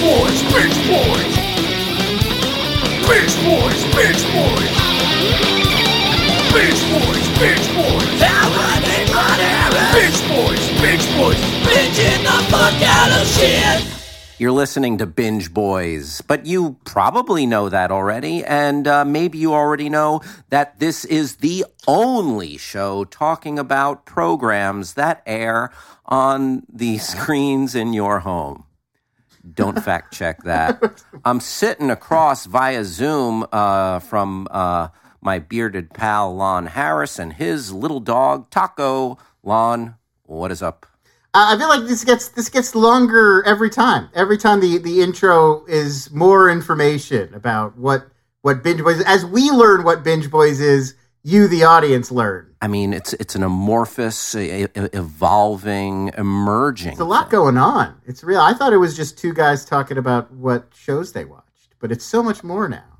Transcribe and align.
boys, 0.00 0.42
bitch 0.48 0.78
boys. 0.88 1.34
Bitch 3.04 3.34
boys, 3.44 3.80
bitch 3.92 4.22
boys. 4.32 4.70
Bitch 6.54 6.82
boys, 6.90 7.26
bitch 7.36 7.66
boys. 7.76 8.10
Bitch 9.92 10.20
boys, 10.28 10.64
bitch 10.80 11.06
boys. 11.18 11.36
Bitching 11.66 12.22
the 12.24 12.38
fuck 12.50 12.82
out 12.82 13.20
of 13.20 13.26
shit. 13.26 13.96
You're 14.38 14.52
listening 14.52 14.96
to 14.98 15.06
Binge 15.06 15.52
Boys, 15.52 16.22
but 16.22 16.46
you 16.46 16.78
probably 16.84 17.44
know 17.44 17.68
that 17.68 17.90
already, 17.90 18.42
and 18.42 18.88
uh, 18.88 19.04
maybe 19.04 19.36
you 19.36 19.52
already 19.52 19.90
know 19.90 20.22
that 20.48 20.78
this 20.78 21.04
is 21.04 21.36
the 21.36 21.66
only 21.86 22.56
show 22.56 23.04
talking 23.04 23.58
about 23.58 24.06
programs 24.06 24.94
that 24.94 25.22
air 25.26 25.70
on 26.06 26.62
the 26.72 26.96
screens 26.96 27.74
in 27.74 27.92
your 27.92 28.20
home. 28.20 28.64
Don't 29.54 29.82
fact 29.82 30.12
check 30.14 30.42
that. 30.44 31.02
I'm 31.24 31.40
sitting 31.40 31.90
across 31.90 32.46
via 32.46 32.84
Zoom 32.84 33.46
uh, 33.52 33.98
from 34.00 34.48
uh, 34.50 34.88
my 35.20 35.38
bearded 35.38 35.92
pal 35.92 36.34
Lon 36.34 36.66
Harris 36.66 37.18
and 37.18 37.32
his 37.32 37.72
little 37.72 38.00
dog 38.00 38.50
Taco. 38.50 39.18
Lon, 39.42 39.96
what 40.24 40.50
is 40.50 40.62
up? 40.62 40.86
Uh, 41.32 41.54
I 41.54 41.58
feel 41.58 41.68
like 41.68 41.86
this 41.86 42.04
gets 42.04 42.28
this 42.28 42.48
gets 42.48 42.74
longer 42.74 43.42
every 43.46 43.70
time. 43.70 44.08
Every 44.14 44.36
time 44.36 44.60
the 44.60 44.78
the 44.78 45.00
intro 45.00 45.64
is 45.66 46.10
more 46.10 46.50
information 46.50 47.32
about 47.34 47.76
what 47.78 48.08
what 48.42 48.62
Binge 48.62 48.82
Boys. 48.82 49.00
As 49.02 49.24
we 49.24 49.50
learn 49.50 49.84
what 49.84 50.02
Binge 50.02 50.30
Boys 50.30 50.60
is, 50.60 50.94
you 51.22 51.48
the 51.48 51.64
audience 51.64 52.10
learn. 52.10 52.54
I 52.60 52.68
mean, 52.68 52.92
it's 52.92 53.12
it's 53.14 53.34
an 53.34 53.42
amorphous, 53.42 54.34
e- 54.34 54.66
evolving, 54.74 56.10
emerging. 56.16 56.92
It's 56.92 57.00
a 57.00 57.04
lot 57.04 57.30
thing. 57.30 57.38
going 57.38 57.56
on. 57.56 58.00
It's 58.06 58.22
real. 58.22 58.40
I 58.40 58.52
thought 58.54 58.72
it 58.72 58.78
was 58.78 58.96
just 58.96 59.18
two 59.18 59.32
guys 59.32 59.64
talking 59.64 59.98
about 59.98 60.32
what 60.32 60.68
shows 60.74 61.12
they 61.12 61.24
watched, 61.24 61.74
but 61.78 61.90
it's 61.90 62.04
so 62.04 62.22
much 62.22 62.44
more 62.44 62.68
now. 62.68 62.98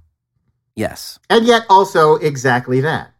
Yes. 0.74 1.18
And 1.28 1.46
yet 1.46 1.62
also 1.68 2.16
exactly 2.16 2.80
that. 2.80 3.12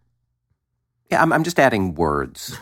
Yeah, 1.11 1.21
I'm, 1.23 1.33
I'm 1.33 1.45
just 1.45 1.59
adding 1.59 1.95
words 1.95 2.57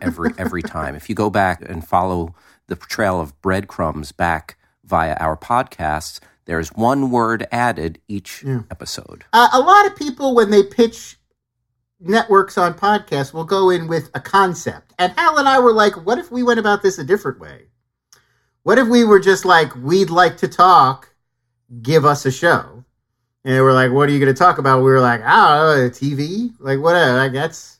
every 0.00 0.30
every 0.38 0.62
time. 0.62 0.94
If 0.94 1.08
you 1.08 1.14
go 1.14 1.30
back 1.30 1.62
and 1.68 1.86
follow 1.86 2.34
the 2.68 2.76
trail 2.76 3.20
of 3.20 3.38
breadcrumbs 3.42 4.12
back 4.12 4.56
via 4.84 5.16
our 5.20 5.36
podcasts, 5.36 6.20
there's 6.44 6.68
one 6.70 7.10
word 7.10 7.46
added 7.52 8.00
each 8.08 8.44
episode. 8.70 9.24
Uh, 9.32 9.48
a 9.52 9.60
lot 9.60 9.86
of 9.86 9.96
people, 9.96 10.34
when 10.34 10.50
they 10.50 10.62
pitch 10.62 11.17
networks 12.00 12.58
on 12.58 12.74
podcasts, 12.74 13.32
will 13.32 13.44
go 13.44 13.70
in 13.70 13.88
with 13.88 14.10
a 14.14 14.20
concept. 14.20 14.94
And 14.98 15.12
Hal 15.16 15.38
and 15.38 15.48
I 15.48 15.58
were 15.58 15.72
like, 15.72 15.94
what 16.06 16.18
if 16.18 16.30
we 16.30 16.42
went 16.42 16.60
about 16.60 16.82
this 16.82 16.98
a 16.98 17.04
different 17.04 17.40
way? 17.40 17.66
What 18.62 18.78
if 18.78 18.88
we 18.88 19.04
were 19.04 19.20
just 19.20 19.44
like, 19.44 19.74
we'd 19.76 20.10
like 20.10 20.36
to 20.38 20.48
talk, 20.48 21.14
give 21.82 22.04
us 22.04 22.26
a 22.26 22.30
show? 22.30 22.84
And 23.44 23.54
they 23.54 23.60
were 23.60 23.72
like, 23.72 23.92
what 23.92 24.08
are 24.08 24.12
you 24.12 24.18
going 24.18 24.34
to 24.34 24.38
talk 24.38 24.58
about? 24.58 24.78
We 24.78 24.90
were 24.90 25.00
like, 25.00 25.22
I 25.22 25.56
don't 25.56 25.78
know, 25.78 25.90
TV? 25.90 26.52
Like, 26.58 26.80
whatever. 26.80 27.16
Like, 27.16 27.32
that's, 27.32 27.78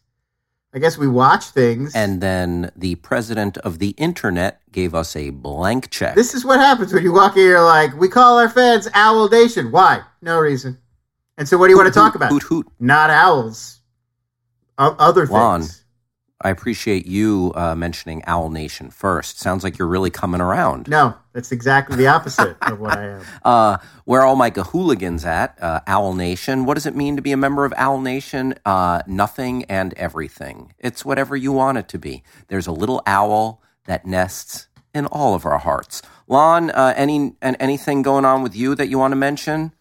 I 0.72 0.78
guess 0.78 0.96
we 0.96 1.08
watch 1.08 1.46
things. 1.46 1.94
And 1.94 2.20
then 2.20 2.70
the 2.76 2.94
president 2.96 3.58
of 3.58 3.78
the 3.78 3.90
internet 3.90 4.60
gave 4.72 4.94
us 4.94 5.14
a 5.16 5.30
blank 5.30 5.90
check. 5.90 6.14
this 6.14 6.34
is 6.34 6.44
what 6.44 6.60
happens 6.60 6.92
when 6.92 7.02
you 7.02 7.12
walk 7.12 7.36
in, 7.36 7.42
you're 7.42 7.62
like, 7.62 7.92
we 7.94 8.08
call 8.08 8.38
our 8.38 8.48
fans 8.48 8.88
Owl 8.94 9.28
Nation. 9.28 9.70
Why? 9.70 10.02
No 10.22 10.38
reason. 10.38 10.78
And 11.36 11.48
so 11.48 11.58
what 11.58 11.66
do 11.66 11.72
you 11.72 11.76
want 11.76 11.92
to 11.92 11.98
talk 11.98 12.14
about? 12.14 12.30
Hoot 12.30 12.42
hoot. 12.44 12.66
Not 12.80 13.10
owls. 13.10 13.77
O- 14.78 14.96
other 14.98 15.26
things. 15.26 15.32
Lon. 15.32 15.64
I 16.40 16.50
appreciate 16.50 17.04
you 17.04 17.52
uh, 17.56 17.74
mentioning 17.74 18.22
Owl 18.28 18.48
Nation 18.50 18.90
first. 18.90 19.40
Sounds 19.40 19.64
like 19.64 19.76
you're 19.76 19.88
really 19.88 20.10
coming 20.10 20.40
around. 20.40 20.86
No, 20.86 21.16
that's 21.32 21.50
exactly 21.50 21.96
the 21.96 22.06
opposite 22.06 22.56
of 22.62 22.78
what 22.78 22.96
I 22.96 23.06
am. 23.06 23.22
Uh, 23.44 23.78
where 24.04 24.20
are 24.20 24.26
all 24.26 24.36
my 24.36 24.50
gahooligans 24.50 25.24
at? 25.24 25.60
Uh, 25.60 25.80
Owl 25.88 26.14
Nation. 26.14 26.64
What 26.64 26.74
does 26.74 26.86
it 26.86 26.94
mean 26.94 27.16
to 27.16 27.22
be 27.22 27.32
a 27.32 27.36
member 27.36 27.64
of 27.64 27.72
Owl 27.76 28.00
Nation? 28.00 28.54
Uh, 28.64 29.02
nothing 29.06 29.64
and 29.64 29.94
everything. 29.94 30.74
It's 30.78 31.04
whatever 31.04 31.36
you 31.36 31.50
want 31.50 31.78
it 31.78 31.88
to 31.88 31.98
be. 31.98 32.22
There's 32.46 32.68
a 32.68 32.72
little 32.72 33.02
owl 33.04 33.60
that 33.86 34.06
nests 34.06 34.68
in 34.94 35.06
all 35.06 35.34
of 35.34 35.44
our 35.44 35.58
hearts. 35.58 36.02
Lon, 36.28 36.70
uh, 36.70 36.94
any 36.96 37.34
and 37.42 37.56
anything 37.58 38.02
going 38.02 38.24
on 38.24 38.42
with 38.42 38.54
you 38.54 38.74
that 38.76 38.88
you 38.88 38.98
want 38.98 39.12
to 39.12 39.16
mention? 39.16 39.72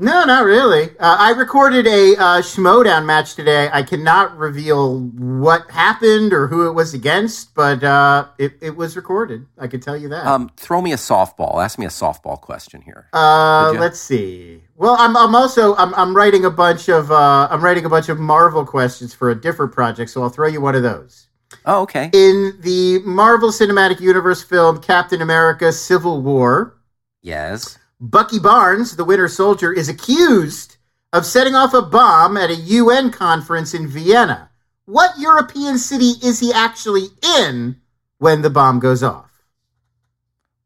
No, 0.00 0.24
not 0.24 0.46
really. 0.46 0.88
Uh, 0.98 1.16
I 1.18 1.32
recorded 1.32 1.86
a 1.86 2.16
uh, 2.16 2.40
Schmoedown 2.40 3.04
match 3.04 3.34
today. 3.34 3.68
I 3.70 3.82
cannot 3.82 4.34
reveal 4.38 5.00
what 5.00 5.70
happened 5.70 6.32
or 6.32 6.46
who 6.46 6.66
it 6.66 6.72
was 6.72 6.94
against, 6.94 7.54
but 7.54 7.84
uh, 7.84 8.28
it, 8.38 8.54
it 8.62 8.76
was 8.76 8.96
recorded. 8.96 9.44
I 9.58 9.66
can 9.66 9.80
tell 9.80 9.98
you 9.98 10.08
that. 10.08 10.26
Um, 10.26 10.50
throw 10.56 10.80
me 10.80 10.94
a 10.94 10.96
softball. 10.96 11.62
Ask 11.62 11.78
me 11.78 11.84
a 11.84 11.90
softball 11.90 12.40
question 12.40 12.80
here. 12.80 13.08
Uh, 13.12 13.74
let's 13.78 14.00
see. 14.00 14.62
Well, 14.74 14.96
I'm, 14.98 15.14
I'm 15.18 15.34
also 15.34 15.76
I'm, 15.76 15.94
I'm 15.94 16.16
writing 16.16 16.46
a 16.46 16.50
bunch 16.50 16.88
of 16.88 17.10
uh, 17.10 17.48
I'm 17.50 17.62
writing 17.62 17.84
a 17.84 17.90
bunch 17.90 18.08
of 18.08 18.18
Marvel 18.18 18.64
questions 18.64 19.12
for 19.12 19.28
a 19.28 19.38
different 19.38 19.72
project, 19.72 20.10
so 20.10 20.22
I'll 20.22 20.30
throw 20.30 20.48
you 20.48 20.62
one 20.62 20.74
of 20.74 20.82
those. 20.82 21.26
Oh, 21.66 21.82
okay. 21.82 22.08
In 22.14 22.56
the 22.60 23.00
Marvel 23.04 23.50
Cinematic 23.50 24.00
Universe 24.00 24.42
film 24.42 24.80
Captain 24.80 25.20
America: 25.20 25.70
Civil 25.72 26.22
War, 26.22 26.78
Yes. 27.22 27.78
Bucky 28.00 28.38
Barnes, 28.38 28.96
the 28.96 29.04
Winter 29.04 29.28
Soldier, 29.28 29.72
is 29.72 29.90
accused 29.90 30.78
of 31.12 31.26
setting 31.26 31.54
off 31.54 31.74
a 31.74 31.82
bomb 31.82 32.36
at 32.38 32.50
a 32.50 32.54
UN 32.54 33.10
conference 33.10 33.74
in 33.74 33.86
Vienna. 33.86 34.50
What 34.86 35.18
European 35.18 35.76
city 35.76 36.14
is 36.22 36.40
he 36.40 36.50
actually 36.52 37.08
in 37.38 37.76
when 38.18 38.40
the 38.40 38.48
bomb 38.48 38.80
goes 38.80 39.02
off? 39.02 39.44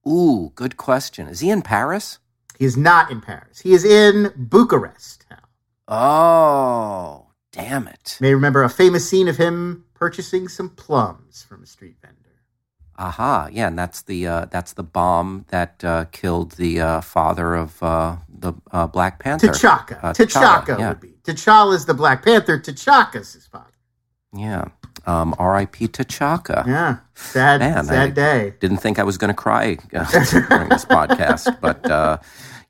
Ooh, 0.06 0.52
good 0.54 0.76
question. 0.76 1.26
Is 1.26 1.40
he 1.40 1.50
in 1.50 1.62
Paris? 1.62 2.18
He 2.58 2.64
is 2.64 2.76
not 2.76 3.10
in 3.10 3.20
Paris. 3.20 3.60
He 3.60 3.72
is 3.72 3.84
in 3.84 4.32
Bucharest. 4.36 5.26
Oh, 5.88 7.26
damn 7.52 7.88
it. 7.88 8.16
You 8.20 8.24
may 8.24 8.34
remember 8.34 8.62
a 8.62 8.70
famous 8.70 9.08
scene 9.08 9.28
of 9.28 9.36
him 9.36 9.84
purchasing 9.94 10.48
some 10.48 10.70
plums 10.70 11.42
from 11.42 11.62
a 11.62 11.66
street 11.66 11.96
vendor. 12.00 12.23
Aha, 12.96 13.48
yeah, 13.50 13.66
and 13.66 13.78
that's 13.78 14.02
the 14.02 14.26
uh, 14.26 14.44
that's 14.46 14.74
the 14.74 14.84
bomb 14.84 15.46
that 15.48 15.82
uh, 15.82 16.04
killed 16.12 16.52
the 16.52 16.80
uh, 16.80 17.00
father 17.00 17.54
of 17.54 17.82
uh, 17.82 18.16
the 18.28 18.52
uh, 18.70 18.86
Black 18.86 19.18
Panther. 19.18 19.48
T'Chaka. 19.48 19.98
Uh, 20.02 20.12
T'Chaka 20.12 20.78
yeah. 20.78 20.88
would 20.90 21.00
be. 21.00 21.14
T'Challa 21.24 21.74
is 21.74 21.86
the 21.86 21.94
Black 21.94 22.24
Panther. 22.24 22.58
T'Chaka's 22.58 23.32
his 23.32 23.46
father. 23.46 23.72
Yeah. 24.36 24.66
Um, 25.06 25.34
R.I.P. 25.38 25.88
T'Chaka. 25.88 26.66
Yeah. 26.66 26.98
Sad, 27.14 27.60
Man, 27.60 27.84
sad 27.84 27.98
I- 27.98 28.10
day. 28.10 28.54
Didn't 28.60 28.78
think 28.78 28.98
I 28.98 29.02
was 29.02 29.18
going 29.18 29.28
to 29.28 29.34
cry 29.34 29.76
uh, 29.92 30.24
during 30.48 30.68
this 30.68 30.84
podcast, 30.84 31.58
but 31.60 31.88
uh, 31.90 32.18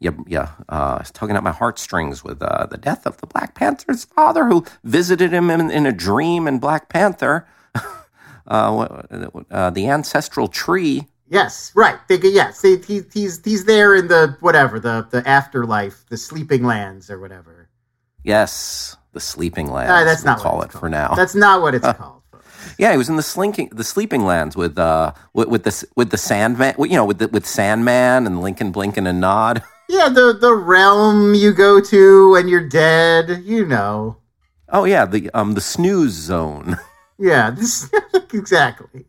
yeah, 0.01 0.11
yeah, 0.27 0.51
uh, 0.69 0.99
it's 1.01 1.11
tugging 1.11 1.37
at 1.37 1.43
my 1.43 1.53
heartstrings 1.53 2.25
with 2.25 2.43
uh, 2.43 2.67
the 2.67 2.77
death 2.79 3.07
of 3.07 3.19
the 3.19 3.27
Black 3.27 3.55
Panther's 3.55 4.05
father, 4.05 4.47
who 4.47 4.65
visited 4.85 5.33
him 5.33 5.51
in, 5.51 5.71
in 5.71 5.87
a 5.87 5.93
dream 5.93 6.47
in 6.49 6.59
Black 6.59 6.89
Panther. 6.89 7.47
Uh, 8.47 9.03
uh, 9.51 9.71
the 9.71 9.89
ancestral 9.89 10.49
tree. 10.49 11.07
Yes, 11.29 11.73
right. 11.75 11.99
They, 12.09 12.19
yes, 12.19 12.63
he, 12.63 12.77
he, 12.77 13.03
he's 13.13 13.43
he's 13.45 13.65
there 13.65 13.95
in 13.95 14.09
the 14.09 14.37
whatever 14.41 14.79
the 14.79 15.07
the 15.11 15.27
afterlife, 15.27 16.05
the 16.09 16.17
sleeping 16.17 16.65
lands 16.65 17.11
or 17.11 17.19
whatever. 17.19 17.69
Yes, 18.23 18.97
the 19.13 19.21
sleeping 19.21 19.71
lands. 19.71 19.91
Ah, 19.91 20.05
that's 20.05 20.25
we'll 20.25 20.35
not 20.35 20.43
call 20.43 20.57
what 20.59 20.65
it 20.65 20.71
it's 20.71 20.79
for 20.79 20.89
now. 20.89 21.15
That's 21.15 21.35
not 21.35 21.63
what 21.63 21.75
it's 21.75 21.87
called. 21.97 22.23
Yeah, 22.79 22.93
he 22.93 22.99
was 22.99 23.09
in 23.09 23.17
the 23.17 23.23
slinking, 23.23 23.69
the 23.73 23.85
sleeping 23.85 24.25
lands 24.25 24.57
with 24.57 24.79
uh 24.79 25.13
with, 25.33 25.49
with 25.49 25.65
the 25.65 25.87
with 25.97 26.11
the 26.11 26.19
Sandman, 26.19 26.75
you 26.79 26.97
know, 26.97 27.05
with 27.05 27.19
the, 27.19 27.29
with 27.29 27.47
Sandman 27.47 28.27
and 28.27 28.41
Lincoln 28.41 28.73
Blinken 28.73 29.09
and 29.09 29.21
Nod. 29.21 29.63
Yeah, 29.87 30.09
the 30.09 30.33
the 30.33 30.55
realm 30.55 31.35
you 31.35 31.53
go 31.53 31.79
to 31.79 32.31
when 32.31 32.49
you're 32.49 32.67
dead. 32.67 33.43
You 33.45 33.67
know. 33.67 34.17
Oh 34.71 34.85
yeah, 34.85 35.05
the 35.05 35.31
um 35.35 35.53
the 35.53 35.61
snooze 35.61 36.13
zone. 36.13 36.79
Yeah, 37.19 37.51
this 37.51 37.91
exactly. 38.33 39.07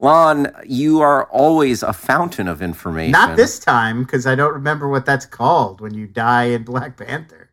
Lon, 0.00 0.48
you 0.66 1.00
are 1.00 1.24
always 1.30 1.82
a 1.82 1.92
fountain 1.92 2.46
of 2.46 2.60
information. 2.60 3.12
Not 3.12 3.36
this 3.36 3.58
time 3.58 4.02
because 4.02 4.26
I 4.26 4.34
don't 4.34 4.52
remember 4.52 4.88
what 4.88 5.06
that's 5.06 5.24
called 5.24 5.80
when 5.80 5.94
you 5.94 6.06
die 6.06 6.44
in 6.44 6.62
Black 6.64 6.96
Panther. 6.96 7.50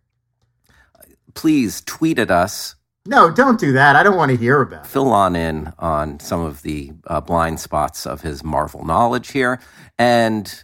Please 1.34 1.82
tweet 1.86 2.20
at 2.20 2.30
us. 2.30 2.76
No, 3.06 3.32
don't 3.32 3.60
do 3.60 3.72
that. 3.72 3.96
I 3.96 4.04
don't 4.04 4.18
want 4.18 4.32
to 4.32 4.38
hear 4.38 4.62
about 4.62 4.86
it. 4.86 4.90
Fill 4.90 5.06
Lon 5.06 5.36
in 5.36 5.74
on 5.80 6.20
some 6.20 6.42
of 6.42 6.62
the 6.62 6.92
uh, 7.08 7.22
blind 7.22 7.60
spots 7.60 8.06
of 8.06 8.22
his 8.22 8.44
Marvel 8.44 8.84
knowledge 8.84 9.32
here, 9.32 9.60
and 9.98 10.64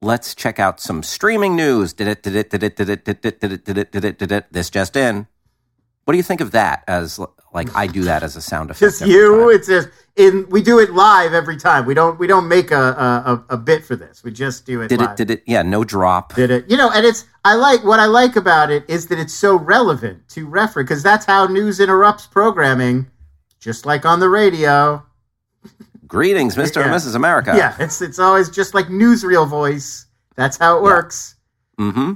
let's 0.00 0.34
check 0.34 0.58
out 0.58 0.80
some 0.80 1.02
streaming 1.02 1.54
news. 1.54 1.92
Did 1.92 2.08
it? 2.08 2.22
Did 2.22 2.34
it? 2.34 2.50
Did 2.50 2.62
it? 2.62 2.76
Did 2.76 2.88
it? 2.88 3.04
Did 3.04 3.24
it? 3.26 3.40
Did 3.40 3.52
it? 3.52 3.64
Did 3.66 3.78
it? 3.78 3.92
Did 3.92 4.04
it? 4.04 4.18
Did 4.18 4.32
it? 4.32 4.46
This 4.50 4.70
just 4.70 4.96
in. 4.96 5.26
What 6.04 6.12
do 6.12 6.16
you 6.16 6.24
think 6.24 6.40
of 6.40 6.50
that? 6.52 6.82
As 6.88 7.20
like 7.52 7.74
I 7.74 7.86
do 7.86 8.02
that 8.04 8.22
as 8.22 8.36
a 8.36 8.40
sound 8.40 8.70
effect. 8.70 8.98
Just 8.98 9.06
you. 9.06 9.40
time. 9.40 9.50
It's 9.50 9.66
just 9.66 9.88
in. 10.16 10.48
We 10.50 10.62
do 10.62 10.78
it 10.78 10.92
live 10.92 11.34
every 11.34 11.56
time. 11.56 11.84
We 11.84 11.94
don't. 11.94 12.18
We 12.18 12.26
don't 12.26 12.46
make 12.48 12.70
a 12.70 12.76
a, 12.76 13.44
a, 13.50 13.56
bit 13.56 13.84
for 13.84 13.96
this. 13.96 14.22
We 14.22 14.30
just 14.30 14.66
do 14.66 14.82
it. 14.82 14.88
Did 14.88 15.00
live. 15.00 15.10
it? 15.10 15.16
Did 15.16 15.30
it? 15.30 15.42
Yeah, 15.46 15.62
no 15.62 15.82
drop. 15.82 16.34
Did 16.34 16.50
it? 16.50 16.70
You 16.70 16.76
know, 16.76 16.90
and 16.90 17.04
it's. 17.04 17.26
I 17.44 17.54
like 17.54 17.82
what 17.84 17.98
I 17.98 18.06
like 18.06 18.36
about 18.36 18.70
it 18.70 18.84
is 18.88 19.08
that 19.08 19.18
it's 19.18 19.34
so 19.34 19.56
relevant 19.56 20.28
to 20.30 20.46
reference 20.46 20.88
because 20.88 21.02
that's 21.02 21.26
how 21.26 21.46
news 21.46 21.80
interrupts 21.80 22.26
programming, 22.26 23.10
just 23.58 23.84
like 23.84 24.04
on 24.04 24.20
the 24.20 24.28
radio. 24.28 25.04
Greetings, 26.06 26.56
Mr. 26.56 26.82
and 26.82 26.92
Mrs. 26.92 27.14
America. 27.14 27.54
Yeah, 27.56 27.76
it's 27.78 28.00
it's 28.02 28.18
always 28.18 28.48
just 28.48 28.74
like 28.74 28.86
newsreel 28.86 29.48
voice. 29.48 30.06
That's 30.36 30.56
how 30.56 30.76
it 30.76 30.82
works. 30.82 31.36
Mm-hmm. 31.78 32.14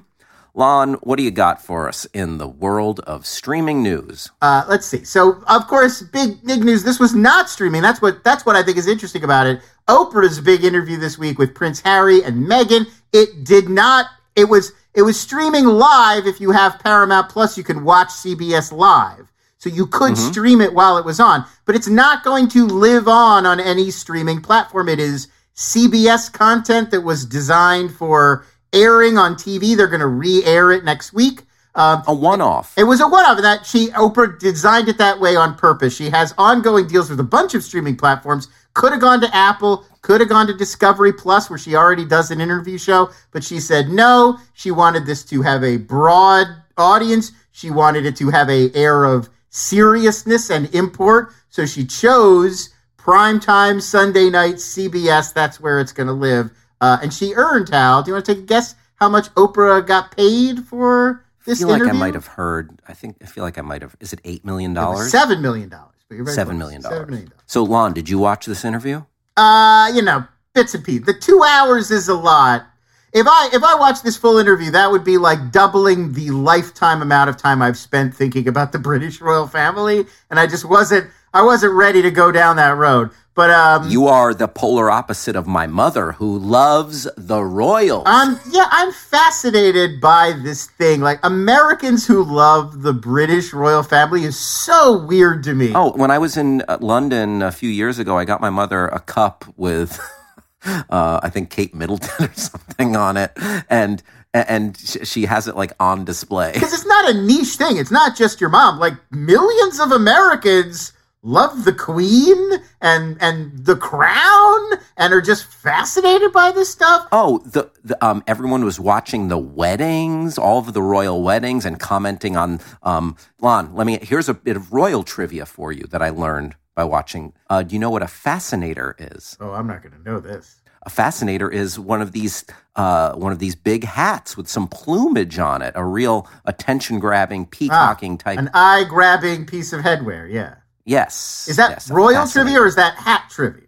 Lon, 0.57 0.95
what 1.03 1.17
do 1.17 1.25
you 1.25 1.33
got 1.33 1.61
for 1.61 1.89
us 1.89 2.05
in 2.15 2.39
the 2.39 2.47
world 2.47 3.01
of 3.01 3.27
streaming 3.27 3.83
news? 3.83 4.31
Uh, 4.41 4.65
let's 4.69 4.87
see. 4.87 5.03
So, 5.03 5.43
of 5.49 5.67
course, 5.67 6.01
big 6.03 6.45
big 6.47 6.63
news. 6.63 6.85
This 6.85 7.01
was 7.01 7.13
not 7.13 7.51
streaming. 7.51 7.83
That's 7.83 8.01
what 8.01 8.23
that's 8.23 8.47
what 8.47 8.55
I 8.55 8.63
think 8.63 8.79
is 8.79 8.87
interesting 8.87 9.25
about 9.25 9.49
it. 9.49 9.61
Oprah's 9.89 10.41
big 10.41 10.63
interview 10.65 10.97
this 10.97 11.19
week 11.19 11.39
with 11.39 11.57
Prince 11.57 11.81
Harry 11.81 12.23
and 12.23 12.47
Meghan. 12.47 12.87
It 13.13 13.45
did 13.45 13.69
not. 13.69 14.07
It 14.37 14.45
was 14.45 14.73
it 14.95 15.03
was 15.03 15.21
streaming 15.21 15.65
live. 15.65 16.25
If 16.25 16.41
you 16.41 16.53
have 16.53 16.79
Paramount 16.79 17.31
Plus, 17.31 17.59
you 17.59 17.65
can 17.65 17.83
watch 17.83 18.09
CBS 18.09 18.71
live. 18.71 19.33
So 19.59 19.71
you 19.71 19.87
could 19.87 20.19
stream 20.19 20.61
it 20.61 20.75
while 20.75 20.99
it 20.99 21.07
was 21.07 21.19
on, 21.19 21.47
but 21.65 21.75
it's 21.75 21.89
not 21.89 22.23
going 22.23 22.49
to 22.49 22.67
live 22.67 23.09
on 23.09 23.47
on 23.47 23.59
any 23.59 23.91
streaming 23.91 24.43
platform. 24.43 24.91
It 24.91 25.01
is 25.01 25.29
CBS 25.57 26.31
content 26.33 26.91
that 26.91 27.01
was 27.01 27.25
designed 27.25 27.95
for 27.95 28.45
airing 28.75 29.17
on 29.17 29.37
TV. 29.37 29.77
They're 29.77 29.87
going 29.87 30.01
to 30.01 30.07
re-air 30.07 30.73
it 30.73 30.85
next 30.85 31.13
week. 31.15 31.43
Um, 31.77 32.05
A 32.07 32.15
one-off. 32.15 32.73
it 32.79 32.85
was 32.85 33.01
a 33.01 33.09
one-off 33.09 33.43
that 33.43 33.67
she 33.67 33.89
Oprah 33.89 34.39
designed 34.39 34.89
it 34.89 34.99
that 34.99 35.19
way 35.19 35.35
on 35.35 35.57
purpose. 35.57 35.97
She 35.97 36.09
has 36.11 36.33
ongoing 36.39 36.87
deals 36.87 37.11
with 37.11 37.19
a 37.19 37.25
bunch 37.25 37.55
of 37.55 37.65
streaming 37.65 37.97
platforms. 37.97 38.47
Could 38.75 38.93
have 38.93 39.01
gone 39.01 39.21
to 39.23 39.35
Apple, 39.35 39.85
could 40.03 40.21
have 40.21 40.29
gone 40.29 40.47
to 40.47 40.55
Discovery 40.55 41.13
Plus, 41.13 41.51
where 41.51 41.59
she 41.59 41.75
already 41.75 42.05
does 42.05 42.31
an 42.31 42.41
interview 42.41 42.79
show, 42.79 43.11
but 43.33 43.43
she 43.43 43.59
said 43.59 43.89
no. 43.89 44.39
She 44.53 44.71
wanted 44.71 45.05
this 45.05 45.25
to 45.25 45.43
have 45.43 45.65
a 45.65 45.79
broad 45.79 46.47
audience. 46.77 47.33
She 47.51 47.71
wanted 47.73 48.07
it 48.07 48.15
to 48.17 48.31
have 48.31 48.49
a 48.49 48.71
air 48.75 49.03
of 49.05 49.29
seriousness 49.51 50.51
and 50.51 50.73
import. 50.75 51.33
So 51.51 51.67
she 51.67 51.85
chose 51.85 52.71
primetime 52.99 53.83
Sunday 53.83 54.31
night 54.31 54.57
CBS. 54.57 55.33
That's 55.33 55.61
where 55.61 55.81
it's 55.81 55.93
going 55.93 56.07
to 56.07 56.13
live. 56.13 56.51
Uh, 56.85 56.99
and 57.01 57.15
she 57.15 57.33
earned 57.33 57.71
Hal. 57.71 58.03
Do 58.03 58.11
you 58.11 58.13
want 58.15 58.27
to 58.27 58.35
take 58.35 58.43
a 58.43 58.47
guess 58.47 58.75
how 58.97 59.09
much 59.09 59.31
Oprah 59.37 59.87
got 59.87 60.15
paid 60.15 60.67
for 60.67 61.25
this 61.47 61.63
I 61.63 61.67
feel 61.67 61.79
like? 61.79 61.89
I 61.89 61.93
might 61.93 62.13
have 62.13 62.27
heard. 62.27 62.79
I 62.87 62.93
think 62.93 63.17
I 63.23 63.25
feel 63.25 63.43
like 63.43 63.57
I 63.57 63.63
might 63.63 63.81
have. 63.81 63.97
Is 64.01 64.13
it 64.13 64.21
eight 64.25 64.45
million 64.45 64.73
It 64.73 64.75
was 64.75 64.85
dollars? 64.85 65.11
Seven 65.11 65.41
million 65.41 65.71
dollars. 65.71 65.95
But 66.11 66.17
you're 66.17 66.27
Seven 66.27 66.59
million 66.59 66.83
dollars. 66.83 67.29
So, 67.47 67.63
Lon, 67.63 67.95
did 67.95 68.11
you 68.11 68.19
watch 68.19 68.45
this 68.45 68.67
interview? 68.67 69.03
Uh, 69.35 69.91
you 69.95 70.03
know, 70.03 70.27
bits 70.53 70.75
and 70.75 70.85
pieces. 70.85 71.07
The 71.07 71.15
two 71.15 71.43
hours 71.43 71.91
is 71.91 72.09
a 72.09 72.15
lot. 72.15 72.67
If 73.15 73.27
I 73.27 73.49
if 73.55 73.65
I 73.65 73.77
watch 73.77 74.03
this 74.03 74.19
full 74.19 74.37
interview, 74.37 74.71
that 74.73 74.91
would 74.91 75.05
be 75.05 75.17
like 75.17 75.53
doubling 75.53 76.13
the 76.13 76.33
lifetime 76.33 77.01
amount 77.01 77.31
of 77.31 77.39
time 77.39 77.63
I've 77.63 77.79
spent 77.79 78.15
thinking 78.15 78.47
about 78.47 78.73
the 78.73 78.79
British 78.79 79.23
royal 79.23 79.47
family, 79.47 80.05
and 80.29 80.39
I 80.39 80.47
just 80.47 80.67
wasn't 80.67 81.09
I 81.33 81.43
wasn't 81.43 81.73
ready 81.73 82.03
to 82.03 82.11
go 82.11 82.31
down 82.31 82.57
that 82.57 82.77
road. 82.77 83.09
But 83.35 83.51
um, 83.51 83.89
You 83.91 84.07
are 84.07 84.33
the 84.33 84.47
polar 84.47 84.91
opposite 84.91 85.35
of 85.35 85.47
my 85.47 85.67
mother, 85.67 86.13
who 86.13 86.39
loves 86.39 87.09
the 87.17 87.43
royals. 87.43 88.05
Um, 88.07 88.39
yeah, 88.51 88.69
I'm 88.71 88.93
fascinated 88.93 90.01
by 90.01 90.35
this 90.45 90.67
thing. 90.67 91.01
Like 91.01 91.19
Americans 91.25 92.07
who 92.07 92.23
love 92.23 92.83
the 92.83 92.93
British 92.93 93.53
royal 93.53 93.83
family 93.83 94.23
is 94.23 94.39
so 94.39 95.05
weird 95.05 95.43
to 95.45 95.55
me. 95.55 95.73
Oh, 95.75 95.91
when 95.97 96.13
I 96.13 96.19
was 96.19 96.37
in 96.37 96.63
uh, 96.69 96.79
London 96.81 97.43
a 97.43 97.51
few 97.51 97.69
years 97.71 97.99
ago, 97.99 98.17
I 98.17 98.25
got 98.25 98.41
my 98.41 98.51
mother 98.51 98.87
a 98.87 99.01
cup 99.01 99.45
with, 99.57 99.99
uh, 100.65 101.19
I 101.21 101.29
think 101.29 101.51
Kate 101.51 101.75
Middleton 101.75 102.11
or 102.27 102.33
something 102.35 102.95
on 102.95 103.17
it, 103.17 103.33
and 103.69 104.01
and 104.33 104.77
she 104.79 105.27
has 105.27 105.47
it 105.47 105.57
like 105.57 105.73
on 105.79 106.05
display. 106.05 106.53
because 106.53 106.73
it's 106.73 106.87
not 106.87 107.11
a 107.11 107.15
niche 107.15 107.55
thing. 107.57 107.77
It's 107.77 107.93
not 107.93 108.17
just 108.17 108.41
your 108.41 108.51
mom. 108.51 108.79
Like 108.81 108.95
millions 109.13 109.79
of 109.81 109.93
Americans 109.93 110.93
love 111.25 111.65
the 111.65 111.73
Queen 111.73 112.37
and 112.81 113.17
and 113.21 113.67
the 113.67 113.75
Crown 113.75 114.61
and 114.97 115.13
are 115.13 115.21
just 115.21 115.47
fascinated 115.47 116.33
by 116.33 116.53
this 116.53 116.71
stuff. 116.71 117.09
Oh, 117.11 117.39
the, 117.39 117.71
the 117.83 118.03
um, 118.05 118.23
everyone 118.27 118.65
was 118.65 118.79
watching 118.79 119.29
the 119.29 119.39
weddings, 119.39 120.39
all 120.39 120.59
of 120.59 120.73
the 120.73 120.83
royal 120.83 121.23
weddings, 121.23 121.65
and 121.65 121.81
commenting 121.81 122.37
on. 122.37 122.61
Um, 122.83 123.17
Lon, 123.41 123.75
let 123.75 123.87
me. 123.87 123.99
Here's 124.01 124.29
a 124.29 124.35
bit 124.35 124.57
of 124.57 124.73
royal 124.73 125.03
trivia 125.03 125.47
for 125.47 125.73
you 125.73 125.85
that 125.91 126.03
I 126.03 126.11
learned 126.11 126.55
by 126.77 126.85
watching. 126.85 127.33
Uh, 127.49 127.63
do 127.63 127.75
you 127.75 127.79
know 127.81 127.91
what 127.91 128.03
a 128.03 128.09
fascinator 128.09 128.95
is? 128.99 129.37
Oh, 129.41 129.53
I'm 129.53 129.67
not 129.67 129.83
going 129.83 129.95
to 129.95 130.03
know 130.03 130.21
this. 130.21 130.61
A 130.87 130.91
fascinator 130.91 131.51
is 131.51 131.79
one 131.79 132.03
of 132.03 132.13
these 132.13 132.45
uh, 132.77 133.15
one 133.15 133.33
of 133.33 133.39
these 133.39 133.55
big 133.55 133.85
hats 133.85 134.37
with 134.37 134.49
some 134.49 134.69
plumage 134.69 135.39
on 135.39 135.63
it, 135.63 135.73
a 135.75 135.85
real 135.85 136.29
attention 136.45 136.99
grabbing, 136.99 137.47
peacocking 137.47 138.19
type. 138.19 138.39
An 138.39 138.51
eye 138.53 138.85
grabbing 138.87 139.47
piece 139.47 139.73
of 139.73 139.81
headwear. 139.81 140.31
Yeah. 140.31 140.57
Yes, 140.85 141.47
Is 141.49 141.57
that 141.57 141.71
yes, 141.71 141.91
royal 141.91 142.27
trivia 142.27 142.61
or 142.61 142.67
is 142.67 142.77
that 142.77 142.95
hat 142.97 143.25
trivia? 143.31 143.63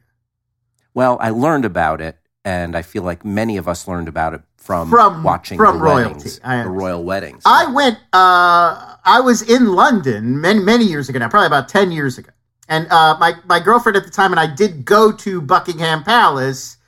Well, 0.95 1.19
I 1.21 1.31
learned 1.31 1.65
about 1.65 2.01
it, 2.01 2.17
and 2.45 2.77
I 2.77 2.83
feel 2.83 3.03
like 3.03 3.25
many 3.25 3.57
of 3.59 3.69
us 3.69 3.87
learned 3.87 4.09
about 4.09 4.35
it 4.35 4.41
from, 4.57 4.89
From- 4.91 5.23
watching 5.23 5.59
from 5.59 5.79
the 5.79 5.85
royalty. 5.85 6.15
weddings, 6.15 6.39
the 6.41 6.69
royal 6.71 7.05
weddings. 7.05 7.43
I 7.45 7.67
went. 7.67 7.99
Uh, 8.13 8.97
I 9.05 9.21
was 9.23 9.43
in 9.43 9.67
London 9.75 10.41
many 10.41 10.61
many 10.61 10.85
years 10.85 11.09
ago 11.09 11.19
now, 11.19 11.29
probably 11.29 11.47
about 11.49 11.69
ten 11.69 11.93
years 11.93 12.19
ago, 12.19 12.31
and 12.69 12.87
uh, 12.91 13.17
my 13.21 13.35
my 13.45 13.61
girlfriend 13.61 13.97
at 13.97 14.05
the 14.05 14.11
time 14.11 14.33
and 14.33 14.41
I 14.41 14.53
did 14.53 14.85
go 14.85 15.13
to 15.13 15.41
Buckingham 15.41 16.03
Palace 16.03 16.79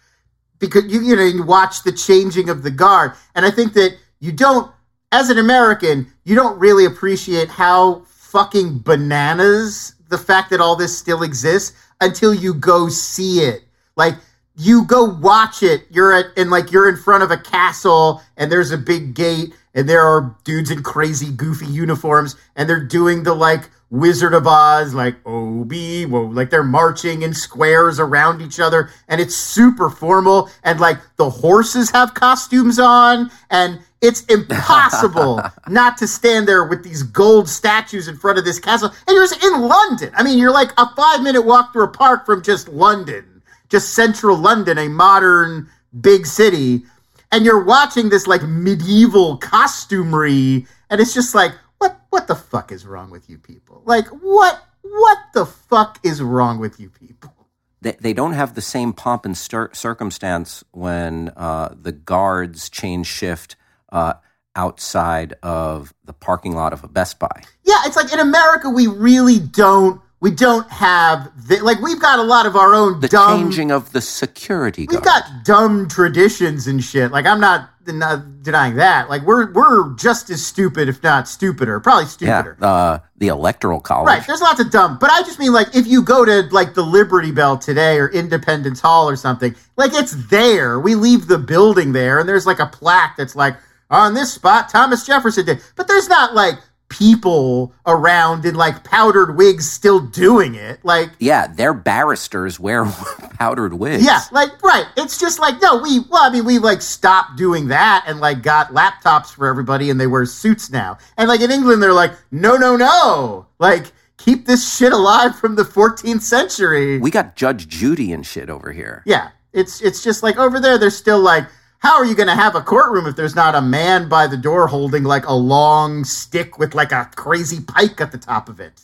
because 0.59 0.87
you 0.87 1.01
you 1.03 1.15
know 1.15 1.23
you 1.23 1.43
watch 1.45 1.83
the 1.85 1.93
changing 1.93 2.49
of 2.49 2.63
the 2.63 2.71
guard, 2.71 3.13
and 3.35 3.45
I 3.47 3.51
think 3.51 3.75
that 3.75 3.97
you 4.21 4.33
don't, 4.33 4.73
as 5.13 5.31
an 5.31 5.39
American, 5.39 6.11
you 6.25 6.35
don't 6.35 6.59
really 6.59 6.85
appreciate 6.85 7.49
how 7.49 8.03
fucking 8.07 8.81
bananas 8.81 9.95
the 10.09 10.19
fact 10.19 10.51
that 10.51 10.61
all 10.61 10.77
this 10.77 10.97
still 10.97 11.23
exists 11.23 11.77
until 12.01 12.35
you 12.35 12.55
go 12.55 12.89
see 12.89 13.41
it. 13.41 13.63
Like 13.97 14.15
you 14.57 14.85
go 14.85 15.05
watch 15.05 15.63
it. 15.63 15.87
You're 15.91 16.13
at 16.13 16.27
and 16.37 16.51
like 16.51 16.73
you're 16.73 16.89
in 16.89 16.97
front 16.97 17.23
of 17.23 17.31
a 17.31 17.37
castle 17.37 18.23
and 18.37 18.51
there's 18.51 18.71
a 18.71 18.79
big 18.79 19.15
gate 19.15 19.55
and 19.75 19.89
there 19.89 20.03
are 20.03 20.37
dudes 20.45 20.71
in 20.71 20.83
crazy 20.83 21.31
goofy 21.31 21.67
uniforms 21.67 22.37
and 22.57 22.69
they're 22.69 22.85
doing 22.85 23.23
the 23.23 23.35
like 23.35 23.71
Wizard 23.91 24.35
of 24.35 24.47
Oz 24.47 24.93
like 24.93 25.17
Obi 25.25 26.05
whoa 26.05 26.25
like 26.25 26.51
they're 26.51 26.63
marching 26.63 27.23
in 27.23 27.33
squares 27.33 27.99
around 27.99 28.43
each 28.43 28.61
other 28.61 28.91
and 29.09 29.19
it's 29.21 29.35
super 29.35 29.89
formal 29.89 30.51
and 30.63 30.79
like 30.79 30.99
the 31.17 31.31
horses 31.31 31.91
have 31.91 32.13
costumes 32.13 32.79
on 32.79 33.31
and 33.49 33.81
it's 34.01 34.25
impossible 34.27 35.43
not 35.69 35.97
to 35.99 36.07
stand 36.07 36.47
there 36.47 36.65
with 36.65 36.85
these 36.85 37.03
gold 37.03 37.49
statues 37.49 38.09
in 38.09 38.17
front 38.17 38.39
of 38.39 38.45
this 38.45 38.61
castle 38.61 38.91
and 39.07 39.15
you're 39.15 39.55
in 39.55 39.61
London. 39.63 40.11
I 40.15 40.23
mean, 40.23 40.39
you're 40.39 40.53
like 40.53 40.71
a 40.79 40.95
5 40.95 41.23
minute 41.23 41.43
walk 41.43 41.73
through 41.73 41.85
a 41.85 41.89
park 41.89 42.25
from 42.27 42.43
just 42.43 42.69
London 42.69 43.39
just 43.69 43.95
central 43.95 44.37
London, 44.37 44.79
a 44.79 44.89
modern 44.89 45.69
big 46.01 46.27
city, 46.27 46.83
and 47.31 47.45
you're 47.45 47.63
watching 47.63 48.09
this 48.09 48.27
like 48.27 48.43
medieval 48.43 49.39
costumery, 49.39 50.67
and 50.91 51.01
it's 51.01 51.15
just 51.15 51.35
like, 51.35 51.53
what 51.79 52.01
what 52.11 52.27
the 52.27 52.35
fuck 52.35 52.73
is 52.73 52.87
wrong 52.87 53.11
with 53.11 53.29
you 53.29 53.39
people? 53.39 53.83
Like 53.85 54.07
what 54.07 54.63
what 54.83 55.19
the 55.35 55.47
fuck 55.47 55.99
is 56.03 56.23
wrong 56.23 56.59
with 56.59 56.81
you 56.81 56.91
people? 56.91 57.35
they, 57.81 57.93
they 58.01 58.13
don't 58.13 58.33
have 58.33 58.55
the 58.55 58.61
same 58.61 58.93
pomp 58.93 59.25
and 59.25 59.37
stir- 59.37 59.73
circumstance 59.73 60.65
when 60.73 61.31
uh, 61.37 61.73
the 61.81 61.93
guards 61.93 62.69
change 62.69 63.07
shift 63.07 63.55
uh, 63.91 64.15
outside 64.57 65.35
of 65.43 65.95
the 66.05 66.13
parking 66.13 66.55
lot 66.55 66.73
of 66.73 66.83
a 66.85 66.89
Best 66.89 67.19
Buy. 67.19 67.43
Yeah, 67.65 67.77
it's 67.85 67.97
like 67.97 68.13
in 68.13 68.19
America 68.19 68.69
we 68.71 68.87
really 68.87 69.39
don't 69.39 70.01
we 70.21 70.33
don't 70.33 70.69
have 70.69 71.31
the, 71.49 71.61
like 71.61 71.81
we've 71.81 72.01
got 72.01 72.19
a 72.19 72.23
lot 72.23 72.45
of 72.45 72.57
our 72.57 72.75
own 72.75 73.01
The 73.01 73.09
dumb 73.09 73.45
changing 73.45 73.71
of 73.71 73.93
the 73.93 74.01
security 74.01 74.83
we've 74.91 75.01
guard. 75.01 75.05
got 75.05 75.45
dumb 75.45 75.87
traditions 75.89 76.67
and 76.67 76.83
shit. 76.83 77.13
Like 77.13 77.25
I'm 77.25 77.39
not, 77.39 77.71
not 77.87 78.43
denying 78.43 78.75
that. 78.77 79.09
Like 79.09 79.23
we're 79.23 79.53
we're 79.53 79.95
just 79.95 80.29
as 80.31 80.45
stupid, 80.45 80.89
if 80.89 81.05
not 81.05 81.29
stupider, 81.29 81.79
probably 81.79 82.07
yeah, 82.19 82.43
stupider. 82.43 82.57
uh, 82.61 82.99
the 83.17 83.29
electoral 83.29 83.79
college. 83.81 84.09
Right, 84.09 84.27
there's 84.27 84.41
lots 84.41 84.59
of 84.59 84.73
dumb, 84.73 84.99
but 85.01 85.11
I 85.11 85.23
just 85.23 85.39
mean 85.39 85.53
like 85.53 85.69
if 85.77 85.87
you 85.87 86.03
go 86.03 86.25
to 86.25 86.49
like 86.51 86.75
the 86.75 86.83
Liberty 86.83 87.31
Bell 87.31 87.57
today 87.57 87.99
or 87.99 88.09
Independence 88.09 88.81
Hall 88.81 89.09
or 89.09 89.15
something, 89.15 89.55
like 89.77 89.93
it's 89.95 90.29
there. 90.29 90.81
We 90.81 90.97
leave 90.97 91.29
the 91.29 91.39
building 91.39 91.93
there, 91.93 92.19
and 92.19 92.29
there's 92.29 92.45
like 92.47 92.59
a 92.59 92.67
plaque 92.67 93.17
that's 93.17 93.37
like 93.37 93.57
on 93.91 94.15
this 94.15 94.33
spot 94.33 94.69
Thomas 94.69 95.05
Jefferson 95.07 95.47
did, 95.47 95.61
but 95.77 95.89
there's 95.89 96.09
not 96.09 96.35
like 96.35 96.55
people 96.91 97.75
around 97.87 98.47
in 98.47 98.55
like 98.55 98.83
powdered 98.83 99.37
wigs 99.37 99.71
still 99.71 100.01
doing 100.01 100.55
it. 100.55 100.83
Like 100.85 101.11
Yeah, 101.19 101.47
their 101.47 101.75
barristers 101.75 102.59
wear 102.59 102.85
powdered 103.39 103.75
wigs. 103.75 104.05
yeah, 104.05 104.21
like 104.33 104.63
right. 104.63 104.87
It's 104.97 105.19
just 105.21 105.39
like 105.39 105.61
no, 105.61 105.83
we 105.83 106.01
well, 106.11 106.23
I 106.23 106.31
mean, 106.31 106.45
we 106.47 106.59
like 106.59 106.81
stopped 106.83 107.37
doing 107.37 107.69
that 107.69 108.05
and 108.07 108.21
like 108.21 108.43
got 108.43 108.69
laptops 108.73 109.27
for 109.35 109.47
everybody, 109.47 109.91
and 109.91 110.01
they 110.01 110.07
wear 110.07 110.25
suits 110.25 110.71
now. 110.71 110.97
And 111.17 111.29
like 111.29 111.41
in 111.41 111.51
England, 111.51 111.83
they're 111.83 111.93
like, 111.93 112.13
no, 112.31 112.57
no, 112.57 112.77
no, 112.77 113.47
like 113.59 113.93
keep 114.17 114.47
this 114.47 114.77
shit 114.77 114.93
alive 114.93 115.39
from 115.39 115.55
the 115.57 115.63
14th 115.63 116.23
century. 116.23 116.99
We 116.99 117.11
got 117.11 117.37
Judge 117.37 117.69
Judy 117.69 118.13
and 118.13 118.27
shit 118.27 118.49
over 118.51 118.73
here. 118.73 119.03
yeah, 119.07 119.29
it's 119.53 119.83
it's 119.83 120.03
just 120.03 120.23
like 120.23 120.39
over 120.39 120.59
there, 120.61 120.79
they're 120.79 120.91
still 120.91 121.21
like. 121.21 121.45
How 121.79 121.97
are 121.97 122.05
you 122.05 122.15
going 122.15 122.29
to 122.29 122.35
have 122.35 122.55
a 122.55 122.61
courtroom 122.61 123.07
if 123.07 123.17
there's 123.17 123.37
not 123.37 123.55
a 123.55 123.61
man 123.61 124.09
by 124.09 124.27
the 124.27 124.37
door 124.37 124.67
holding 124.67 125.05
like 125.05 125.27
a 125.27 125.35
long 125.35 126.05
stick 126.05 126.59
with 126.59 126.75
like 126.75 126.91
a 126.93 127.09
crazy 127.15 127.61
pike 127.61 128.01
at 128.01 128.11
the 128.13 128.19
top 128.19 128.49
of 128.49 128.59
it? 128.61 128.83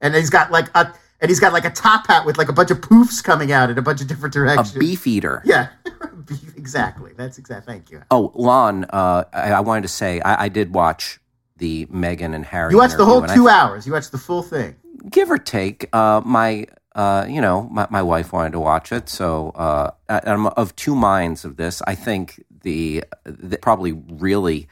And 0.00 0.14
he's 0.14 0.30
got 0.30 0.50
like 0.50 0.68
a 0.74 0.94
and 1.20 1.28
he's 1.28 1.40
got 1.40 1.52
like 1.52 1.64
a 1.64 1.70
top 1.70 2.06
hat 2.06 2.24
with 2.24 2.38
like 2.38 2.48
a 2.48 2.52
bunch 2.52 2.70
of 2.70 2.80
poofs 2.80 3.22
coming 3.22 3.52
out 3.52 3.68
in 3.68 3.76
a 3.76 3.82
bunch 3.82 4.00
of 4.00 4.06
different 4.06 4.32
directions. 4.32 4.74
A 4.76 4.78
beef 4.78 5.06
eater. 5.06 5.42
Yeah. 5.44 5.68
Exactly. 6.56 7.12
That's 7.16 7.38
exactly. 7.38 7.72
Thank 7.72 7.90
you. 7.90 8.02
Oh, 8.10 8.30
Lon, 8.34 8.84
uh, 8.90 9.24
I, 9.32 9.52
I 9.54 9.60
wanted 9.60 9.82
to 9.82 9.88
say 9.88 10.20
I, 10.20 10.44
I 10.44 10.48
did 10.48 10.72
watch 10.74 11.18
the 11.56 11.86
Meghan 11.86 12.34
and 12.34 12.44
Harry. 12.44 12.70
You 12.70 12.78
watched 12.78 12.98
the 12.98 13.04
whole 13.04 13.22
and 13.22 13.32
I 13.32 13.34
two 13.34 13.48
hours. 13.48 13.86
You 13.86 13.94
watched 13.94 14.12
the 14.12 14.18
full 14.18 14.42
thing. 14.42 14.76
give 15.10 15.30
or 15.30 15.38
take. 15.38 15.88
Uh, 15.92 16.20
my, 16.24 16.66
uh, 16.94 17.26
you 17.28 17.40
know, 17.40 17.68
my, 17.70 17.86
my 17.90 18.02
wife 18.02 18.32
wanted 18.32 18.52
to 18.52 18.60
watch 18.60 18.92
it, 18.92 19.08
so 19.08 19.50
uh, 19.50 19.90
I'm 20.08 20.46
of 20.46 20.74
two 20.76 20.96
minds 20.96 21.44
of 21.44 21.56
this. 21.56 21.82
I 21.86 21.94
think 21.94 22.44
the, 22.62 23.04
the 23.24 23.58
probably 23.58 23.92
really 23.92 24.68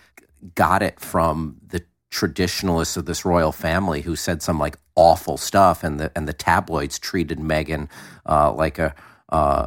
got 0.54 0.82
it 0.82 0.98
from 0.98 1.56
the 1.66 1.84
traditionalists 2.10 2.96
of 2.96 3.04
this 3.04 3.24
royal 3.24 3.52
family 3.52 4.00
who 4.00 4.16
said 4.16 4.42
some 4.42 4.58
like 4.58 4.76
awful 4.96 5.36
stuff, 5.36 5.84
and 5.84 6.00
the 6.00 6.10
and 6.16 6.26
the 6.26 6.32
tabloids 6.32 6.98
treated 6.98 7.38
Meghan 7.38 7.88
uh, 8.26 8.52
like 8.52 8.78
a. 8.78 8.94
Uh, 9.28 9.66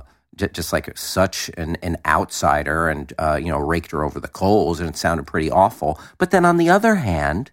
just 0.53 0.73
like 0.73 0.97
such 0.97 1.51
an, 1.55 1.75
an 1.83 1.97
outsider 2.03 2.89
and 2.89 3.13
uh, 3.19 3.37
you 3.39 3.49
know 3.49 3.59
raked 3.59 3.91
her 3.91 4.03
over 4.03 4.19
the 4.19 4.29
coals 4.29 4.79
and 4.79 4.89
it 4.89 4.97
sounded 4.97 5.27
pretty 5.27 5.51
awful 5.51 5.99
but 6.17 6.31
then 6.31 6.45
on 6.45 6.57
the 6.57 6.67
other 6.67 6.95
hand 6.95 7.51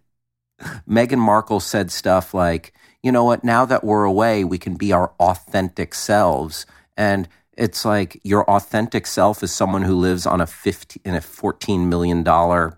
Meghan 0.89 1.19
Markle 1.19 1.61
said 1.61 1.91
stuff 1.91 2.35
like, 2.35 2.73
you 3.03 3.13
know 3.13 3.25
what, 3.25 3.45
now 3.45 3.65
that 3.65 3.85
we're 3.85 4.05
away, 4.05 4.45
we 4.45 4.59
can 4.59 4.75
be 4.75 4.93
our 4.93 5.13
authentic 5.21 5.95
selves. 5.95 6.67
And 6.97 7.29
it's 7.57 7.85
like 7.85 8.21
your 8.23 8.49
authentic 8.49 9.07
self 9.07 9.43
is 9.43 9.53
someone 9.53 9.83
who 9.83 9.95
lives 9.95 10.27
on 10.27 10.41
a 10.41 10.47
15, 10.47 11.03
in 11.05 11.15
a 11.15 11.21
$14 11.21 11.87
million 11.87 12.25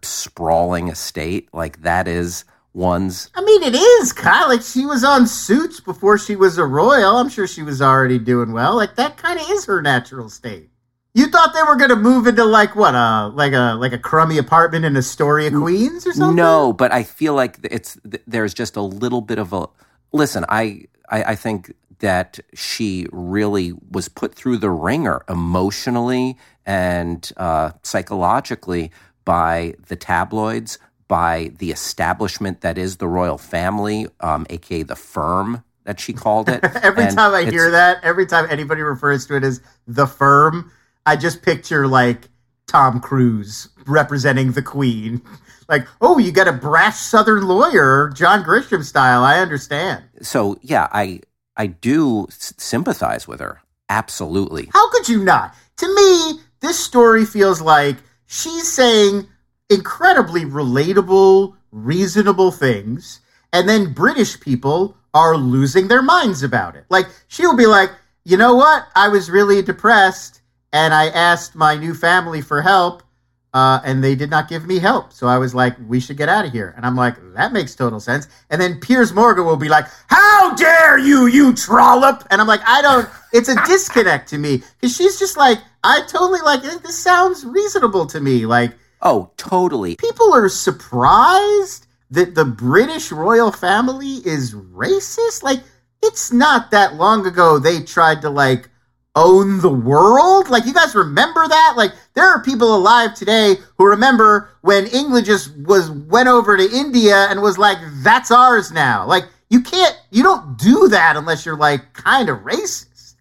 sprawling 0.02 0.88
estate. 0.88 1.48
Like 1.52 1.82
that 1.82 2.08
is 2.08 2.44
one's. 2.72 3.30
I 3.34 3.42
mean, 3.42 3.62
it 3.62 3.74
is 3.74 4.12
of 4.12 4.48
like 4.48 4.62
she 4.62 4.86
was 4.86 5.04
on 5.04 5.26
Suits 5.26 5.80
before 5.80 6.18
she 6.18 6.36
was 6.36 6.58
a 6.58 6.64
royal. 6.64 7.16
I'm 7.16 7.28
sure 7.28 7.46
she 7.46 7.62
was 7.62 7.82
already 7.82 8.18
doing 8.18 8.52
well. 8.52 8.76
Like 8.76 8.96
that 8.96 9.16
kind 9.16 9.40
of 9.40 9.48
is 9.50 9.64
her 9.66 9.82
natural 9.82 10.28
state. 10.28 10.70
You 11.12 11.26
thought 11.26 11.52
they 11.52 11.62
were 11.64 11.74
going 11.74 11.90
to 11.90 11.96
move 11.96 12.28
into 12.28 12.44
like 12.44 12.76
what, 12.76 12.94
uh, 12.94 13.30
like 13.34 13.52
a 13.52 13.74
like 13.74 13.92
a 13.92 13.98
crummy 13.98 14.38
apartment 14.38 14.84
in 14.84 14.96
Astoria, 14.96 15.50
Queens, 15.50 16.06
or 16.06 16.12
something? 16.12 16.36
No, 16.36 16.72
but 16.72 16.92
I 16.92 17.02
feel 17.02 17.34
like 17.34 17.58
it's 17.64 17.98
there's 18.28 18.54
just 18.54 18.76
a 18.76 18.82
little 18.82 19.20
bit 19.20 19.38
of 19.38 19.52
a 19.52 19.66
listen. 20.12 20.44
I, 20.48 20.84
I 21.08 21.22
I 21.24 21.34
think 21.34 21.74
that 22.00 22.40
she 22.54 23.06
really 23.12 23.72
was 23.90 24.08
put 24.08 24.34
through 24.34 24.56
the 24.58 24.70
ringer 24.70 25.22
emotionally 25.28 26.36
and 26.66 27.30
uh, 27.36 27.72
psychologically 27.82 28.90
by 29.24 29.74
the 29.88 29.96
tabloids, 29.96 30.78
by 31.08 31.52
the 31.58 31.70
establishment 31.70 32.62
that 32.62 32.78
is 32.78 32.96
the 32.96 33.08
royal 33.08 33.38
family, 33.38 34.06
um, 34.20 34.46
aka 34.50 34.82
the 34.82 34.96
firm 34.96 35.62
that 35.84 36.00
she 36.00 36.12
called 36.12 36.48
it. 36.48 36.62
every 36.82 37.04
And 37.04 37.16
time 37.16 37.34
I 37.34 37.50
hear 37.50 37.70
that, 37.70 38.02
every 38.02 38.26
time 38.26 38.46
anybody 38.50 38.82
refers 38.82 39.26
to 39.26 39.36
it 39.36 39.44
as 39.44 39.60
the 39.86 40.06
firm, 40.06 40.70
I 41.06 41.16
just 41.16 41.42
picture 41.42 41.86
like 41.86 42.28
Tom 42.66 43.00
Cruise 43.00 43.68
representing 43.86 44.52
the 44.52 44.62
Queen. 44.62 45.22
Like, 45.70 45.86
oh, 46.02 46.18
you 46.18 46.32
got 46.32 46.48
a 46.48 46.52
brash 46.52 46.98
Southern 46.98 47.46
lawyer, 47.48 48.10
John 48.14 48.44
Grisham 48.44 48.84
style. 48.84 49.22
I 49.22 49.38
understand. 49.38 50.04
so 50.20 50.58
yeah, 50.60 50.88
I 50.92 51.20
I 51.56 51.68
do 51.68 52.26
sympathize 52.30 53.26
with 53.26 53.40
her 53.40 53.62
absolutely. 53.90 54.70
How 54.72 54.88
could 54.90 55.08
you 55.08 55.22
not? 55.22 55.54
To 55.78 55.94
me, 55.94 56.40
this 56.60 56.78
story 56.78 57.26
feels 57.26 57.60
like 57.60 57.96
she's 58.26 58.72
saying 58.72 59.26
incredibly 59.68 60.42
relatable, 60.42 61.56
reasonable 61.72 62.52
things, 62.52 63.20
and 63.52 63.68
then 63.68 63.92
British 63.92 64.40
people 64.40 64.96
are 65.12 65.36
losing 65.36 65.88
their 65.88 66.02
minds 66.02 66.42
about 66.42 66.76
it. 66.76 66.84
Like, 66.88 67.06
she'll 67.28 67.56
be 67.56 67.66
like, 67.66 67.90
you 68.24 68.36
know 68.36 68.54
what? 68.54 68.86
I 68.94 69.08
was 69.08 69.28
really 69.30 69.60
depressed, 69.60 70.40
and 70.72 70.94
I 70.94 71.08
asked 71.08 71.56
my 71.56 71.74
new 71.74 71.94
family 71.94 72.40
for 72.40 72.62
help. 72.62 73.02
Uh, 73.52 73.80
and 73.84 74.02
they 74.04 74.14
did 74.14 74.30
not 74.30 74.48
give 74.48 74.64
me 74.64 74.78
help. 74.78 75.12
So 75.12 75.26
I 75.26 75.36
was 75.38 75.54
like, 75.56 75.74
we 75.88 75.98
should 75.98 76.16
get 76.16 76.28
out 76.28 76.44
of 76.46 76.52
here. 76.52 76.72
And 76.76 76.86
I'm 76.86 76.94
like, 76.94 77.16
that 77.34 77.52
makes 77.52 77.74
total 77.74 77.98
sense. 77.98 78.28
And 78.48 78.60
then 78.60 78.78
Piers 78.78 79.12
Morgan 79.12 79.44
will 79.44 79.56
be 79.56 79.68
like, 79.68 79.86
how 80.06 80.54
dare 80.54 80.98
you, 80.98 81.26
you 81.26 81.52
trollop? 81.54 82.24
And 82.30 82.40
I'm 82.40 82.46
like, 82.46 82.60
I 82.64 82.80
don't, 82.80 83.08
it's 83.32 83.48
a 83.48 83.56
disconnect 83.66 84.28
to 84.28 84.38
me. 84.38 84.62
Cause 84.80 84.94
she's 84.94 85.18
just 85.18 85.36
like, 85.36 85.58
I 85.82 86.02
totally 86.06 86.40
like, 86.42 86.62
this 86.62 86.96
sounds 86.96 87.44
reasonable 87.44 88.06
to 88.06 88.20
me. 88.20 88.46
Like, 88.46 88.72
Oh, 89.02 89.30
totally. 89.36 89.96
people 89.96 90.32
are 90.32 90.48
surprised 90.48 91.86
that 92.10 92.34
the 92.34 92.44
British 92.44 93.10
royal 93.10 93.50
family 93.50 94.16
is 94.26 94.54
racist. 94.54 95.42
Like, 95.42 95.60
it's 96.02 96.32
not 96.32 96.70
that 96.70 96.94
long 96.94 97.26
ago 97.26 97.58
they 97.58 97.82
tried 97.82 98.20
to 98.22 98.30
like 98.30 98.69
own 99.16 99.60
the 99.60 99.72
world. 99.72 100.48
Like, 100.48 100.66
you 100.66 100.72
guys 100.72 100.94
remember 100.94 101.46
that? 101.46 101.74
Like, 101.76 101.92
there 102.14 102.26
are 102.26 102.42
people 102.42 102.74
alive 102.76 103.14
today 103.14 103.56
who 103.76 103.86
remember 103.86 104.50
when 104.62 104.86
England 104.86 105.26
just 105.26 105.56
was 105.58 105.90
went 105.90 106.28
over 106.28 106.56
to 106.56 106.62
India 106.72 107.26
and 107.28 107.42
was 107.42 107.58
like, 107.58 107.78
"That's 108.02 108.30
ours 108.30 108.70
now." 108.72 109.06
Like, 109.06 109.24
you 109.48 109.62
can't, 109.62 109.96
you 110.10 110.22
don't 110.22 110.56
do 110.58 110.88
that 110.88 111.16
unless 111.16 111.44
you're 111.44 111.56
like 111.56 111.92
kind 111.92 112.28
of 112.28 112.38
racist. 112.38 113.14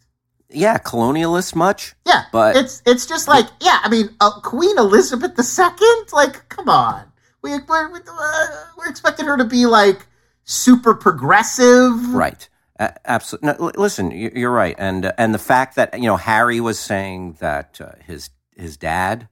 Yeah, 0.52 0.78
colonialist 0.80 1.56
much? 1.56 1.96
Yeah, 2.08 2.24
But- 2.32 2.56
it's 2.56 2.82
it's 2.86 3.06
just 3.06 3.28
like 3.28 3.46
yeah. 3.62 3.80
I 3.84 3.90
mean, 3.90 4.10
uh, 4.20 4.40
Queen 4.42 4.78
Elizabeth 4.78 5.32
II. 5.38 5.78
Like, 6.12 6.50
come 6.50 6.70
on, 6.70 7.06
we 7.42 7.52
we're, 7.68 7.92
we're 8.78 8.90
expecting 8.90 9.26
her 9.28 9.38
to 9.38 9.44
be 9.46 9.66
like 9.66 10.06
super 10.46 10.94
progressive. 10.96 12.14
Right. 12.14 12.48
Uh, 12.80 12.90
absolutely. 13.06 13.48
No, 13.60 13.72
listen, 13.76 14.10
you- 14.12 14.32
you're 14.34 14.52
right, 14.52 14.76
and 14.80 15.06
uh, 15.06 15.14
and 15.18 15.34
the 15.34 15.38
fact 15.40 15.76
that 15.76 15.94
you 16.00 16.06
know 16.08 16.16
Harry 16.18 16.60
was 16.62 16.80
saying 16.80 17.34
that 17.40 17.80
uh, 17.82 17.92
his 18.06 18.30
his 18.56 18.78
dad, 18.78 19.28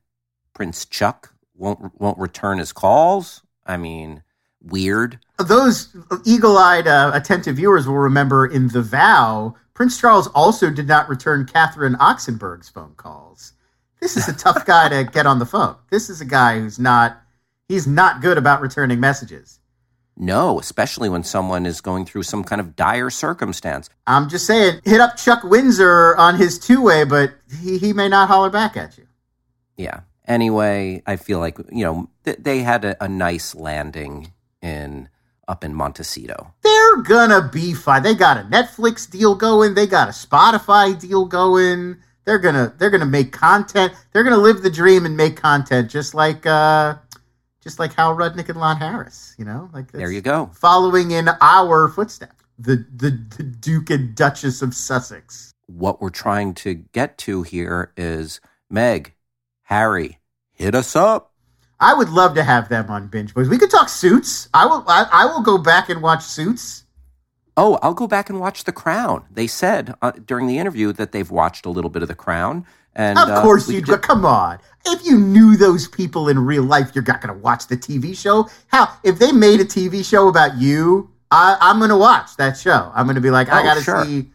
Prince 0.54 0.86
Chuck, 0.86 1.34
won't 1.56 2.00
won't 2.00 2.18
return 2.20 2.58
his 2.58 2.74
calls. 2.74 3.42
I 3.66 3.78
mean, 3.78 4.24
weird. 4.62 5.20
Those 5.40 5.96
eagle-eyed, 6.26 6.88
uh, 6.88 7.12
attentive 7.14 7.56
viewers 7.58 7.88
will 7.88 7.98
remember 7.98 8.46
in 8.46 8.70
The 8.70 8.82
Vow, 8.82 9.56
Prince 9.74 10.00
Charles 10.00 10.28
also 10.28 10.70
did 10.70 10.88
not 10.88 11.08
return 11.10 11.46
Catherine 11.46 11.96
Oxenberg's 11.96 12.70
phone 12.70 12.94
calls. 12.96 13.54
This 14.02 14.18
is 14.18 14.28
a 14.28 14.34
tough 14.34 14.66
guy 14.66 14.90
to 14.90 15.04
get 15.12 15.26
on 15.26 15.40
the 15.40 15.46
phone. 15.46 15.76
This 15.90 16.10
is 16.10 16.22
a 16.22 16.26
guy 16.26 16.60
who's 16.60 16.80
not 16.80 17.22
he's 17.68 17.88
not 17.88 18.22
good 18.22 18.38
about 18.38 18.62
returning 18.62 19.00
messages. 19.00 19.57
No, 20.20 20.60
especially 20.60 21.10
when 21.10 21.24
someone 21.24 21.68
is 21.68 21.80
going 21.80 22.06
through 22.06 22.24
some 22.24 22.44
kind 22.44 22.60
of 22.60 22.76
dire 22.76 23.12
circumstance. 23.12 23.88
I'm 24.08 24.30
just 24.30 24.48
saying, 24.48 24.82
hit 24.84 25.00
up 25.00 25.16
Chuck 25.16 25.44
Windsor 25.44 26.16
on 26.18 26.38
his 26.38 26.58
two-way, 26.58 27.04
but 27.04 27.34
he, 27.62 27.78
he 27.78 27.94
may 27.94 28.10
not 28.10 28.28
holler 28.28 28.50
back 28.50 28.76
at 28.76 28.98
you. 28.98 29.06
Yeah. 29.76 30.02
Anyway, 30.28 31.04
I 31.06 31.16
feel 31.16 31.40
like 31.40 31.58
you 31.72 31.86
know 31.86 32.10
th- 32.26 32.38
they 32.40 32.60
had 32.60 32.84
a, 32.84 33.02
a 33.02 33.08
nice 33.08 33.56
landing 33.56 34.34
in 34.62 35.08
up 35.48 35.64
in 35.64 35.74
Montecito. 35.74 36.54
They're 36.64 36.98
gonna 36.98 37.48
be 37.48 37.74
fine. 37.74 38.04
They 38.04 38.14
got 38.14 38.38
a 38.38 38.42
Netflix 38.42 39.10
deal 39.10 39.36
going. 39.36 39.76
They 39.76 39.88
got 39.88 40.10
a 40.10 40.12
Spotify 40.12 41.00
deal 41.00 41.26
going. 41.26 41.98
They're 42.26 42.40
gonna 42.40 42.74
they're 42.78 42.90
gonna 42.90 43.06
make 43.06 43.32
content. 43.32 43.94
They're 44.12 44.24
gonna 44.24 44.36
live 44.38 44.64
the 44.64 44.70
dream 44.70 45.06
and 45.06 45.16
make 45.16 45.38
content, 45.38 45.90
just 45.90 46.14
like 46.14 46.46
uh, 46.46 46.96
just 47.68 47.80
like 47.80 47.94
Hal 47.94 48.16
Rudnick 48.16 48.48
and 48.48 48.58
Lon 48.58 48.78
Harris. 48.78 49.36
You 49.38 49.44
know, 49.44 49.70
like 49.74 49.92
There 49.92 50.10
you 50.10 50.22
go. 50.22 50.50
following 50.54 51.12
in 51.12 51.28
our 51.42 51.90
footsteps. 51.90 52.34
The 52.58 52.86
the 52.96 53.12
the 53.36 53.44
Duke 53.44 53.90
and 53.90 54.16
Duchess 54.16 54.62
of 54.62 54.74
Sussex. 54.74 55.52
What 55.68 56.00
we're 56.02 56.10
trying 56.10 56.54
to 56.56 56.74
get 56.76 57.18
to 57.20 57.44
here 57.44 57.92
is 57.98 58.40
Meg, 58.70 59.14
Harry, 59.64 60.20
hit 60.54 60.74
us 60.74 60.96
up. 60.96 61.34
I 61.80 61.94
would 61.94 62.10
love 62.10 62.34
to 62.36 62.44
have 62.44 62.70
them 62.70 62.90
on 62.90 63.08
Binge 63.08 63.34
Boys. 63.34 63.50
We 63.50 63.58
could 63.58 63.70
talk 63.70 63.90
Suits. 63.90 64.48
I 64.54 64.66
will. 64.66 64.84
I, 64.88 65.08
I 65.12 65.26
will 65.26 65.42
go 65.44 65.58
back 65.58 65.90
and 65.90 66.02
watch 66.02 66.24
Suits. 66.24 66.86
Oh, 67.58 67.78
I'll 67.84 67.94
go 67.94 68.08
back 68.08 68.30
and 68.30 68.40
watch 68.40 68.64
The 68.64 68.72
Crown. 68.72 69.26
They 69.32 69.48
said 69.48 69.94
uh, 70.02 70.12
during 70.12 70.48
the 70.48 70.58
interview 70.58 70.94
that 70.94 71.12
they've 71.12 71.30
watched 71.30 71.66
a 71.66 71.70
little 71.70 71.90
bit 71.90 72.02
of 72.02 72.08
The 72.08 72.16
Crown, 72.16 72.66
and 72.96 73.20
Of 73.20 73.30
uh, 73.30 73.42
course 73.42 73.68
we 73.68 73.76
you 73.76 73.82
ju- 73.82 73.98
Come 73.98 74.26
on. 74.26 74.58
If 74.90 75.06
you 75.06 75.18
knew 75.20 75.58
those 75.58 75.88
people 75.88 76.30
in 76.30 76.40
real 76.40 76.64
life, 76.64 76.92
you're 76.96 77.04
not 77.04 77.22
going 77.22 77.34
to 77.36 77.40
watch 77.42 77.68
the 77.68 77.78
TV 77.78 78.18
show. 78.18 78.50
How? 78.68 78.90
If 79.04 79.20
they 79.20 79.32
made 79.32 79.60
a 79.60 79.66
TV 79.66 80.04
show 80.04 80.28
about 80.30 80.58
you, 80.58 81.10
I, 81.32 81.58
I'm 81.60 81.78
going 81.80 81.90
to 81.90 81.98
watch 81.98 82.38
that 82.38 82.58
show. 82.58 82.92
I'm 82.96 83.06
going 83.06 83.16
to 83.16 83.22
be 83.22 83.30
like, 83.32 83.50
I 83.50 83.60
Oh, 83.62 83.64
got 83.64 83.74
to 83.78 83.84
sure. 83.84 84.06
see. 84.06 84.30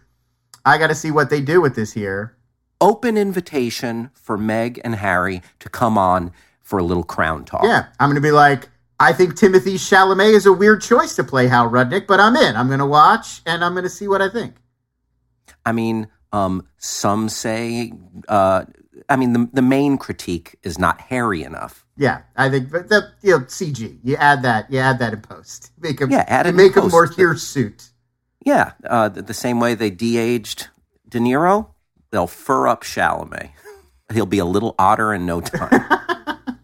I 0.64 0.78
got 0.78 0.88
to 0.88 0.94
see 0.94 1.11
what 1.11 1.30
they 1.30 1.40
do 1.40 1.61
with 1.61 1.75
this 1.75 1.92
here. 1.92 2.37
open 2.80 3.16
invitation 3.16 4.11
for 4.14 4.37
Meg 4.37 4.80
and 4.85 4.97
Harry 4.97 5.40
to 5.61 5.68
come 5.68 5.97
on 5.97 6.32
for 6.61 6.78
a 6.78 6.82
little 6.82 7.04
Crown 7.04 7.44
talk. 7.44 7.62
Yeah, 7.64 7.87
I'm 7.99 8.09
going 8.09 8.16
to 8.16 8.21
be 8.21 8.30
like, 8.32 8.68
I 9.00 9.12
think 9.12 9.35
Timothée 9.35 9.75
Chalamet 9.75 10.35
is 10.35 10.47
a 10.47 10.52
weird 10.52 10.82
choice 10.82 11.14
to 11.16 11.25
play 11.25 11.47
Hal 11.49 11.68
Rudnick, 11.71 12.06
but 12.06 12.21
I'm 12.21 12.37
in. 12.37 12.54
I'm 12.56 12.66
going 12.68 12.78
to 12.80 12.87
watch 12.87 13.40
and 13.47 13.64
I'm 13.64 13.73
going 13.73 13.85
to 13.85 13.90
see 13.90 14.06
what 14.09 14.21
I 14.23 14.28
think. 14.28 14.54
I 15.64 15.73
mean, 15.73 16.09
um, 16.32 16.66
some 16.76 17.28
say, 17.28 17.92
uh, 18.28 18.64
I 19.08 19.16
mean, 19.16 19.32
the 19.32 19.49
the 19.52 19.62
main 19.62 19.99
critique 19.99 20.56
is 20.62 20.78
not 20.78 21.00
hairy 21.00 21.42
enough. 21.42 21.87
Yeah, 21.96 22.22
I 22.37 22.49
think 22.50 22.70
but 22.70 22.88
the 22.88 23.11
you 23.22 23.32
know 23.32 23.44
CG. 23.44 23.99
You 24.02 24.16
add 24.16 24.42
that. 24.42 24.70
You 24.70 24.78
add 24.78 24.99
that 24.99 25.12
in 25.12 25.20
post. 25.20 25.72
Make 25.78 26.00
him. 26.00 26.11
Yeah, 26.11 26.25
add 26.28 26.46
it 26.46 26.54
make 26.54 26.76
him 26.76 26.82
post. 26.82 26.92
more 26.92 27.06
hirsute. 27.06 27.90
Yeah, 28.44 28.72
uh, 28.84 29.08
the, 29.08 29.22
the 29.22 29.34
same 29.34 29.61
way 29.61 29.75
they 29.75 29.90
de-aged 29.90 30.68
De 31.08 31.18
Niro, 31.18 31.68
they'll 32.11 32.26
fur 32.26 32.66
up 32.66 32.82
Chalamet. 32.82 33.50
He'll 34.12 34.26
be 34.26 34.38
a 34.38 34.44
little 34.44 34.75
otter 34.78 35.14
in 35.14 35.26
no 35.26 35.40
time. 35.40 35.84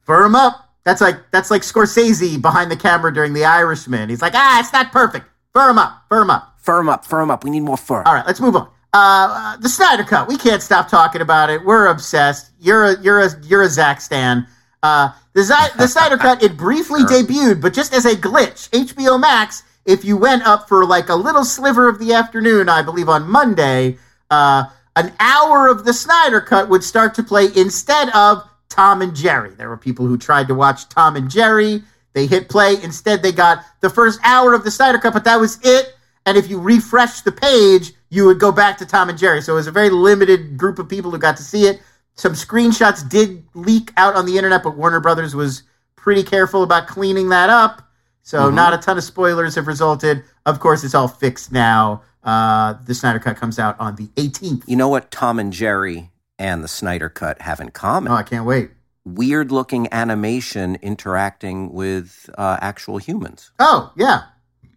Fur 0.00 0.24
him 0.24 0.34
up. 0.34 0.74
That's 0.84 1.00
like 1.00 1.16
that's 1.30 1.50
like 1.50 1.62
Scorsese 1.62 2.40
behind 2.40 2.70
the 2.70 2.76
camera 2.76 3.12
during 3.12 3.32
The 3.32 3.44
Irishman. 3.44 4.08
He's 4.08 4.20
like, 4.20 4.34
ah, 4.34 4.60
it's 4.60 4.72
not 4.72 4.92
perfect. 4.92 5.26
Fur 5.54 5.70
him 5.70 5.78
up. 5.78 6.02
Fur 6.08 6.22
him 6.22 6.30
up. 6.30 6.56
firm 6.58 6.88
up, 6.88 7.04
firm 7.04 7.30
up. 7.30 7.44
We 7.44 7.50
need 7.50 7.60
more 7.60 7.76
fur. 7.76 8.02
All 8.04 8.14
right, 8.14 8.26
let's 8.26 8.40
move 8.40 8.56
on. 8.56 8.68
Uh, 8.94 9.56
the 9.56 9.68
Snyder 9.68 10.04
Cut. 10.04 10.28
We 10.28 10.38
can't 10.38 10.62
stop 10.62 10.88
talking 10.88 11.20
about 11.20 11.50
it. 11.50 11.64
We're 11.64 11.88
obsessed. 11.88 12.52
You're 12.60 12.84
a 12.84 13.00
you're 13.02 13.18
a 13.18 13.28
you're 13.42 13.62
a 13.62 13.68
Zack 13.68 14.00
stan. 14.00 14.46
Uh, 14.84 15.10
the 15.32 15.42
Zy- 15.42 15.76
the 15.76 15.88
Snyder 15.88 16.16
Cut. 16.16 16.44
It 16.44 16.56
briefly 16.56 17.00
debuted, 17.00 17.60
but 17.60 17.74
just 17.74 17.92
as 17.92 18.04
a 18.06 18.14
glitch. 18.14 18.70
HBO 18.70 19.20
Max. 19.20 19.64
If 19.84 20.04
you 20.04 20.16
went 20.16 20.46
up 20.46 20.68
for 20.68 20.86
like 20.86 21.08
a 21.08 21.14
little 21.16 21.44
sliver 21.44 21.88
of 21.88 21.98
the 21.98 22.14
afternoon, 22.14 22.68
I 22.68 22.82
believe 22.82 23.08
on 23.08 23.28
Monday, 23.28 23.98
uh, 24.30 24.66
an 24.94 25.12
hour 25.18 25.66
of 25.66 25.84
the 25.84 25.92
Snyder 25.92 26.40
Cut 26.40 26.68
would 26.68 26.84
start 26.84 27.14
to 27.16 27.24
play 27.24 27.48
instead 27.56 28.10
of 28.10 28.48
Tom 28.68 29.02
and 29.02 29.14
Jerry. 29.14 29.50
There 29.50 29.68
were 29.68 29.76
people 29.76 30.06
who 30.06 30.16
tried 30.16 30.46
to 30.48 30.54
watch 30.54 30.88
Tom 30.88 31.16
and 31.16 31.28
Jerry. 31.28 31.82
They 32.12 32.26
hit 32.26 32.48
play. 32.48 32.80
Instead, 32.80 33.24
they 33.24 33.32
got 33.32 33.64
the 33.80 33.90
first 33.90 34.20
hour 34.22 34.54
of 34.54 34.62
the 34.62 34.70
Snyder 34.70 34.98
Cut, 34.98 35.12
but 35.12 35.24
that 35.24 35.40
was 35.40 35.58
it. 35.64 35.96
And 36.26 36.38
if 36.38 36.48
you 36.48 36.58
refresh 36.58 37.20
the 37.20 37.32
page, 37.32 37.92
you 38.08 38.24
would 38.26 38.38
go 38.40 38.52
back 38.52 38.78
to 38.78 38.86
Tom 38.86 39.08
and 39.08 39.18
Jerry. 39.18 39.42
So 39.42 39.52
it 39.52 39.56
was 39.56 39.66
a 39.66 39.72
very 39.72 39.90
limited 39.90 40.56
group 40.56 40.78
of 40.78 40.88
people 40.88 41.10
who 41.10 41.18
got 41.18 41.36
to 41.36 41.42
see 41.42 41.66
it. 41.66 41.80
Some 42.14 42.32
screenshots 42.32 43.06
did 43.08 43.44
leak 43.54 43.92
out 43.96 44.14
on 44.14 44.24
the 44.24 44.36
internet, 44.36 44.62
but 44.62 44.76
Warner 44.76 45.00
Brothers 45.00 45.34
was 45.34 45.64
pretty 45.96 46.22
careful 46.22 46.62
about 46.62 46.86
cleaning 46.86 47.28
that 47.30 47.50
up. 47.50 47.82
So 48.22 48.48
not 48.48 48.72
a 48.72 48.78
ton 48.78 48.96
of 48.96 49.04
spoilers 49.04 49.54
have 49.56 49.66
resulted. 49.66 50.24
Of 50.46 50.58
course, 50.58 50.82
it's 50.82 50.94
all 50.94 51.08
fixed 51.08 51.52
now. 51.52 52.02
Uh, 52.22 52.74
the 52.86 52.94
Snyder 52.94 53.18
Cut 53.18 53.36
comes 53.36 53.58
out 53.58 53.78
on 53.78 53.96
the 53.96 54.06
18th. 54.16 54.62
You 54.66 54.76
know 54.76 54.88
what 54.88 55.10
Tom 55.10 55.38
and 55.38 55.52
Jerry 55.52 56.10
and 56.38 56.64
the 56.64 56.68
Snyder 56.68 57.10
Cut 57.10 57.42
have 57.42 57.60
in 57.60 57.70
common? 57.70 58.10
Oh, 58.10 58.16
I 58.16 58.22
can't 58.22 58.46
wait. 58.46 58.70
Weird 59.04 59.52
looking 59.52 59.92
animation 59.92 60.78
interacting 60.80 61.72
with 61.74 62.30
uh, 62.38 62.56
actual 62.62 62.96
humans. 62.96 63.50
Oh, 63.58 63.92
yeah, 63.94 64.22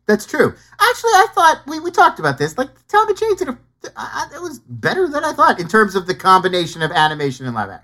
that's 0.08 0.26
true. 0.26 0.56
Actually, 0.80 1.12
I 1.12 1.28
thought 1.34 1.62
we, 1.68 1.80
we 1.80 1.92
talked 1.92 2.20
about 2.20 2.38
this. 2.38 2.58
Like 2.58 2.70
Tom 2.88 3.08
and 3.10 3.18
Jerry 3.18 3.36
did 3.36 3.50
a, 3.50 3.58
I, 3.96 4.30
it 4.34 4.42
was 4.42 4.60
better 4.60 5.08
than 5.08 5.24
I 5.24 5.34
thought 5.34 5.60
in 5.60 5.68
terms 5.68 5.96
of 5.96 6.08
the 6.08 6.16
combination 6.16 6.82
of 6.82 6.92
animation 6.92 7.46
and 7.46 7.54
live 7.54 7.70
action. 7.70 7.84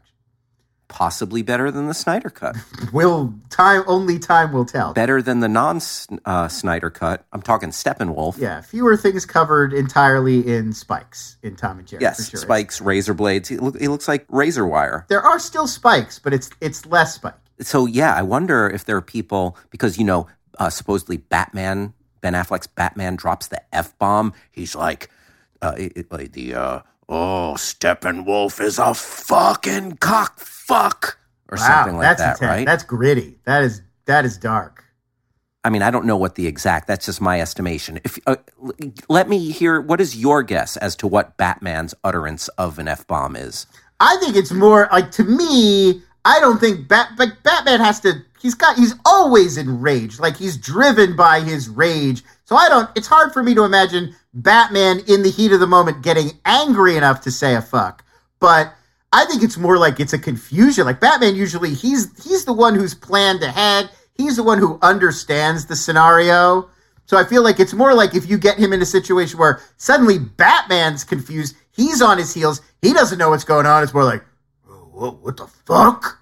Possibly 0.88 1.42
better 1.42 1.72
than 1.72 1.88
the 1.88 1.94
Snyder 1.94 2.30
Cut. 2.30 2.56
Will 2.94 3.34
time 3.50 3.84
only 3.88 4.20
time 4.20 4.52
will 4.52 4.66
tell. 4.66 4.94
better 4.94 5.24
than 5.24 5.40
the 5.40 5.50
non 5.50 5.82
uh, 6.24 6.48
Snyder 6.48 6.92
Cut. 6.92 7.26
I'm 7.34 7.42
talking 7.42 7.70
Steppenwolf. 7.70 8.38
Yeah, 8.38 8.62
fewer 8.62 8.96
things 8.96 9.26
covered 9.26 9.74
entirely 9.74 10.48
in 10.48 10.72
spikes 10.72 11.38
in 11.42 11.56
Tom 11.56 11.80
and 11.80 11.88
Jerry. 11.88 12.02
Yes, 12.04 12.30
sure. 12.30 12.40
spikes, 12.40 12.80
razor 12.80 13.16
blades. 13.16 13.50
He, 13.50 13.58
look, 13.58 13.80
he 13.80 13.88
looks 13.88 14.08
like 14.08 14.26
razor 14.30 14.68
wire. 14.68 15.06
There 15.10 15.22
are 15.22 15.40
still 15.40 15.68
spikes, 15.68 16.20
but 16.20 16.32
it's 16.32 16.52
it's 16.62 16.86
less 16.86 17.16
spike. 17.16 17.34
So 17.60 17.88
yeah, 17.88 18.14
I 18.14 18.22
wonder 18.22 18.70
if 18.70 18.86
there 18.86 18.96
are 18.96 19.02
people 19.02 19.58
because 19.72 19.98
you 19.98 20.04
know 20.04 20.28
uh, 20.60 20.70
supposedly 20.70 21.18
Batman, 21.18 21.94
Ben 22.24 22.34
Affleck's 22.34 22.66
Batman 22.68 23.16
drops 23.18 23.48
the 23.50 23.62
f 23.76 23.96
bomb. 24.00 24.34
He's 24.52 24.76
like, 24.76 25.10
uh, 25.62 25.76
it- 25.78 25.94
it- 26.10 26.34
the 26.34 26.56
uh, 26.56 26.80
oh 27.10 27.54
Steppenwolf 27.58 28.60
is 28.60 28.80
a 28.80 28.94
fucking 28.96 29.98
cock 29.98 30.40
fuck 30.40 31.20
or 31.50 31.58
something 31.58 31.98
like 31.98 32.04
that's 32.18 32.22
that, 32.22 32.36
intense. 32.38 32.50
right? 32.50 32.66
That's 32.66 32.84
gritty. 32.84 33.38
That 33.46 33.62
is 33.64 33.82
that 34.06 34.26
is 34.26 34.38
dark. 34.38 34.84
I 35.66 35.70
mean, 35.70 35.82
I 35.82 35.92
don't 35.92 36.06
know 36.06 36.18
what 36.18 36.36
the 36.36 36.48
exact. 36.48 36.88
That's 36.88 37.06
just 37.06 37.22
my 37.22 37.40
estimation. 37.40 38.00
If 38.04 38.18
uh, 38.26 38.36
let 39.10 39.30
me 39.30 39.50
hear, 39.52 39.80
what 39.80 40.02
is 40.02 40.16
your 40.16 40.44
guess 40.44 40.76
as 40.78 40.96
to 40.98 41.08
what 41.08 41.38
Batman's 41.38 41.94
utterance 42.04 42.48
of 42.58 42.80
an 42.80 42.88
f 42.88 43.06
bomb 43.08 43.36
is? 43.36 43.66
I 44.00 44.18
think 44.22 44.36
it's 44.36 44.52
more 44.52 44.90
like 44.92 45.12
to 45.12 45.24
me. 45.24 46.02
I 46.26 46.40
don't 46.40 46.60
think 46.60 46.88
Bat, 46.88 47.18
Batman 47.44 47.80
has 47.82 48.00
to. 48.02 48.14
He's 48.44 48.56
got. 48.56 48.76
He's 48.76 48.94
always 49.06 49.56
enraged. 49.56 50.20
Like 50.20 50.36
he's 50.36 50.58
driven 50.58 51.16
by 51.16 51.40
his 51.40 51.70
rage. 51.70 52.24
So 52.44 52.58
I 52.58 52.68
don't. 52.68 52.90
It's 52.94 53.08
hard 53.08 53.32
for 53.32 53.42
me 53.42 53.56
to 53.56 53.64
imagine 53.64 54.14
Batman 54.34 55.00
in 55.08 55.24
the 55.24 55.32
heat 55.32 55.54
of 55.54 55.62
the 55.62 55.66
moment 55.66 56.04
getting 56.04 56.32
angry 56.44 56.98
enough 56.98 57.22
to 57.22 57.32
say 57.32 57.56
a 57.56 57.62
fuck. 57.62 58.04
But 58.42 58.74
I 59.14 59.24
think 59.26 59.44
it's 59.44 59.58
more 59.58 59.78
like 59.78 60.02
it's 60.02 60.12
a 60.12 60.20
confusion. 60.20 60.86
Like 60.86 61.00
Batman 61.00 61.38
usually 61.38 61.74
he's 61.74 62.22
he's 62.22 62.44
the 62.44 62.52
one 62.52 62.76
who's 62.76 62.94
planned 62.94 63.42
ahead. 63.44 63.90
He's 64.16 64.36
the 64.36 64.44
one 64.44 64.60
who 64.60 64.78
understands 64.82 65.66
the 65.66 65.78
scenario. 65.78 66.70
So 67.06 67.16
I 67.16 67.24
feel 67.24 67.44
like 67.44 67.62
it's 67.62 67.74
more 67.74 67.94
like 67.94 68.14
if 68.14 68.30
you 68.30 68.38
get 68.38 68.58
him 68.58 68.74
in 68.74 68.82
a 68.82 68.86
situation 68.86 69.40
where 69.40 69.62
suddenly 69.78 70.20
Batman's 70.20 71.06
confused, 71.06 71.56
he's 71.72 72.02
on 72.02 72.18
his 72.18 72.34
heels, 72.34 72.62
he 72.82 72.92
doesn't 72.92 73.18
know 73.18 73.30
what's 73.30 73.46
going 73.46 73.66
on. 73.66 73.84
It's 73.84 73.94
more 73.94 74.04
like, 74.04 74.24
what, 74.92 75.22
what 75.22 75.38
the 75.38 75.48
fuck? 75.48 76.20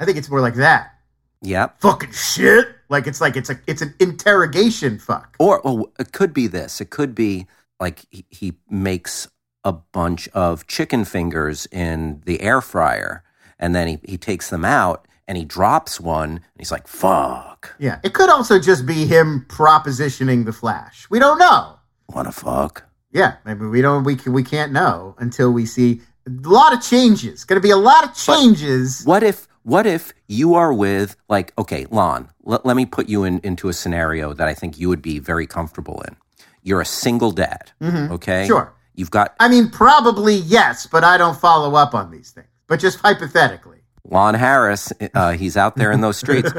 I 0.00 0.04
think 0.04 0.18
it's 0.18 0.30
more 0.30 0.40
like 0.40 0.54
that. 0.54 0.97
Yep. 1.42 1.80
Fucking 1.80 2.12
shit. 2.12 2.68
Like 2.88 3.06
it's 3.06 3.20
like 3.20 3.36
it's 3.36 3.50
a 3.50 3.60
it's 3.66 3.82
an 3.82 3.94
interrogation 4.00 4.98
fuck. 4.98 5.36
Or 5.38 5.60
oh, 5.64 5.92
it 5.98 6.12
could 6.12 6.32
be 6.32 6.46
this. 6.46 6.80
It 6.80 6.90
could 6.90 7.14
be 7.14 7.46
like 7.78 8.04
he, 8.10 8.24
he 8.30 8.52
makes 8.68 9.28
a 9.64 9.72
bunch 9.72 10.28
of 10.28 10.66
chicken 10.66 11.04
fingers 11.04 11.66
in 11.70 12.22
the 12.24 12.40
air 12.40 12.60
fryer, 12.60 13.22
and 13.58 13.74
then 13.74 13.88
he, 13.88 13.98
he 14.04 14.16
takes 14.16 14.50
them 14.50 14.64
out 14.64 15.06
and 15.26 15.36
he 15.36 15.44
drops 15.44 16.00
one, 16.00 16.30
and 16.30 16.40
he's 16.58 16.72
like, 16.72 16.88
"Fuck, 16.88 17.74
Yeah. 17.78 17.98
It 18.02 18.14
could 18.14 18.30
also 18.30 18.58
just 18.58 18.86
be 18.86 19.04
him 19.04 19.44
propositioning 19.48 20.46
the 20.46 20.52
Flash. 20.54 21.06
We 21.10 21.18
don't 21.18 21.38
know. 21.38 21.78
wanna 22.08 22.32
fuck?" 22.32 22.84
Yeah, 23.12 23.36
maybe 23.44 23.66
we 23.66 23.82
don't. 23.82 24.04
We 24.04 24.16
can, 24.16 24.32
we 24.32 24.42
can't 24.42 24.72
know 24.72 25.14
until 25.18 25.50
we 25.50 25.66
see 25.66 26.00
a 26.26 26.48
lot 26.48 26.72
of 26.72 26.82
changes. 26.82 27.44
Going 27.44 27.60
to 27.60 27.66
be 27.66 27.70
a 27.70 27.76
lot 27.76 28.04
of 28.04 28.14
changes. 28.14 29.02
What 29.04 29.22
if 29.22 29.47
what 29.68 29.86
if 29.86 30.14
you 30.26 30.54
are 30.54 30.72
with 30.72 31.14
like 31.28 31.52
okay, 31.58 31.86
Lon, 31.90 32.30
let, 32.42 32.64
let 32.64 32.74
me 32.74 32.86
put 32.86 33.08
you 33.08 33.24
in 33.24 33.38
into 33.44 33.68
a 33.68 33.72
scenario 33.74 34.32
that 34.32 34.48
I 34.48 34.54
think 34.54 34.78
you 34.78 34.88
would 34.88 35.02
be 35.02 35.18
very 35.18 35.46
comfortable 35.46 36.02
in. 36.08 36.16
You're 36.62 36.80
a 36.80 36.86
single 36.86 37.32
dad, 37.32 37.70
okay? 37.82 37.90
Mm-hmm. 37.90 38.46
Sure. 38.46 38.74
You've 38.94 39.10
got 39.10 39.36
I 39.38 39.48
mean, 39.48 39.68
probably 39.68 40.36
yes, 40.36 40.86
but 40.86 41.04
I 41.04 41.18
don't 41.18 41.38
follow 41.38 41.74
up 41.74 41.94
on 41.94 42.10
these 42.10 42.30
things. 42.30 42.48
But 42.66 42.80
just 42.80 42.98
hypothetically, 42.98 43.78
Lon 44.04 44.34
Harris, 44.34 44.90
uh, 45.14 45.32
he's 45.32 45.56
out 45.56 45.76
there 45.76 45.92
in 45.92 46.00
those 46.00 46.16
streets, 46.16 46.50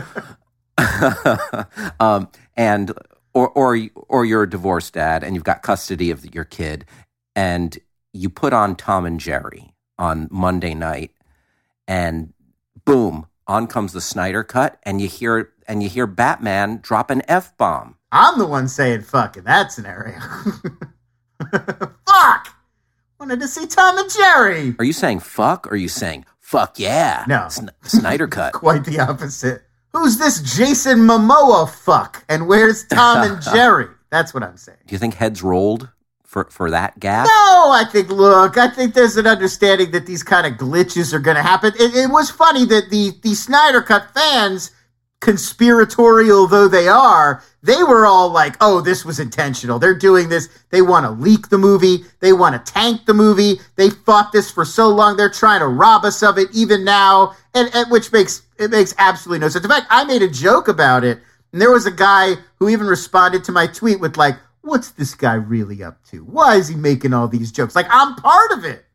um, 1.99 2.29
and 2.55 2.93
or 3.33 3.49
or 3.49 3.79
or 3.93 4.23
you're 4.23 4.43
a 4.43 4.49
divorced 4.49 4.93
dad 4.93 5.23
and 5.23 5.35
you've 5.35 5.43
got 5.43 5.63
custody 5.63 6.11
of 6.11 6.33
your 6.33 6.45
kid, 6.45 6.85
and 7.35 7.77
you 8.13 8.29
put 8.29 8.53
on 8.53 8.75
Tom 8.75 9.05
and 9.05 9.19
Jerry 9.19 9.73
on 9.97 10.27
Monday 10.31 10.75
night, 10.75 11.11
and 11.87 12.33
boom, 12.89 13.28
on 13.45 13.67
comes 13.67 13.93
the 13.93 14.02
Snyder 14.02 14.43
cut, 14.43 14.80
and 14.84 14.99
you 14.99 15.08
hear 15.08 15.52
and 15.67 15.84
you 15.84 15.89
hear 15.89 16.08
Batman 16.08 16.80
drop 16.82 17.12
an 17.12 17.21
f 17.28 17.56
bomb. 17.58 17.95
I'm 18.12 18.39
the 18.39 18.47
one 18.47 18.67
saying 18.67 19.02
fuck 19.02 19.38
in 19.38 19.43
that 19.43 19.71
scenario. 19.71 20.19
fuck! 22.08 22.56
Wanted 23.19 23.39
to 23.41 23.47
see 23.47 23.67
Tom 23.67 23.97
and 23.97 24.10
Jerry. 24.12 24.75
Are 24.80 24.86
you 24.86 24.93
saying 24.93 25.19
fuck? 25.19 25.67
or 25.67 25.71
Are 25.71 25.75
you 25.75 25.88
saying 25.88 26.25
fuck 26.39 26.80
yeah? 26.80 27.25
No. 27.28 27.47
Sn- 27.49 27.69
Snyder 27.84 28.28
cut. 28.28 28.54
Quite 28.54 28.86
the 28.86 28.99
opposite. 28.99 29.62
Who's 29.93 30.17
this 30.17 30.41
Jason 30.58 30.99
Momoa 30.99 31.69
fuck? 31.69 32.23
And 32.30 32.47
where's 32.47 32.86
Tom 32.86 33.30
and 33.32 33.41
Jerry? 33.54 33.88
That's 34.10 34.34
what 34.34 34.41
I'm 34.43 34.58
saying. 34.58 34.80
Do 34.88 34.95
you 34.95 34.99
think 34.99 35.13
heads 35.15 35.43
rolled 35.43 35.89
for 36.29 36.45
for 36.51 36.69
that 36.69 36.99
gap? 36.99 37.25
No, 37.25 37.71
I 37.71 37.83
think, 37.91 38.09
look, 38.09 38.55
I 38.55 38.69
think 38.69 38.93
there's 38.93 39.17
an 39.17 39.25
understanding 39.25 39.89
that 39.91 40.05
these 40.05 40.21
kind 40.21 40.45
of 40.45 40.59
glitches 40.59 41.11
are 41.11 41.19
going 41.19 41.37
to 41.37 41.41
happen. 41.41 41.73
It, 41.79 41.95
it 41.95 42.11
was 42.11 42.29
funny 42.29 42.65
that 42.65 42.91
the, 42.91 43.13
the 43.23 43.33
Snyder 43.33 43.81
Cut 43.81 44.13
fans, 44.13 44.69
conspiratorial 45.21 46.45
though 46.45 46.67
they 46.67 46.87
are, 46.87 47.43
they 47.63 47.81
were 47.81 48.05
all 48.05 48.29
like, 48.29 48.55
oh, 48.61 48.79
this 48.79 49.03
was 49.03 49.19
intentional. 49.19 49.79
They're 49.79 49.97
doing 49.97 50.29
this. 50.29 50.49
They 50.69 50.83
want 50.83 51.03
to 51.05 51.09
leak 51.09 51.49
the 51.49 51.57
movie. 51.57 52.05
They 52.19 52.31
want 52.31 52.63
to 52.63 52.71
tank 52.71 53.07
the 53.07 53.15
movie. 53.15 53.59
They 53.75 53.89
fought 53.89 54.31
this 54.31 54.51
for 54.51 54.65
so 54.65 54.87
long. 54.87 55.17
They're 55.17 55.31
trying 55.31 55.61
to 55.61 55.67
rob 55.67 56.05
us 56.05 56.21
of 56.21 56.37
it 56.37 56.49
even 56.53 56.85
now. 56.85 57.35
And, 57.55 57.71
and 57.73 57.89
which 57.89 58.13
makes, 58.13 58.43
it 58.59 58.69
makes 58.69 58.93
absolutely 58.99 59.39
no 59.39 59.49
sense. 59.49 59.65
In 59.65 59.71
fact, 59.71 59.87
I 59.89 60.03
made 60.03 60.21
a 60.21 60.29
joke 60.29 60.67
about 60.67 61.03
it. 61.03 61.17
And 61.51 61.59
there 61.59 61.71
was 61.71 61.87
a 61.87 61.91
guy 61.91 62.35
who 62.59 62.69
even 62.69 62.85
responded 62.85 63.43
to 63.45 63.51
my 63.51 63.65
tweet 63.65 63.99
with 63.99 64.15
like, 64.15 64.35
what's 64.61 64.91
this 64.91 65.15
guy 65.15 65.33
really 65.35 65.83
up 65.83 66.03
to? 66.05 66.23
Why 66.23 66.55
is 66.55 66.67
he 66.67 66.75
making 66.75 67.13
all 67.13 67.27
these 67.27 67.51
jokes? 67.51 67.75
Like, 67.75 67.87
I'm 67.89 68.15
part 68.15 68.51
of 68.51 68.65
it. 68.65 68.85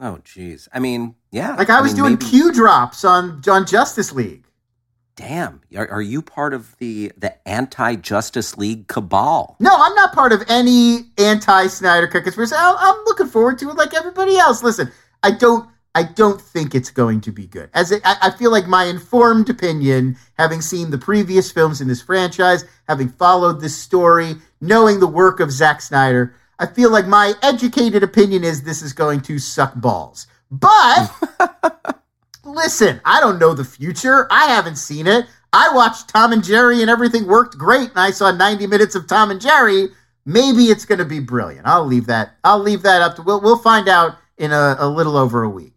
Oh, 0.00 0.18
jeez. 0.24 0.68
I 0.72 0.78
mean, 0.78 1.14
yeah. 1.30 1.54
Like, 1.54 1.70
I 1.70 1.80
was 1.80 1.92
mean, 1.92 2.02
doing 2.02 2.12
maybe- 2.14 2.26
Q 2.26 2.52
drops 2.52 3.04
on, 3.04 3.42
on 3.48 3.66
Justice 3.66 4.12
League. 4.12 4.42
Damn, 5.16 5.62
are, 5.74 5.88
are 5.90 6.02
you 6.02 6.20
part 6.20 6.52
of 6.52 6.76
the 6.76 7.10
the 7.16 7.48
anti 7.48 7.96
Justice 7.96 8.58
League 8.58 8.86
cabal? 8.86 9.56
No, 9.60 9.70
I'm 9.74 9.94
not 9.94 10.12
part 10.12 10.34
of 10.34 10.42
any 10.46 11.04
anti 11.16 11.68
Snyder 11.68 12.06
Cut 12.06 12.24
conspiracy. 12.24 12.54
I- 12.54 12.76
I'm 12.78 13.02
looking 13.06 13.26
forward 13.26 13.58
to 13.60 13.70
it 13.70 13.76
like 13.76 13.94
everybody 13.94 14.36
else. 14.36 14.62
Listen, 14.62 14.92
I 15.22 15.30
don't. 15.30 15.70
I 15.94 16.02
don't 16.02 16.38
think 16.38 16.74
it's 16.74 16.90
going 16.90 17.22
to 17.22 17.32
be 17.32 17.46
good. 17.46 17.70
As 17.72 17.90
it, 17.90 18.02
I, 18.04 18.16
I 18.24 18.30
feel 18.36 18.50
like 18.50 18.66
my 18.66 18.84
informed 18.84 19.48
opinion, 19.48 20.18
having 20.36 20.60
seen 20.60 20.90
the 20.90 20.98
previous 20.98 21.50
films 21.50 21.80
in 21.80 21.88
this 21.88 22.02
franchise, 22.02 22.66
having 22.86 23.08
followed 23.08 23.62
this 23.62 23.74
story, 23.78 24.34
knowing 24.60 25.00
the 25.00 25.06
work 25.06 25.40
of 25.40 25.50
Zack 25.50 25.80
Snyder, 25.80 26.34
I 26.58 26.66
feel 26.66 26.90
like 26.90 27.06
my 27.06 27.34
educated 27.42 28.02
opinion 28.02 28.44
is 28.44 28.62
this 28.62 28.82
is 28.82 28.92
going 28.92 29.20
to 29.22 29.38
suck 29.38 29.74
balls. 29.74 30.26
But 30.50 31.10
listen, 32.44 33.00
I 33.04 33.20
don't 33.20 33.38
know 33.38 33.54
the 33.54 33.64
future. 33.64 34.26
I 34.30 34.46
haven't 34.46 34.76
seen 34.76 35.06
it. 35.06 35.26
I 35.52 35.70
watched 35.74 36.08
Tom 36.08 36.32
and 36.32 36.44
Jerry 36.44 36.80
and 36.80 36.90
everything 36.90 37.26
worked 37.26 37.56
great, 37.56 37.90
and 37.90 37.98
I 37.98 38.10
saw 38.10 38.30
90 38.30 38.66
minutes 38.66 38.94
of 38.94 39.06
Tom 39.06 39.30
and 39.30 39.40
Jerry. 39.40 39.88
Maybe 40.24 40.64
it's 40.64 40.84
going 40.84 40.98
to 40.98 41.04
be 41.04 41.20
brilliant. 41.20 41.66
I'll 41.66 41.86
leave 41.86 42.06
that. 42.06 42.36
I'll 42.44 42.58
leave 42.58 42.82
that 42.82 43.00
up 43.00 43.16
to. 43.16 43.22
We'll 43.22 43.40
we'll 43.40 43.58
find 43.58 43.88
out 43.88 44.16
in 44.38 44.52
a, 44.52 44.76
a 44.78 44.88
little 44.88 45.16
over 45.16 45.42
a 45.42 45.48
week. 45.48 45.72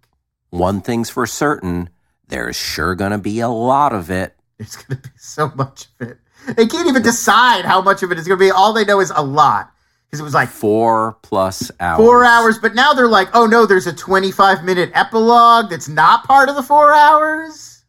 One 0.50 0.82
thing's 0.82 1.10
for 1.10 1.28
certain: 1.28 1.90
there's 2.28 2.56
sure 2.56 2.96
going 2.96 3.12
to 3.12 3.20
be 3.20 3.40
a 3.40 3.50
lot 3.50 3.94
of 3.94 4.10
it. 4.10 4.36
There's 4.58 4.76
going 4.76 5.02
to 5.02 5.10
be 5.10 5.16
so 5.18 5.52
much 5.56 5.88
of 6.00 6.10
it. 6.10 6.18
They 6.56 6.66
can't 6.68 6.88
even 6.88 7.02
decide 7.02 7.66
how 7.66 7.82
much 7.82 8.04
of 8.04 8.12
it 8.12 8.18
is 8.20 8.28
going 8.28 8.40
to 8.40 8.46
be. 8.46 8.52
All 8.52 8.74
they 8.74 8.86
know 8.86 9.00
is 9.00 9.12
a 9.16 9.24
lot 9.24 9.72
because 10.06 10.20
it 10.20 10.24
was 10.24 10.34
like 10.34 10.50
Four 10.50 11.18
plus 11.22 11.72
hours. 11.80 11.98
four 11.98 12.24
hours. 12.26 12.58
But 12.60 12.76
now 12.76 12.94
they're 12.94 13.08
like, 13.08 13.30
oh 13.34 13.46
no, 13.46 13.66
there's 13.66 13.88
a 13.88 13.94
25 13.94 14.64
minute 14.64 14.92
epilogue 14.94 15.70
that's 15.70 15.88
not 15.88 16.24
part 16.26 16.50
of 16.50 16.56
the 16.56 16.64
four 16.64 16.94
hours. 16.94 17.84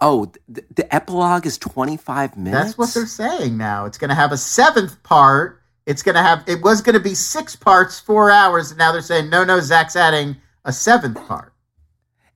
Oh, 0.00 0.30
th- 0.52 0.66
the 0.74 0.94
epilogue 0.94 1.46
is 1.46 1.56
25 1.56 2.36
minutes. 2.36 2.64
That's 2.64 2.78
what 2.78 2.92
they're 2.92 3.06
saying 3.06 3.56
now. 3.56 3.86
It's 3.86 3.96
going 3.96 4.10
to 4.10 4.14
have 4.14 4.30
a 4.32 4.36
seventh 4.36 5.02
part. 5.02 5.62
It's 5.86 6.02
going 6.02 6.16
to 6.16 6.22
have. 6.22 6.42
It 6.46 6.62
was 6.62 6.82
going 6.82 6.94
to 6.94 7.00
be 7.00 7.14
six 7.14 7.56
parts, 7.56 7.98
four 8.00 8.30
hours, 8.30 8.70
and 8.72 8.78
now 8.78 8.92
they're 8.92 9.00
saying 9.00 9.30
no, 9.30 9.42
no. 9.44 9.58
Zack's 9.60 9.96
adding 9.96 10.36
a 10.64 10.72
seventh 10.72 11.16
part. 11.26 11.54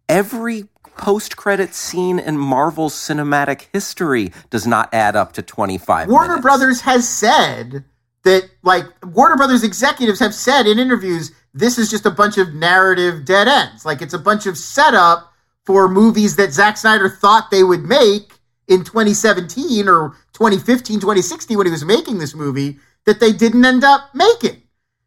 Every 0.09 0.70
post-credit 1.01 1.75
scene 1.75 2.19
in 2.19 2.37
Marvel's 2.37 2.95
cinematic 2.95 3.67
history 3.73 4.33
does 4.51 4.67
not 4.67 4.93
add 4.93 5.17
up 5.17 5.33
to 5.33 5.43
25 5.43 6.09
Warner 6.09 6.29
minutes. 6.29 6.43
Brothers 6.43 6.81
has 6.83 7.09
said 7.09 7.85
that, 8.25 8.51
like, 8.63 8.85
Warner 9.05 9.37
Brothers 9.37 9.65
executives 9.65 10.21
have 10.21 10.35
said 10.35 10.67
in 10.67 10.79
interviews, 10.79 11.33
this 11.55 11.79
is 11.79 11.91
just 11.91 12.05
a 12.05 12.11
bunch 12.11 12.37
of 12.39 12.55
narrative 12.55 13.25
dead 13.25 13.49
ends. 13.49 13.85
Like, 13.85 14.03
it's 14.03 14.15
a 14.15 14.19
bunch 14.19 14.47
of 14.47 14.59
setup 14.59 15.33
for 15.65 15.89
movies 15.89 16.37
that 16.37 16.53
Zack 16.53 16.77
Snyder 16.77 17.09
thought 17.09 17.51
they 17.51 17.65
would 17.65 17.83
make 17.83 18.35
in 18.69 18.85
2017 18.85 19.89
or 19.89 20.11
2015, 20.35 21.01
2016 21.01 21.57
when 21.57 21.67
he 21.67 21.71
was 21.71 21.85
making 21.85 22.19
this 22.19 22.35
movie 22.35 22.79
that 23.07 23.21
they 23.21 23.33
didn't 23.33 23.65
end 23.65 23.85
up 23.85 24.15
making. 24.15 24.63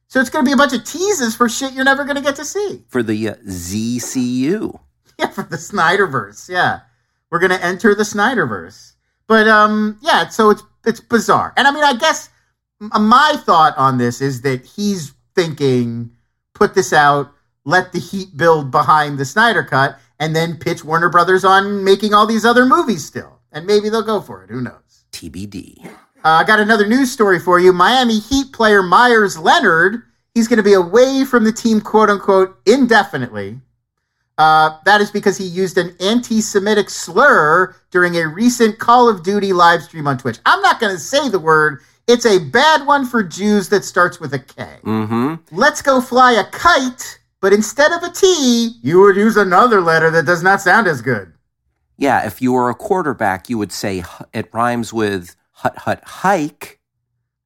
So 0.08 0.20
it's 0.20 0.30
going 0.30 0.46
to 0.46 0.50
be 0.50 0.54
a 0.54 0.58
bunch 0.58 0.74
of 0.74 0.84
teases 0.84 1.36
for 1.36 1.50
shit 1.50 1.74
you're 1.74 1.86
never 1.86 2.04
going 2.04 2.18
to 2.18 2.22
get 2.22 2.36
to 2.36 2.46
see. 2.46 2.84
for 2.88 3.02
the 3.02 3.30
uh, 3.30 3.36
ZCU. 3.48 4.80
Yeah, 5.24 5.30
for 5.34 5.44
the 5.44 5.58
Snyderverse. 5.58 6.50
Yeah, 6.50 6.82
we're 7.32 7.40
gonna 7.40 7.56
enter 7.62 7.96
the 7.96 8.04
Snyderverse. 8.04 8.94
But 9.28 9.48
um, 9.48 9.98
yeah. 10.02 10.28
So 10.30 10.50
it's 10.50 10.64
it's 10.86 11.00
bizarre, 11.00 11.54
and 11.58 11.68
I 11.68 11.72
mean, 11.72 11.84
I 11.84 11.96
guess 11.96 12.30
my 12.80 13.36
thought 13.46 13.78
on 13.78 13.98
this 13.98 14.22
is 14.22 14.42
that 14.42 14.66
he's 14.66 15.14
thinking, 15.36 16.12
put 16.54 16.76
this 16.76 16.94
out, 16.94 17.32
let 17.66 17.92
the 17.92 18.00
heat 18.00 18.36
build 18.36 18.72
behind 18.72 19.18
the 19.18 19.26
Snyder 19.26 19.64
cut, 19.64 19.98
and 20.20 20.36
then 20.36 20.58
pitch 20.58 20.84
Warner 20.84 21.10
Brothers 21.10 21.46
on 21.46 21.84
making 21.84 22.14
all 22.14 22.28
these 22.28 22.46
other 22.46 22.66
movies 22.66 23.06
still, 23.06 23.40
and 23.52 23.66
maybe 23.66 23.90
they'll 23.90 24.04
go 24.04 24.22
for 24.22 24.44
it. 24.44 24.50
Who 24.50 24.62
knows? 24.62 25.06
TBD. 25.12 25.86
Uh, 25.86 25.90
I 26.24 26.44
got 26.46 26.60
another 26.60 26.88
news 26.88 27.12
story 27.12 27.40
for 27.40 27.60
you. 27.60 27.74
Miami 27.74 28.20
Heat 28.20 28.54
player 28.54 28.82
Meyers 28.82 29.38
Leonard, 29.38 30.04
he's 30.34 30.48
going 30.48 30.58
to 30.58 30.64
be 30.64 30.74
away 30.74 31.26
from 31.26 31.44
the 31.44 31.52
team, 31.52 31.82
quote 31.82 32.10
unquote, 32.10 32.58
indefinitely. 32.66 33.60
Uh, 34.38 34.78
that 34.86 35.00
is 35.00 35.12
because 35.12 35.38
he 35.38 35.46
used 35.46 35.78
an 35.78 35.96
anti 36.00 36.42
Semitic 36.42 36.90
slur 36.90 37.76
during 37.92 38.16
a 38.18 38.28
recent 38.28 38.80
Call 38.80 39.08
of 39.08 39.24
Duty 39.24 39.54
live 39.54 39.84
stream 39.84 40.08
on 40.08 40.18
Twitch. 40.18 40.40
I'm 40.46 40.62
not 40.62 40.80
going 40.80 40.94
to 40.94 41.00
say 41.00 41.30
the 41.30 41.40
word, 41.40 41.82
it's 42.08 42.26
a 42.26 42.40
bad 42.40 42.86
one 42.88 43.06
for 43.06 43.24
Jews 43.24 43.70
that 43.70 43.86
starts 43.86 44.20
with 44.20 44.34
a 44.34 44.40
K. 44.40 44.80
Mm-hmm. 44.84 45.56
Let's 45.56 45.82
go 45.82 46.02
fly 46.02 46.34
a 46.34 46.44
kite, 46.46 47.20
but 47.42 47.54
instead 47.54 47.92
of 47.92 48.04
a 48.04 48.12
T, 48.12 48.76
you 48.82 49.02
would 49.02 49.16
use 49.16 49.38
another 49.38 49.82
letter 49.82 50.10
that 50.12 50.26
does 50.26 50.44
not 50.44 50.62
sound 50.62 50.88
as 50.88 51.02
good. 51.02 51.34
Yeah, 51.98 52.26
if 52.26 52.42
you 52.42 52.52
were 52.54 52.70
a 52.70 52.76
quarterback, 52.76 53.50
you 53.50 53.58
would 53.58 53.72
say 53.72 54.04
it 54.34 54.50
rhymes 54.52 54.92
with 54.92 55.36
hut 55.52 55.78
hut 55.78 56.02
hike. 56.04 56.80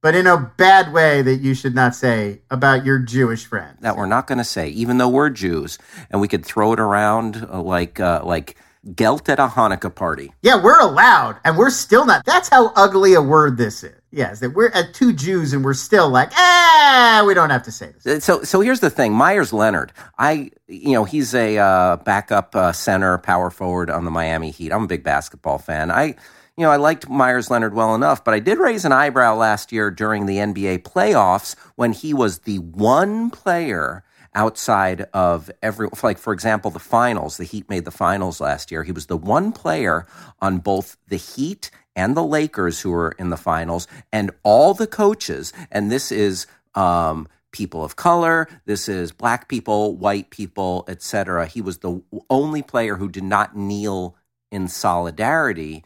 But 0.00 0.14
in 0.14 0.28
a 0.28 0.52
bad 0.56 0.92
way 0.92 1.22
that 1.22 1.36
you 1.36 1.54
should 1.54 1.74
not 1.74 1.92
say 1.94 2.40
about 2.50 2.84
your 2.84 3.00
Jewish 3.00 3.44
friends. 3.46 3.78
That 3.80 3.96
we're 3.96 4.06
not 4.06 4.28
going 4.28 4.38
to 4.38 4.44
say, 4.44 4.68
even 4.68 4.98
though 4.98 5.08
we're 5.08 5.28
Jews, 5.30 5.76
and 6.10 6.20
we 6.20 6.28
could 6.28 6.44
throw 6.44 6.72
it 6.72 6.78
around 6.78 7.44
uh, 7.50 7.60
like 7.60 7.98
uh, 7.98 8.22
like 8.24 8.56
gelt 8.94 9.28
at 9.28 9.40
a 9.40 9.48
Hanukkah 9.48 9.92
party. 9.92 10.32
Yeah, 10.42 10.62
we're 10.62 10.78
allowed, 10.78 11.38
and 11.44 11.58
we're 11.58 11.70
still 11.70 12.06
not. 12.06 12.24
That's 12.24 12.48
how 12.48 12.72
ugly 12.76 13.14
a 13.14 13.22
word 13.22 13.56
this 13.56 13.82
is. 13.82 13.94
Yes, 14.12 14.38
that 14.40 14.50
we're 14.54 14.68
at 14.70 14.94
two 14.94 15.12
Jews, 15.12 15.52
and 15.52 15.64
we're 15.64 15.74
still 15.74 16.08
like, 16.08 16.30
ah, 16.34 17.24
we 17.26 17.34
don't 17.34 17.50
have 17.50 17.64
to 17.64 17.72
say 17.72 17.92
this. 17.92 18.06
Uh, 18.06 18.20
So, 18.20 18.42
so 18.44 18.60
here's 18.60 18.80
the 18.80 18.90
thing: 18.90 19.12
Meyers 19.12 19.52
Leonard. 19.52 19.92
I, 20.16 20.52
you 20.68 20.92
know, 20.92 21.04
he's 21.04 21.34
a 21.34 21.58
uh, 21.58 21.96
backup 21.96 22.54
uh, 22.54 22.70
center, 22.72 23.18
power 23.18 23.50
forward 23.50 23.90
on 23.90 24.04
the 24.04 24.12
Miami 24.12 24.52
Heat. 24.52 24.72
I'm 24.72 24.84
a 24.84 24.86
big 24.86 25.02
basketball 25.02 25.58
fan. 25.58 25.90
I, 25.90 26.14
you 26.58 26.64
know, 26.64 26.72
I 26.72 26.76
liked 26.76 27.08
Meyers 27.08 27.52
Leonard 27.52 27.72
well 27.72 27.94
enough, 27.94 28.24
but 28.24 28.34
I 28.34 28.40
did 28.40 28.58
raise 28.58 28.84
an 28.84 28.90
eyebrow 28.90 29.36
last 29.36 29.70
year 29.70 29.92
during 29.92 30.26
the 30.26 30.38
NBA 30.38 30.82
playoffs 30.82 31.54
when 31.76 31.92
he 31.92 32.12
was 32.12 32.40
the 32.40 32.58
one 32.58 33.30
player 33.30 34.02
outside 34.34 35.02
of 35.14 35.52
every, 35.62 35.88
like 36.02 36.18
for 36.18 36.32
example, 36.32 36.72
the 36.72 36.80
finals. 36.80 37.36
The 37.36 37.44
Heat 37.44 37.70
made 37.70 37.84
the 37.84 37.92
finals 37.92 38.40
last 38.40 38.72
year. 38.72 38.82
He 38.82 38.90
was 38.90 39.06
the 39.06 39.16
one 39.16 39.52
player 39.52 40.04
on 40.40 40.58
both 40.58 40.96
the 41.06 41.16
Heat 41.16 41.70
and 41.94 42.16
the 42.16 42.24
Lakers 42.24 42.80
who 42.80 42.90
were 42.90 43.14
in 43.20 43.30
the 43.30 43.36
finals, 43.36 43.86
and 44.12 44.32
all 44.42 44.74
the 44.74 44.88
coaches. 44.88 45.52
And 45.70 45.92
this 45.92 46.10
is. 46.10 46.46
Um, 46.74 47.28
people 47.50 47.82
of 47.82 47.96
color 47.96 48.46
this 48.66 48.90
is 48.90 49.10
black 49.10 49.48
people 49.48 49.96
white 49.96 50.28
people 50.28 50.84
etc 50.86 51.46
he 51.46 51.62
was 51.62 51.78
the 51.78 52.00
only 52.28 52.62
player 52.62 52.96
who 52.96 53.08
did 53.08 53.24
not 53.24 53.56
kneel 53.56 54.14
in 54.50 54.68
solidarity 54.68 55.82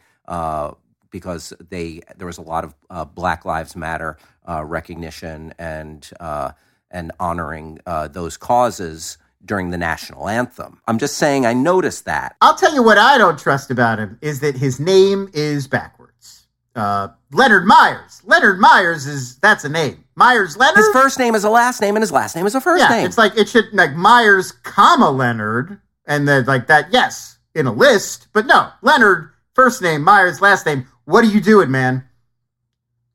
because 1.13 1.53
they 1.69 2.01
there 2.17 2.27
was 2.27 2.37
a 2.37 2.41
lot 2.41 2.65
of 2.65 2.75
uh, 2.89 3.05
Black 3.05 3.45
Lives 3.45 3.75
Matter 3.77 4.17
uh, 4.49 4.63
recognition 4.65 5.53
and 5.57 6.09
uh, 6.19 6.51
and 6.91 7.13
honoring 7.19 7.79
uh, 7.85 8.09
those 8.09 8.35
causes 8.35 9.17
during 9.45 9.69
the 9.69 9.77
national 9.77 10.27
anthem. 10.27 10.81
I'm 10.87 10.97
just 10.97 11.17
saying 11.17 11.45
I 11.45 11.53
noticed 11.53 12.05
that. 12.05 12.35
I'll 12.41 12.55
tell 12.55 12.73
you 12.73 12.83
what 12.83 12.97
I 12.97 13.17
don't 13.17 13.39
trust 13.39 13.71
about 13.71 13.99
him 13.99 14.17
is 14.21 14.39
that 14.41 14.55
his 14.55 14.79
name 14.79 15.29
is 15.33 15.67
backwards. 15.67 16.47
Uh, 16.75 17.09
Leonard 17.31 17.65
Myers. 17.65 18.21
Leonard 18.25 18.59
Myers 18.59 19.05
is 19.05 19.37
that's 19.37 19.63
a 19.63 19.69
name. 19.69 20.03
Meyers 20.15 20.57
Leonard. 20.57 20.77
His 20.77 20.89
first 20.89 21.19
name 21.19 21.35
is 21.35 21.43
a 21.43 21.49
last 21.49 21.81
name, 21.81 21.95
and 21.95 22.01
his 22.01 22.11
last 22.11 22.35
name 22.35 22.45
is 22.45 22.55
a 22.55 22.61
first 22.61 22.81
yeah, 22.81 22.89
name. 22.89 23.05
it's 23.05 23.17
like 23.17 23.37
it 23.37 23.49
should 23.49 23.65
like 23.73 23.93
Myers, 23.93 24.51
comma 24.51 25.11
Leonard, 25.11 25.79
and 26.07 26.27
then 26.27 26.45
like 26.45 26.67
that. 26.67 26.91
Yes, 26.91 27.37
in 27.53 27.67
a 27.67 27.73
list, 27.73 28.27
but 28.33 28.47
no 28.47 28.71
Leonard 28.81 29.32
first 29.53 29.81
name, 29.81 30.03
Myers 30.03 30.41
last 30.41 30.65
name. 30.65 30.87
What 31.05 31.23
are 31.23 31.27
you 31.29 31.41
doing, 31.41 31.71
man? 31.71 32.05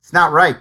It's 0.01 0.12
not 0.12 0.33
right. 0.33 0.57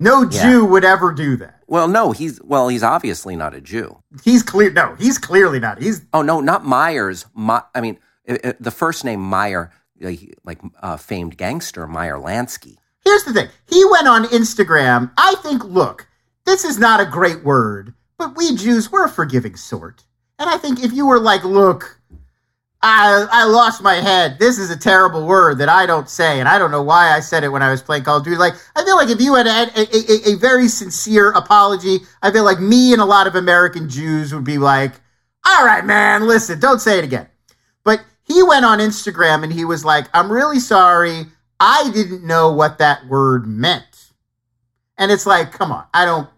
No 0.00 0.22
Yeah. 0.28 0.42
Jew 0.42 0.64
would 0.66 0.84
ever 0.84 1.12
do 1.12 1.36
that. 1.36 1.60
well, 1.68 1.86
no, 1.88 2.12
he's 2.12 2.40
well, 2.42 2.68
he's 2.68 2.82
obviously 2.82 3.36
not 3.36 3.54
a 3.54 3.60
Jew. 3.60 4.02
He's 4.24 4.42
clear. 4.42 4.70
No, 4.72 4.96
he's 4.98 5.18
clearly 5.18 5.60
not. 5.60 5.80
He's 5.80 6.04
Oh 6.12 6.22
no, 6.22 6.40
not 6.40 6.64
Myers. 6.64 7.26
My, 7.34 7.62
I 7.74 7.80
mean, 7.80 7.98
uh, 8.28 8.38
uh, 8.42 8.52
the 8.58 8.70
first 8.72 9.04
name 9.04 9.20
Meyer, 9.20 9.70
like, 10.00 10.36
like 10.44 10.58
uh, 10.80 10.96
famed 10.96 11.36
gangster 11.36 11.86
Meyer 11.86 12.16
Lansky. 12.16 12.76
Here's 13.04 13.24
the 13.24 13.32
thing. 13.32 13.48
He 13.68 13.84
went 13.84 14.08
on 14.08 14.24
Instagram. 14.26 15.12
I 15.16 15.34
think, 15.42 15.64
look, 15.64 16.08
this 16.46 16.64
is 16.64 16.78
not 16.78 17.00
a 17.00 17.06
great 17.06 17.44
word, 17.44 17.94
but 18.18 18.36
we 18.36 18.56
Jews, 18.56 18.90
we're 18.90 19.06
a 19.06 19.08
forgiving 19.08 19.56
sort. 19.56 20.04
And 20.38 20.50
I 20.50 20.58
think 20.58 20.82
if 20.82 20.92
you 20.92 21.06
were 21.06 21.20
like, 21.20 21.44
look, 21.44 22.00
I, 22.82 23.26
I 23.30 23.44
lost 23.44 23.82
my 23.82 23.94
head. 23.94 24.38
This 24.40 24.58
is 24.58 24.70
a 24.70 24.76
terrible 24.76 25.24
word 25.24 25.58
that 25.58 25.68
I 25.68 25.86
don't 25.86 26.08
say, 26.08 26.40
and 26.40 26.48
I 26.48 26.58
don't 26.58 26.72
know 26.72 26.82
why 26.82 27.14
I 27.14 27.20
said 27.20 27.44
it 27.44 27.48
when 27.50 27.62
I 27.62 27.70
was 27.70 27.80
playing 27.80 28.02
Call 28.02 28.18
of 28.18 28.24
Duty. 28.24 28.36
Like, 28.36 28.54
I 28.74 28.84
feel 28.84 28.96
like 28.96 29.08
if 29.08 29.20
you 29.20 29.34
had 29.34 29.46
had 29.46 29.68
a, 29.76 29.82
a, 29.96 30.32
a 30.32 30.36
very 30.36 30.66
sincere 30.66 31.30
apology, 31.30 31.98
I 32.22 32.32
feel 32.32 32.44
like 32.44 32.58
me 32.58 32.92
and 32.92 33.00
a 33.00 33.04
lot 33.04 33.28
of 33.28 33.36
American 33.36 33.88
Jews 33.88 34.34
would 34.34 34.44
be 34.44 34.58
like, 34.58 34.94
all 35.46 35.64
right, 35.64 35.84
man, 35.84 36.26
listen, 36.26 36.58
don't 36.58 36.80
say 36.80 36.98
it 36.98 37.04
again. 37.04 37.28
But 37.84 38.04
he 38.24 38.42
went 38.42 38.64
on 38.64 38.78
Instagram 38.78 39.44
and 39.44 39.52
he 39.52 39.64
was 39.64 39.84
like, 39.84 40.06
I'm 40.12 40.30
really 40.30 40.60
sorry. 40.60 41.26
I 41.60 41.90
didn't 41.94 42.26
know 42.26 42.52
what 42.52 42.78
that 42.78 43.06
word 43.06 43.46
meant. 43.46 44.12
And 44.98 45.12
it's 45.12 45.26
like, 45.26 45.52
come 45.52 45.70
on, 45.70 45.84
I 45.94 46.04
don't 46.04 46.28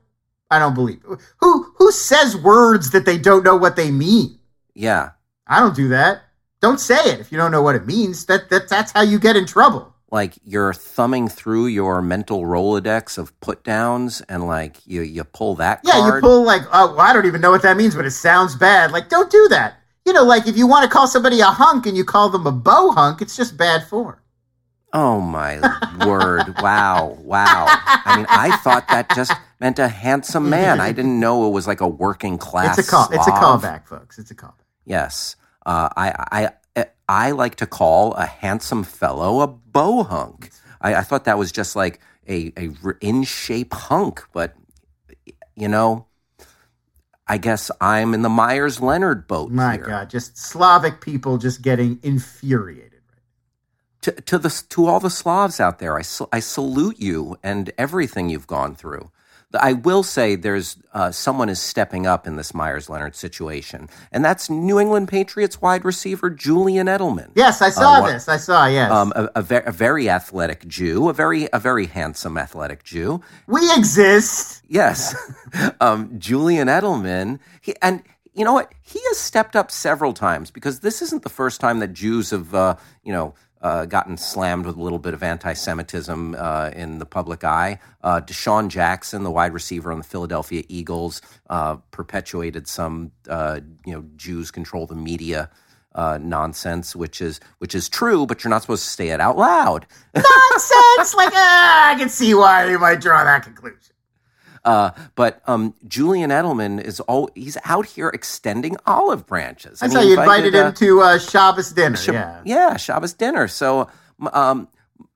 I 0.51 0.59
don't 0.59 0.75
believe. 0.75 1.03
Who 1.39 1.63
who 1.77 1.91
says 1.91 2.37
words 2.37 2.91
that 2.91 3.05
they 3.07 3.19
don't 3.19 3.45
know 3.45 3.57
what 3.57 3.77
they 3.77 3.91
mean? 3.91 4.39
Yeah, 4.75 5.11
I 5.47 5.61
don't 5.61 5.75
do 5.75 5.89
that. 5.89 6.24
Don't 6.65 6.81
say 6.81 7.03
it 7.13 7.21
if 7.21 7.31
you 7.31 7.37
don't 7.39 7.53
know 7.53 7.63
what 7.63 7.75
it 7.81 7.87
means. 7.87 8.25
That, 8.27 8.49
that 8.51 8.69
that's 8.69 8.91
how 8.93 9.03
you 9.03 9.19
get 9.19 9.37
in 9.37 9.47
trouble. 9.47 9.83
like 10.11 10.33
you're 10.45 10.73
thumbing 10.73 11.29
through 11.29 11.67
your 11.67 12.01
mental 12.01 12.41
rolodex 12.55 13.19
of 13.19 13.39
put 13.41 13.59
downs, 13.65 14.23
and 14.29 14.47
like 14.47 14.77
you 14.87 15.03
you 15.03 15.25
pull 15.25 15.55
that 15.57 15.81
Yeah, 15.85 15.93
card. 16.01 16.15
you 16.23 16.29
pull 16.29 16.43
like, 16.53 16.63
oh, 16.73 16.87
well, 16.97 17.01
I 17.09 17.13
don't 17.13 17.27
even 17.27 17.41
know 17.43 17.51
what 17.51 17.63
that 17.63 17.77
means, 17.77 17.95
but 17.95 18.07
it 18.07 18.13
sounds 18.13 18.55
bad. 18.57 18.93
Like, 18.93 19.09
don't 19.11 19.31
do 19.31 19.47
that. 19.51 19.71
You 20.07 20.13
know, 20.15 20.25
like 20.25 20.47
if 20.47 20.57
you 20.57 20.67
want 20.67 20.85
to 20.85 20.91
call 20.91 21.07
somebody 21.07 21.41
a 21.41 21.47
hunk 21.63 21.85
and 21.87 21.97
you 21.99 22.05
call 22.05 22.29
them 22.31 22.47
a 22.47 22.53
bow 22.53 22.93
hunk, 22.93 23.21
it's 23.21 23.37
just 23.37 23.57
bad 23.59 23.81
form. 23.87 24.19
Oh 24.93 25.21
my 25.21 25.53
word! 26.07 26.55
Wow, 26.63 27.19
wow. 27.21 27.65
I 27.69 28.17
mean, 28.17 28.27
I 28.29 28.57
thought 28.59 28.87
that 28.89 29.11
just 29.15 29.33
meant 29.61 29.79
a 29.81 29.89
handsome 29.89 30.49
man. 30.49 30.79
I 30.81 30.93
didn't 30.93 31.19
know 31.19 31.47
it 31.49 31.51
was 31.51 31.67
like 31.67 31.81
a 31.81 31.89
working 31.89 32.39
class. 32.39 32.79
It's 32.79 32.89
a 32.89 32.91
call. 32.91 33.09
It's 33.13 33.27
a 33.27 33.33
callback, 33.33 33.87
folks. 33.89 34.19
It's 34.21 34.31
a 34.31 34.35
callback. 34.37 34.63
Yes, 34.87 35.35
uh, 35.67 35.89
I, 35.97 36.51
I, 36.77 36.87
I 37.09 37.31
like 37.33 37.57
to 37.57 37.67
call 37.67 38.15
a 38.15 38.27
handsome 38.27 38.85
fellow 38.85 39.41
a 39.41 39.49
bohunk. 39.49 40.51
I, 40.81 40.97
I 40.97 41.03
thought 41.03 41.25
that 41.25 41.39
was 41.39 41.53
just 41.53 41.77
like 41.77 42.01
a, 42.29 42.53
a 42.57 42.71
in 43.01 43.23
shape 43.25 43.73
hunk, 43.73 44.25
but 44.33 44.55
you 45.55 45.69
know, 45.69 46.07
I 47.27 47.39
guess 47.39 47.71
I'm 47.81 48.13
in 48.15 48.23
the 48.23 48.29
Meyers 48.29 48.81
Leonard 48.81 49.27
boat. 49.27 49.51
My 49.51 49.75
here. 49.75 49.85
God, 49.85 50.11
just 50.11 50.37
Slavic 50.37 51.01
people 51.01 51.39
just 51.39 51.63
getting 51.63 51.99
infuriated. 52.03 52.91
To, 54.03 54.13
to 54.13 54.39
the 54.39 54.63
to 54.71 54.87
all 54.87 55.01
the 55.01 55.09
Slavs 55.09 55.61
out 55.61 55.79
there, 55.79 55.97
I 55.97 56.03
I 56.33 56.41
salute 56.41 57.01
you 57.01 57.39
and 57.43 57.73
everything 57.79 58.29
you've 58.29 58.47
gone 58.47 58.75
through. 58.75 59.11
I 59.61 59.73
will 59.75 60.03
say 60.03 60.37
there's 60.37 60.77
uh, 60.93 61.11
someone 61.11 61.49
is 61.49 61.61
stepping 61.61 62.07
up 62.07 62.27
in 62.27 62.37
this 62.37 62.55
Meyers 62.55 62.89
Leonard 62.89 63.15
situation, 63.17 63.89
and 64.13 64.25
that's 64.25 64.49
New 64.51 64.79
England 64.81 65.09
Patriots 65.09 65.61
wide 65.63 65.85
receiver 65.85 66.31
Julian 66.31 66.87
Edelman. 66.87 67.31
Yes, 67.35 67.63
I 67.63 67.71
saw 67.71 67.95
Uh, 67.95 68.01
what- 68.03 68.13
this. 68.13 68.29
I 68.29 68.37
saw. 68.37 68.67
Yes, 68.67 68.91
um, 68.91 69.13
a, 69.17 69.29
a, 69.37 69.43
ve- 69.43 69.61
a 69.67 69.73
very 69.73 70.09
athletic 70.09 70.67
Jew, 70.67 71.09
a 71.09 71.13
very 71.13 71.49
a 71.53 71.59
very 71.59 71.87
handsome 71.87 72.37
athletic 72.39 72.85
Jew. 72.85 73.21
we 73.47 73.61
exist. 73.75 74.63
Yes, 74.69 75.15
um, 75.81 76.19
Julian 76.19 76.69
Edelman, 76.69 77.39
he, 77.61 77.75
and 77.83 78.03
you 78.35 78.45
know 78.45 78.53
what? 78.53 78.73
He 78.83 79.01
has 79.09 79.19
stepped 79.19 79.55
up 79.57 79.71
several 79.71 80.13
times 80.13 80.51
because 80.51 80.81
this 80.81 81.01
isn't 81.03 81.23
the 81.23 81.29
first 81.29 81.61
time 81.61 81.79
that 81.81 81.93
Jews 81.93 82.31
have, 82.31 82.55
uh, 82.55 82.77
you 83.03 83.13
know. 83.13 83.35
Uh, 83.65 83.87
gotten 83.87 84.19
slammed 84.19 84.67
with 84.67 84.77
a 84.77 84.83
little 84.83 84.99
bit 84.99 85.15
of 85.15 85.23
anti-Semitism 85.23 86.37
uh, 86.39 86.71
in 86.77 86.99
the 86.99 87.07
public 87.07 87.45
eye. 87.45 87.79
Uh, 88.03 88.21
DeSean 88.21 88.69
Jackson, 88.69 89.25
the 89.25 89.31
wide 89.31 89.55
receiver 89.55 89.91
on 89.91 89.97
the 89.97 90.05
Philadelphia 90.05 90.63
Eagles, 90.69 91.23
uh, 91.49 91.77
perpetuated 91.91 92.69
some, 92.69 93.11
uh, 93.27 93.61
you 93.87 93.95
know, 93.95 94.05
Jews 94.17 94.51
control 94.51 94.87
the 94.87 94.95
media 94.95 95.49
uh, 95.95 96.19
nonsense, 96.21 96.95
which 96.95 97.23
is 97.23 97.41
which 97.59 97.75
is 97.75 97.89
true, 97.89 98.27
but 98.27 98.45
you're 98.45 98.51
not 98.51 98.61
supposed 98.61 98.85
to 98.85 98.91
say 98.91 99.09
it 99.09 99.21
out 99.21 99.39
loud. 99.39 99.87
Nonsense. 100.15 101.15
like, 101.15 101.33
ah, 101.35 101.93
I 101.93 101.95
can 101.99 102.11
see 102.11 102.35
why 102.35 102.69
you 102.69 102.79
might 102.79 103.01
draw 103.01 103.25
that 103.25 103.45
conclusion. 103.45 103.94
Uh, 104.65 104.91
but 105.15 105.43
um, 105.47 105.75
Julian 105.87 106.31
Edelman 106.31 106.83
is 106.83 107.01
all 107.01 107.29
he's 107.35 107.59
out 107.65 107.87
here 107.87 108.09
extending 108.09 108.77
olive 108.87 109.27
branches. 109.27 109.83
I 109.83 109.89
mean, 109.89 110.09
you 110.09 110.19
invited 110.19 110.55
uh, 110.55 110.69
him 110.69 110.75
to 110.75 111.01
uh, 111.03 111.19
Shabbos 111.19 111.73
dinner. 111.73 111.97
Shab- 111.97 112.15
yeah. 112.15 112.43
yeah, 112.45 112.77
Shabbos 112.77 113.13
dinner. 113.13 113.47
So 113.47 113.89
um, 114.33 114.69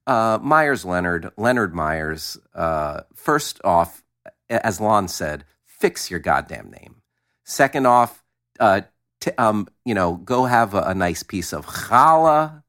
uh, 0.07 0.39
Meyers 0.43 0.85
Leonard, 0.85 1.31
Leonard 1.37 1.75
Myers, 1.75 2.37
uh, 2.55 3.03
first 3.15 3.61
off, 3.65 4.03
as 4.51 4.81
Lon 4.81 5.09
said, 5.09 5.45
fix 5.65 6.11
your 6.11 6.21
goddamn 6.21 6.71
name. 6.71 6.97
Second 7.45 7.87
off, 7.87 8.23
uh, 8.61 8.83
t- 9.21 9.31
um, 9.39 9.69
you 9.85 9.95
know, 9.95 10.15
go 10.15 10.45
have 10.45 10.75
a, 10.75 10.83
a 10.83 10.95
nice 10.95 11.23
piece 11.23 11.53
of 11.53 11.67
challah, 11.67 12.63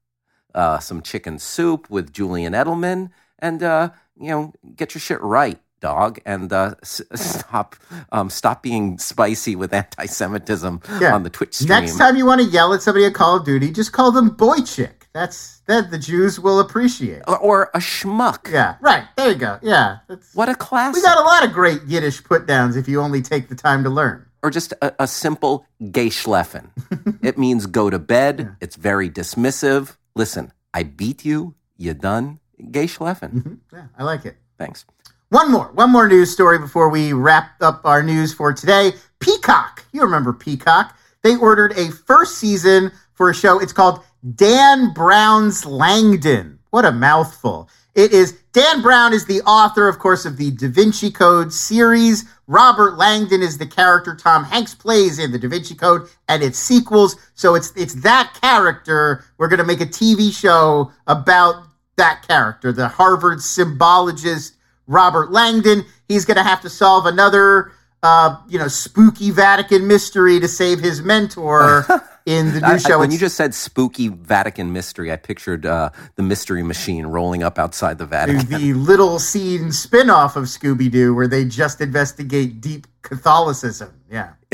uh, 0.54 0.78
some 0.78 1.02
chicken 1.02 1.38
soup 1.38 1.88
with 1.90 2.12
Julian 2.12 2.52
Edelman, 2.52 3.10
and 3.38 3.62
uh, 3.62 3.90
you 4.18 4.28
know, 4.28 4.52
get 4.76 4.94
your 4.94 5.00
shit 5.00 5.20
right, 5.20 5.58
dog, 5.80 6.18
and 6.26 6.52
uh, 6.52 6.74
s- 6.82 7.02
stop 7.14 7.76
um, 8.12 8.30
stop 8.30 8.62
being 8.62 8.98
spicy 8.98 9.56
with 9.56 9.72
anti-Semitism 9.72 10.80
Yeah. 11.00 11.14
on 11.14 11.22
the 11.22 11.30
Twitch 11.30 11.54
stream. 11.54 11.68
Next 11.68 11.96
time 11.98 12.16
you 12.16 12.26
want 12.26 12.40
to 12.40 12.46
yell 12.46 12.72
at 12.74 12.82
somebody 12.82 13.04
at 13.06 13.14
Call 13.14 13.36
of 13.36 13.44
Duty, 13.44 13.70
just 13.72 13.92
call 13.92 14.12
them 14.12 14.30
boy 14.30 14.58
chick. 14.60 15.06
That's 15.12 15.60
that 15.66 15.90
the 15.90 15.98
Jews 15.98 16.38
will 16.38 16.60
appreciate. 16.60 17.22
or, 17.26 17.38
or 17.38 17.70
a 17.74 17.78
schmuck. 17.78 18.50
Yeah, 18.50 18.76
right. 18.80 19.04
There 19.16 19.28
you 19.30 19.34
go. 19.34 19.58
Yeah, 19.62 19.98
that's, 20.08 20.34
What 20.34 20.48
a 20.48 20.54
class. 20.54 20.94
we 20.94 21.02
got 21.02 21.18
a 21.18 21.22
lot 21.22 21.44
of 21.44 21.52
great 21.52 21.82
Yiddish 21.86 22.22
put 22.22 22.46
downs 22.46 22.76
if 22.76 22.86
you 22.88 23.00
only 23.00 23.20
take 23.22 23.48
the 23.48 23.56
time 23.56 23.82
to 23.84 23.90
learn. 23.90 24.24
or 24.42 24.50
just 24.50 24.72
a, 24.82 24.94
a 25.02 25.06
simple 25.08 25.66
gay 25.90 26.10
it 27.22 27.36
means 27.38 27.66
go 27.66 27.90
to 27.90 27.98
bed. 27.98 28.54
It's 28.60 28.76
very 28.76 29.10
dismissive. 29.10 29.96
Listen, 30.14 30.52
I 30.72 30.84
beat 30.84 31.24
you. 31.24 31.54
You 31.76 31.94
done? 31.94 32.38
Gay 32.70 32.86
schleffen. 32.86 33.58
Yeah, 33.72 33.86
I 33.98 34.04
like 34.04 34.24
it. 34.26 34.36
Thanks. 34.58 34.84
One 35.30 35.52
more, 35.52 35.70
one 35.74 35.92
more 35.92 36.08
news 36.08 36.32
story 36.32 36.58
before 36.58 36.88
we 36.88 37.12
wrap 37.12 37.52
up 37.62 37.82
our 37.84 38.02
news 38.02 38.34
for 38.34 38.52
today. 38.52 38.94
Peacock, 39.20 39.84
you 39.92 40.02
remember 40.02 40.32
Peacock? 40.32 40.98
They 41.22 41.36
ordered 41.36 41.70
a 41.78 41.92
first 41.92 42.38
season 42.38 42.90
for 43.12 43.30
a 43.30 43.34
show. 43.34 43.60
It's 43.60 43.72
called 43.72 44.00
Dan 44.34 44.92
Brown's 44.92 45.64
Langdon. 45.64 46.58
What 46.70 46.84
a 46.84 46.90
mouthful! 46.90 47.68
It 47.94 48.12
is 48.12 48.40
Dan 48.52 48.82
Brown 48.82 49.12
is 49.12 49.26
the 49.26 49.40
author, 49.42 49.86
of 49.86 50.00
course, 50.00 50.24
of 50.24 50.36
the 50.36 50.50
Da 50.50 50.66
Vinci 50.66 51.12
Code 51.12 51.52
series. 51.52 52.24
Robert 52.48 52.98
Langdon 52.98 53.40
is 53.40 53.56
the 53.56 53.66
character 53.68 54.16
Tom 54.16 54.42
Hanks 54.42 54.74
plays 54.74 55.20
in 55.20 55.30
the 55.30 55.38
Da 55.38 55.48
Vinci 55.48 55.76
Code 55.76 56.08
and 56.28 56.42
its 56.42 56.58
sequels. 56.58 57.14
So 57.34 57.54
it's 57.54 57.70
it's 57.76 57.94
that 58.02 58.36
character. 58.42 59.24
We're 59.38 59.46
going 59.46 59.58
to 59.58 59.64
make 59.64 59.80
a 59.80 59.86
TV 59.86 60.34
show 60.36 60.90
about 61.06 61.66
that 61.96 62.24
character, 62.26 62.72
the 62.72 62.88
Harvard 62.88 63.38
symbologist 63.38 64.56
Robert 64.86 65.30
Langdon. 65.30 65.84
He's 66.08 66.24
going 66.24 66.36
to 66.36 66.42
have 66.42 66.60
to 66.62 66.68
solve 66.70 67.06
another, 67.06 67.72
uh, 68.02 68.36
you 68.48 68.58
know, 68.58 68.68
spooky 68.68 69.30
Vatican 69.30 69.86
mystery 69.86 70.40
to 70.40 70.48
save 70.48 70.80
his 70.80 71.02
mentor 71.02 71.84
in 72.26 72.52
the 72.52 72.60
new 72.60 72.66
I- 72.66 72.72
I- 72.74 72.78
show. 72.78 72.98
when 72.98 73.10
you 73.10 73.18
just 73.18 73.36
said 73.36 73.54
spooky 73.54 74.08
Vatican 74.08 74.72
mystery, 74.72 75.12
I 75.12 75.16
pictured 75.16 75.64
uh, 75.66 75.90
the 76.16 76.22
mystery 76.22 76.62
machine 76.62 77.06
rolling 77.06 77.42
up 77.42 77.58
outside 77.58 77.98
the 77.98 78.06
Vatican. 78.06 78.46
the 78.48 78.72
little 78.74 79.18
scene 79.18 79.70
spin-off 79.72 80.36
of 80.36 80.44
Scooby 80.44 80.90
Doo 80.90 81.14
where 81.14 81.28
they 81.28 81.44
just 81.44 81.80
investigate 81.80 82.60
deep 82.60 82.86
Catholicism. 83.02 83.92
Yeah. 84.10 84.30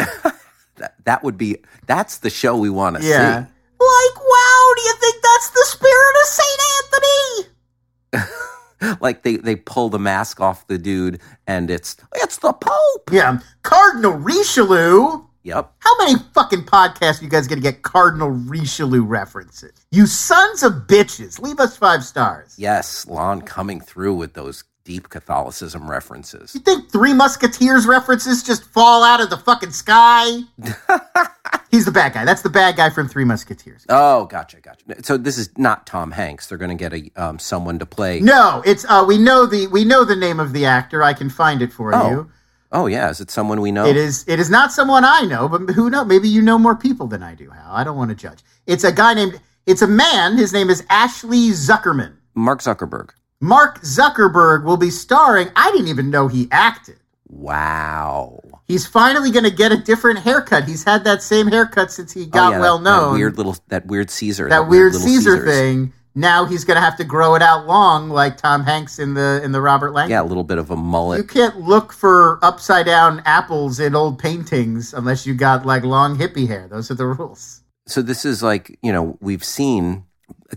that, 0.76 0.94
that 1.04 1.22
would 1.24 1.38
be, 1.38 1.58
that's 1.86 2.18
the 2.18 2.30
show 2.30 2.56
we 2.56 2.70
want 2.70 2.96
to 2.96 3.02
Yeah. 3.02 3.44
see. 3.44 3.50
Like, 3.78 4.16
wow, 4.16 4.72
do 4.76 4.82
you 4.82 4.94
think 5.00 5.22
that's 5.22 5.50
the 5.50 5.64
spirit 5.68 6.16
of 6.22 6.28
St. 6.28 6.60
Like 9.00 9.22
they, 9.22 9.36
they 9.36 9.56
pull 9.56 9.88
the 9.88 9.98
mask 9.98 10.40
off 10.40 10.66
the 10.66 10.78
dude 10.78 11.20
and 11.46 11.70
it's, 11.70 11.96
it's 12.16 12.38
the 12.38 12.52
Pope. 12.52 13.10
Yeah. 13.10 13.40
Cardinal 13.62 14.12
Richelieu. 14.12 15.24
Yep. 15.42 15.72
How 15.78 15.98
many 15.98 16.18
fucking 16.34 16.64
podcasts 16.64 17.20
are 17.20 17.24
you 17.24 17.30
guys 17.30 17.46
going 17.46 17.62
to 17.62 17.62
get 17.62 17.82
Cardinal 17.82 18.30
Richelieu 18.30 19.04
references? 19.04 19.72
You 19.92 20.06
sons 20.06 20.62
of 20.64 20.72
bitches. 20.88 21.40
Leave 21.40 21.60
us 21.60 21.76
five 21.76 22.04
stars. 22.04 22.56
Yes, 22.58 23.06
Lon 23.06 23.42
coming 23.42 23.80
through 23.80 24.14
with 24.14 24.34
those 24.34 24.64
deep 24.86 25.08
Catholicism 25.08 25.90
references. 25.90 26.54
You 26.54 26.60
think 26.60 26.90
Three 26.90 27.12
Musketeers 27.12 27.86
references 27.86 28.42
just 28.42 28.64
fall 28.64 29.04
out 29.04 29.20
of 29.20 29.30
the 29.30 29.36
fucking 29.36 29.70
sky? 29.72 30.40
He's 31.70 31.84
the 31.84 31.90
bad 31.92 32.12
guy. 32.14 32.24
That's 32.24 32.42
the 32.42 32.48
bad 32.50 32.76
guy 32.76 32.90
from 32.90 33.08
Three 33.08 33.24
Musketeers. 33.24 33.84
Oh, 33.88 34.26
gotcha, 34.26 34.60
gotcha. 34.60 35.02
So 35.04 35.16
this 35.16 35.36
is 35.38 35.50
not 35.58 35.86
Tom 35.86 36.12
Hanks. 36.12 36.46
They're 36.46 36.58
going 36.58 36.76
to 36.76 36.88
get 36.88 36.92
a 36.94 37.10
um, 37.22 37.38
someone 37.38 37.78
to 37.80 37.86
play. 37.86 38.20
No, 38.20 38.62
it's 38.64 38.84
uh 38.88 39.04
we 39.06 39.18
know 39.18 39.46
the 39.46 39.66
we 39.66 39.84
know 39.84 40.04
the 40.04 40.16
name 40.16 40.40
of 40.40 40.52
the 40.52 40.64
actor. 40.64 41.02
I 41.02 41.12
can 41.12 41.28
find 41.30 41.60
it 41.62 41.72
for 41.72 41.94
Oh. 41.94 42.10
you. 42.10 42.30
Oh, 42.72 42.86
yeah. 42.86 43.10
Is 43.10 43.20
it 43.20 43.30
someone 43.30 43.60
we 43.60 43.70
know? 43.72 43.86
It 43.86 43.96
is 43.96 44.24
it 44.26 44.38
is 44.40 44.50
not 44.50 44.72
someone 44.72 45.04
I 45.04 45.22
know, 45.22 45.48
but 45.48 45.70
who 45.74 45.88
knows? 45.90 46.06
Maybe 46.06 46.28
you 46.28 46.42
know 46.42 46.58
more 46.58 46.74
people 46.76 47.06
than 47.06 47.22
I 47.22 47.34
do, 47.34 47.50
Hal. 47.50 47.70
I 47.72 47.84
don't 47.84 47.96
want 47.96 48.10
to 48.10 48.16
judge. 48.16 48.40
It's 48.66 48.84
a 48.84 48.92
guy 48.92 49.14
named 49.14 49.40
it's 49.66 49.82
a 49.82 49.86
man. 49.86 50.36
His 50.36 50.52
name 50.52 50.70
is 50.70 50.84
Ashley 50.90 51.50
Zuckerman. 51.50 52.16
Mark 52.34 52.60
Zuckerberg. 52.60 53.10
Mark 53.40 53.80
Zuckerberg 53.82 54.64
will 54.64 54.76
be 54.76 54.90
starring. 54.90 55.48
I 55.56 55.70
didn't 55.72 55.88
even 55.88 56.10
know 56.10 56.28
he 56.28 56.48
acted. 56.50 56.98
Wow. 57.28 58.40
He's 58.66 58.86
finally 58.86 59.30
going 59.30 59.44
to 59.44 59.50
get 59.50 59.72
a 59.72 59.76
different 59.76 60.20
haircut. 60.20 60.64
He's 60.64 60.84
had 60.84 61.04
that 61.04 61.22
same 61.22 61.46
haircut 61.48 61.92
since 61.92 62.12
he 62.12 62.24
Oh, 62.24 62.26
got 62.26 62.52
yeah, 62.52 62.60
well 62.60 62.78
that- 62.78 62.84
that 62.84 63.00
known. 63.00 63.14
weird 63.14 63.36
little, 63.36 63.56
that 63.68 63.86
weird 63.86 64.10
Caesar. 64.10 64.48
that 64.48 64.68
weird 64.68 64.92
little 64.92 65.06
Caesar 65.08 65.30
Caesars. 65.36 65.48
thing. 65.48 65.92
Now 66.18 66.46
he's 66.46 66.64
going 66.64 66.76
to 66.76 66.80
have 66.80 66.96
to 66.96 67.04
grow 67.04 67.34
it 67.34 67.42
out 67.42 67.66
long, 67.66 68.08
like 68.08 68.38
Tom 68.38 68.64
Hanks 68.64 68.98
in 68.98 69.12
the 69.14 69.40
in 69.44 69.52
the 69.52 69.60
Robert 69.60 69.92
Langdon. 69.92 70.10
Yeah, 70.12 70.22
a 70.22 70.24
little 70.24 70.44
bit 70.44 70.56
of 70.56 70.70
a 70.70 70.76
mullet. 70.76 71.18
You 71.18 71.24
can't 71.24 71.60
look 71.60 71.92
for 71.92 72.38
upside 72.42 72.86
down 72.86 73.20
apples 73.26 73.78
in 73.78 73.94
old 73.94 74.18
paintings 74.18 74.94
unless 74.94 75.26
you 75.26 75.34
got 75.34 75.66
like 75.66 75.84
long 75.84 76.16
hippie 76.16 76.48
hair. 76.48 76.68
Those 76.68 76.90
are 76.90 76.94
the 76.94 77.06
rules. 77.06 77.60
So 77.86 78.00
this 78.00 78.24
is 78.24 78.42
like, 78.42 78.78
you 78.82 78.92
know, 78.92 79.18
we've 79.20 79.44
seen 79.44 80.04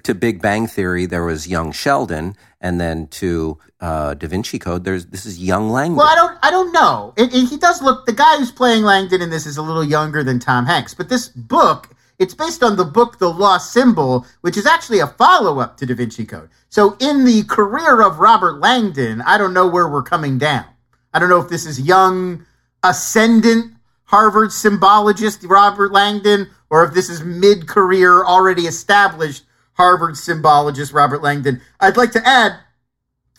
to 0.04 0.14
Big 0.16 0.42
Bang 0.42 0.68
Theory, 0.68 1.06
there 1.06 1.24
was 1.26 1.48
young 1.48 1.72
Sheldon, 1.72 2.36
and 2.62 2.80
then 2.80 3.08
to 3.08 3.58
uh, 3.80 4.14
Da 4.14 4.28
Vinci 4.28 4.60
Code, 4.60 4.84
there's 4.84 5.08
this 5.08 5.26
is 5.26 5.40
young 5.40 5.70
Langdon. 5.70 5.98
Well, 5.98 6.08
I 6.08 6.16
don't, 6.16 6.38
I 6.44 6.52
don't 6.52 6.72
know. 6.72 7.14
It, 7.18 7.34
it- 7.34 7.50
he 7.50 7.58
does 7.58 7.82
look. 7.82 8.06
The 8.06 8.14
guy 8.14 8.38
who's 8.38 8.52
playing 8.52 8.84
Langdon 8.84 9.22
in 9.22 9.30
this 9.30 9.46
is 9.46 9.58
a 9.58 9.62
little 9.62 9.84
younger 9.84 10.24
than 10.24 10.40
Tom 10.40 10.66
Hanks. 10.66 10.94
But 10.94 11.10
this 11.10 11.30
book, 11.30 11.90
it's 12.20 12.34
based 12.34 12.62
on 12.64 12.76
the 12.78 12.86
book 12.86 13.18
The 13.20 13.32
Lost 13.32 13.72
Symbol, 13.74 14.26
which 14.42 14.58
is 14.58 14.66
actually 14.66 15.00
a 15.00 15.08
follow 15.08 15.60
up 15.60 15.78
to 15.78 15.86
Da 15.86 15.96
Vinci 15.96 16.26
Code. 16.26 16.50
So, 16.70 16.96
in 17.00 17.26
the 17.26 17.44
career 17.44 18.02
of 18.02 18.20
Robert 18.20 18.60
Langdon, 18.60 19.22
I 19.22 19.38
don't 19.38 19.54
know 19.54 19.68
where 19.68 19.88
we're 19.90 20.04
coming 20.04 20.38
down. 20.38 20.66
I 21.14 21.20
don't 21.20 21.30
know 21.30 21.42
if 21.42 21.50
this 21.50 21.66
is 21.66 21.80
young, 21.82 22.46
ascendant 22.84 23.74
Harvard 24.04 24.50
symbologist 24.50 25.48
Robert 25.50 25.92
Langdon, 25.92 26.50
or 26.70 26.84
if 26.84 26.94
this 26.94 27.10
is 27.10 27.24
mid 27.24 27.68
career, 27.68 28.24
already 28.26 28.64
established 28.64 29.44
Harvard 29.80 30.16
symbologist 30.16 30.94
Robert 30.94 31.24
Langdon. 31.24 31.62
I'd 31.80 31.96
like 31.96 32.12
to 32.12 32.28
add, 32.28 32.60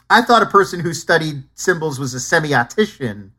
I 0.08 0.22
thought 0.22 0.42
a 0.42 0.46
person 0.46 0.80
who 0.80 0.94
studied 0.94 1.44
symbols 1.54 2.00
was 2.00 2.14
a 2.14 2.16
semiotician, 2.16 3.32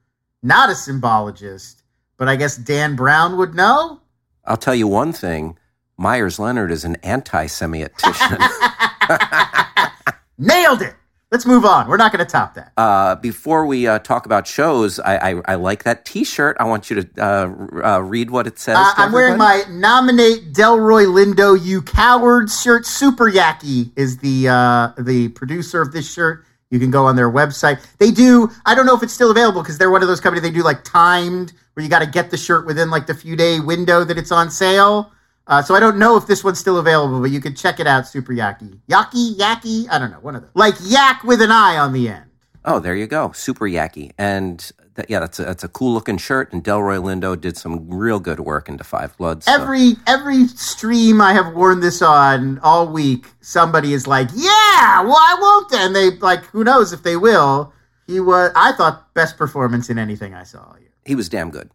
not 0.44 0.70
a 0.70 0.74
symbologist. 0.74 1.82
But 2.18 2.28
I 2.28 2.36
guess 2.36 2.56
Dan 2.56 2.96
Brown 2.96 3.38
would 3.38 3.56
know. 3.56 4.02
I'll 4.46 4.56
tell 4.56 4.76
you 4.76 4.88
one 4.88 5.14
thing 5.14 5.58
Meyers 5.98 6.38
Leonard 6.38 6.72
is 6.72 6.86
an 6.86 6.98
anti 6.98 7.48
semiotician. 7.48 8.38
Nailed 10.38 10.84
it. 10.84 10.94
Let's 11.32 11.46
move 11.46 11.64
on. 11.64 11.88
We're 11.88 11.96
not 11.96 12.12
going 12.12 12.26
to 12.26 12.30
top 12.30 12.56
that. 12.56 12.74
Uh, 12.76 13.16
before 13.16 13.66
we 13.66 13.88
uh, 13.88 14.00
talk 14.00 14.26
about 14.26 14.46
shows, 14.46 15.00
I, 15.00 15.32
I, 15.32 15.42
I 15.46 15.56
like 15.56 15.86
that 15.86 16.04
T-shirt. 16.04 16.58
I 16.60 16.66
want 16.66 16.90
you 16.90 17.04
to 17.04 17.24
uh, 17.24 17.86
uh, 17.86 18.00
read 18.00 18.30
what 18.30 18.48
it 18.48 18.60
says. 18.60 18.76
Uh, 18.76 18.94
I'm 18.98 19.14
wearing 19.14 19.38
my 19.38 19.64
nominate 19.70 20.52
Delroy 20.52 21.06
Lindo, 21.06 21.58
you 21.58 21.82
coward 21.84 22.52
shirt. 22.52 22.86
Super 22.86 23.32
Yaki 23.32 23.92
is 23.96 24.18
the 24.18 24.50
uh, 24.50 24.92
the 25.02 25.30
producer 25.30 25.82
of 25.82 25.94
this 25.94 26.12
shirt. 26.12 26.44
You 26.70 26.80
can 26.80 26.92
go 26.92 27.06
on 27.06 27.16
their 27.16 27.32
website. 27.32 27.86
They 27.98 28.12
do. 28.12 28.52
I 28.66 28.76
don't 28.76 28.86
know 28.86 28.96
if 28.96 29.02
it's 29.02 29.14
still 29.14 29.32
available 29.32 29.62
because 29.62 29.78
they're 29.78 29.92
one 29.92 30.02
of 30.02 30.10
those 30.10 30.20
companies. 30.20 30.42
They 30.44 30.52
do 30.52 30.64
like 30.64 30.84
timed 30.84 31.54
where 31.74 31.84
you 31.84 31.90
got 31.90 32.00
to 32.00 32.06
get 32.08 32.30
the 32.30 32.38
shirt 32.38 32.66
within 32.66 32.90
like 32.90 33.08
the 33.08 33.14
few 33.14 33.38
day 33.38 33.62
window 33.62 34.04
that 34.04 34.18
it's 34.18 34.34
on 34.34 34.52
sale. 34.52 35.14
Uh, 35.52 35.62
so 35.62 35.76
I 35.76 35.80
don't 35.82 35.98
know 36.00 36.16
if 36.18 36.26
this 36.28 36.44
one's 36.44 36.60
still 36.60 36.78
available, 36.80 37.20
but 37.20 37.30
you 37.30 37.42
can 37.42 37.54
check 37.54 37.80
it 37.82 37.86
out. 37.86 38.08
Super 38.08 38.34
Yaki, 38.34 38.80
Yaki, 38.90 39.36
Yaki. 39.38 39.88
I 39.90 40.00
don't 40.00 40.10
know. 40.10 40.20
One 40.22 40.36
of 40.36 40.42
them. 40.42 40.52
Like 40.54 40.76
yak 40.82 41.24
with 41.24 41.42
an 41.42 41.52
eye 41.52 41.78
on 41.78 41.92
the 41.94 42.08
end. 42.10 42.24
Oh, 42.64 42.80
there 42.80 42.96
you 42.96 43.06
go, 43.08 43.32
super 43.34 43.66
yaki, 43.66 44.12
and 44.20 44.72
that, 44.94 45.10
yeah, 45.10 45.20
that's 45.20 45.40
a, 45.40 45.44
that's 45.46 45.64
a 45.64 45.68
cool 45.68 45.94
looking 45.94 46.18
shirt. 46.18 46.54
And 46.54 46.64
Delroy 46.64 47.02
Lindo 47.04 47.40
did 47.40 47.58
some 47.58 47.90
real 47.90 48.20
good 48.20 48.40
work 48.40 48.70
into 48.70 48.84
Five 48.84 49.18
Bloods. 49.18 49.46
so- 49.48 49.52
Every 49.54 49.96
every 50.08 50.46
stream 50.48 51.20
I 51.22 51.34
have 51.34 51.54
worn 51.56 51.80
this 51.80 52.02
on 52.04 52.60
all 52.60 52.88
week, 52.88 53.26
somebody 53.42 53.94
is 53.94 54.06
like, 54.08 54.30
"Yeah, 54.36 55.02
why 55.04 55.36
won't 55.42 55.70
they?" 55.70 55.80
And 55.80 55.96
they 55.96 56.12
like, 56.20 56.46
who 56.46 56.64
knows 56.64 56.94
if 56.94 57.02
they 57.04 57.18
will. 57.18 57.74
He 58.08 58.20
was, 58.20 58.52
I 58.56 58.74
thought, 58.74 59.14
best 59.16 59.38
performance 59.38 59.90
in 59.90 59.98
anything 59.98 60.34
I 60.36 60.44
saw. 60.44 60.60
all 60.60 60.78
year. 60.80 60.90
he 61.04 61.16
was 61.16 61.30
damn 61.30 61.50
good. 61.50 61.72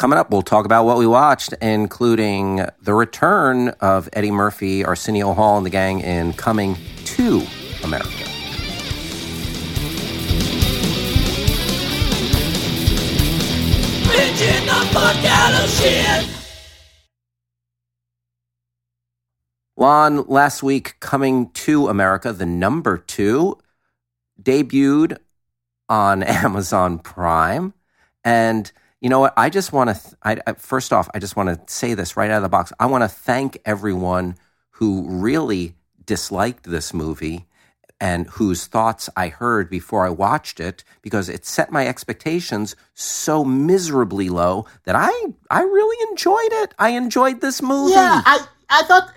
Coming 0.00 0.18
up, 0.18 0.30
we'll 0.30 0.40
talk 0.40 0.64
about 0.64 0.86
what 0.86 0.96
we 0.96 1.06
watched, 1.06 1.52
including 1.60 2.64
the 2.80 2.94
return 2.94 3.68
of 3.82 4.08
Eddie 4.14 4.30
Murphy, 4.30 4.82
Arsenio 4.82 5.34
Hall, 5.34 5.58
and 5.58 5.66
the 5.66 5.68
gang 5.68 6.00
in 6.00 6.32
Coming 6.32 6.74
to 7.04 7.42
America. 7.84 8.24
Binging 14.08 14.64
the 14.64 14.88
fuck 14.90 15.22
out 15.26 15.64
of 15.64 15.68
shit. 15.68 16.30
Lon, 19.76 20.24
last 20.28 20.62
week, 20.62 20.98
Coming 21.00 21.50
to 21.50 21.88
America, 21.88 22.32
the 22.32 22.46
number 22.46 22.96
two, 22.96 23.58
debuted 24.42 25.18
on 25.90 26.22
Amazon 26.22 26.98
Prime. 26.98 27.74
And 28.24 28.72
you 29.00 29.08
know 29.08 29.20
what? 29.20 29.34
I 29.36 29.50
just 29.50 29.72
want 29.72 29.90
to, 29.90 30.16
I, 30.22 30.36
I, 30.46 30.52
first 30.54 30.92
off, 30.92 31.08
I 31.14 31.18
just 31.18 31.36
want 31.36 31.48
to 31.48 31.72
say 31.72 31.94
this 31.94 32.16
right 32.16 32.30
out 32.30 32.38
of 32.38 32.42
the 32.42 32.48
box. 32.48 32.72
I 32.78 32.86
want 32.86 33.02
to 33.02 33.08
thank 33.08 33.58
everyone 33.64 34.36
who 34.70 35.06
really 35.08 35.74
disliked 36.04 36.64
this 36.64 36.92
movie 36.92 37.46
and 38.00 38.26
whose 38.28 38.66
thoughts 38.66 39.10
I 39.16 39.28
heard 39.28 39.68
before 39.68 40.06
I 40.06 40.10
watched 40.10 40.58
it 40.58 40.84
because 41.02 41.28
it 41.28 41.44
set 41.44 41.70
my 41.70 41.86
expectations 41.86 42.74
so 42.94 43.44
miserably 43.44 44.30
low 44.30 44.66
that 44.84 44.94
I 44.96 45.10
I 45.50 45.62
really 45.62 46.10
enjoyed 46.10 46.52
it. 46.64 46.74
I 46.78 46.90
enjoyed 46.90 47.42
this 47.42 47.60
movie. 47.60 47.92
Yeah, 47.92 48.22
I 48.24 48.46
I 48.70 48.82
thought 48.84 49.12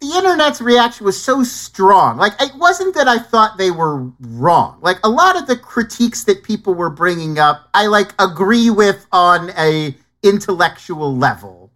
the 0.00 0.12
internet's 0.16 0.60
reaction 0.60 1.06
was 1.06 1.20
so 1.20 1.42
strong. 1.42 2.16
Like 2.16 2.32
it 2.40 2.54
wasn't 2.56 2.94
that 2.94 3.08
I 3.08 3.18
thought 3.18 3.58
they 3.58 3.70
were 3.70 4.10
wrong. 4.20 4.78
Like 4.82 4.98
a 5.04 5.08
lot 5.08 5.36
of 5.36 5.46
the 5.46 5.56
critiques 5.56 6.24
that 6.24 6.42
people 6.42 6.74
were 6.74 6.90
bringing 6.90 7.38
up, 7.38 7.68
I 7.74 7.86
like 7.86 8.12
agree 8.18 8.70
with 8.70 9.06
on 9.12 9.50
a 9.58 9.96
intellectual 10.22 11.16
level. 11.16 11.70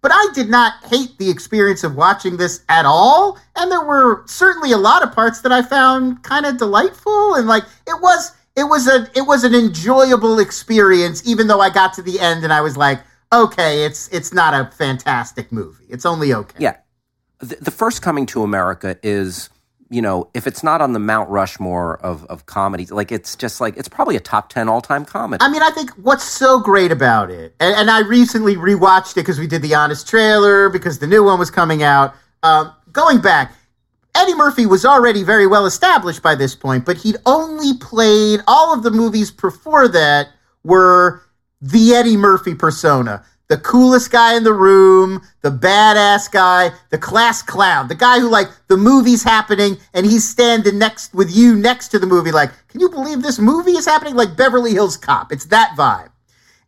But 0.00 0.10
I 0.12 0.28
did 0.34 0.48
not 0.48 0.84
hate 0.84 1.16
the 1.18 1.30
experience 1.30 1.84
of 1.84 1.94
watching 1.94 2.36
this 2.36 2.64
at 2.68 2.84
all, 2.84 3.38
and 3.54 3.70
there 3.70 3.84
were 3.84 4.24
certainly 4.26 4.72
a 4.72 4.76
lot 4.76 5.04
of 5.04 5.12
parts 5.12 5.42
that 5.42 5.52
I 5.52 5.62
found 5.62 6.24
kind 6.24 6.44
of 6.44 6.58
delightful 6.58 7.34
and 7.34 7.46
like 7.46 7.62
it 7.86 8.00
was 8.02 8.32
it 8.56 8.64
was 8.64 8.86
a 8.88 9.08
it 9.14 9.22
was 9.22 9.44
an 9.44 9.54
enjoyable 9.54 10.38
experience 10.40 11.26
even 11.26 11.46
though 11.46 11.60
I 11.60 11.70
got 11.70 11.94
to 11.94 12.02
the 12.02 12.20
end 12.20 12.44
and 12.44 12.52
I 12.52 12.60
was 12.60 12.76
like, 12.76 13.00
okay, 13.32 13.84
it's 13.84 14.08
it's 14.08 14.32
not 14.32 14.54
a 14.54 14.70
fantastic 14.72 15.52
movie. 15.52 15.86
It's 15.88 16.04
only 16.04 16.34
okay. 16.34 16.56
Yeah. 16.58 16.76
The, 17.42 17.56
the 17.60 17.70
first 17.70 18.02
coming 18.02 18.26
to 18.26 18.42
America 18.42 18.96
is, 19.02 19.50
you 19.90 20.00
know, 20.00 20.28
if 20.32 20.46
it's 20.46 20.62
not 20.62 20.80
on 20.80 20.92
the 20.92 20.98
Mount 20.98 21.28
Rushmore 21.28 21.98
of, 21.98 22.24
of 22.26 22.46
comedies, 22.46 22.90
like 22.90 23.12
it's 23.12 23.36
just 23.36 23.60
like, 23.60 23.76
it's 23.76 23.88
probably 23.88 24.16
a 24.16 24.20
top 24.20 24.48
10 24.48 24.68
all 24.68 24.80
time 24.80 25.04
comedy. 25.04 25.42
I 25.42 25.50
mean, 25.50 25.62
I 25.62 25.70
think 25.70 25.90
what's 25.90 26.24
so 26.24 26.60
great 26.60 26.90
about 26.92 27.30
it, 27.30 27.54
and, 27.60 27.74
and 27.74 27.90
I 27.90 28.00
recently 28.00 28.56
rewatched 28.56 29.12
it 29.12 29.16
because 29.16 29.38
we 29.38 29.46
did 29.46 29.60
the 29.60 29.74
Honest 29.74 30.08
trailer 30.08 30.68
because 30.70 30.98
the 30.98 31.06
new 31.06 31.24
one 31.24 31.38
was 31.38 31.50
coming 31.50 31.82
out. 31.82 32.14
Um, 32.42 32.72
going 32.92 33.20
back, 33.20 33.52
Eddie 34.14 34.34
Murphy 34.34 34.66
was 34.66 34.84
already 34.84 35.22
very 35.22 35.46
well 35.46 35.66
established 35.66 36.22
by 36.22 36.34
this 36.34 36.54
point, 36.54 36.84
but 36.84 36.98
he'd 36.98 37.16
only 37.26 37.76
played 37.78 38.40
all 38.46 38.74
of 38.74 38.82
the 38.82 38.90
movies 38.90 39.30
before 39.30 39.88
that 39.88 40.28
were 40.64 41.22
the 41.60 41.94
Eddie 41.94 42.16
Murphy 42.16 42.54
persona. 42.54 43.24
The 43.48 43.58
coolest 43.58 44.10
guy 44.10 44.34
in 44.36 44.44
the 44.44 44.52
room, 44.52 45.20
the 45.42 45.50
badass 45.50 46.30
guy, 46.30 46.70
the 46.90 46.98
class 46.98 47.42
clown, 47.42 47.88
the 47.88 47.94
guy 47.94 48.18
who 48.18 48.30
like 48.30 48.48
the 48.68 48.76
movie's 48.76 49.22
happening 49.22 49.76
and 49.92 50.06
he's 50.06 50.26
standing 50.26 50.78
next 50.78 51.12
with 51.12 51.34
you 51.34 51.54
next 51.54 51.88
to 51.88 51.98
the 51.98 52.06
movie, 52.06 52.32
like, 52.32 52.50
can 52.68 52.80
you 52.80 52.88
believe 52.88 53.22
this 53.22 53.38
movie 53.38 53.72
is 53.72 53.84
happening? 53.84 54.14
Like 54.14 54.36
Beverly 54.36 54.72
Hills 54.72 54.96
Cop. 54.96 55.32
It's 55.32 55.46
that 55.46 55.74
vibe. 55.76 56.10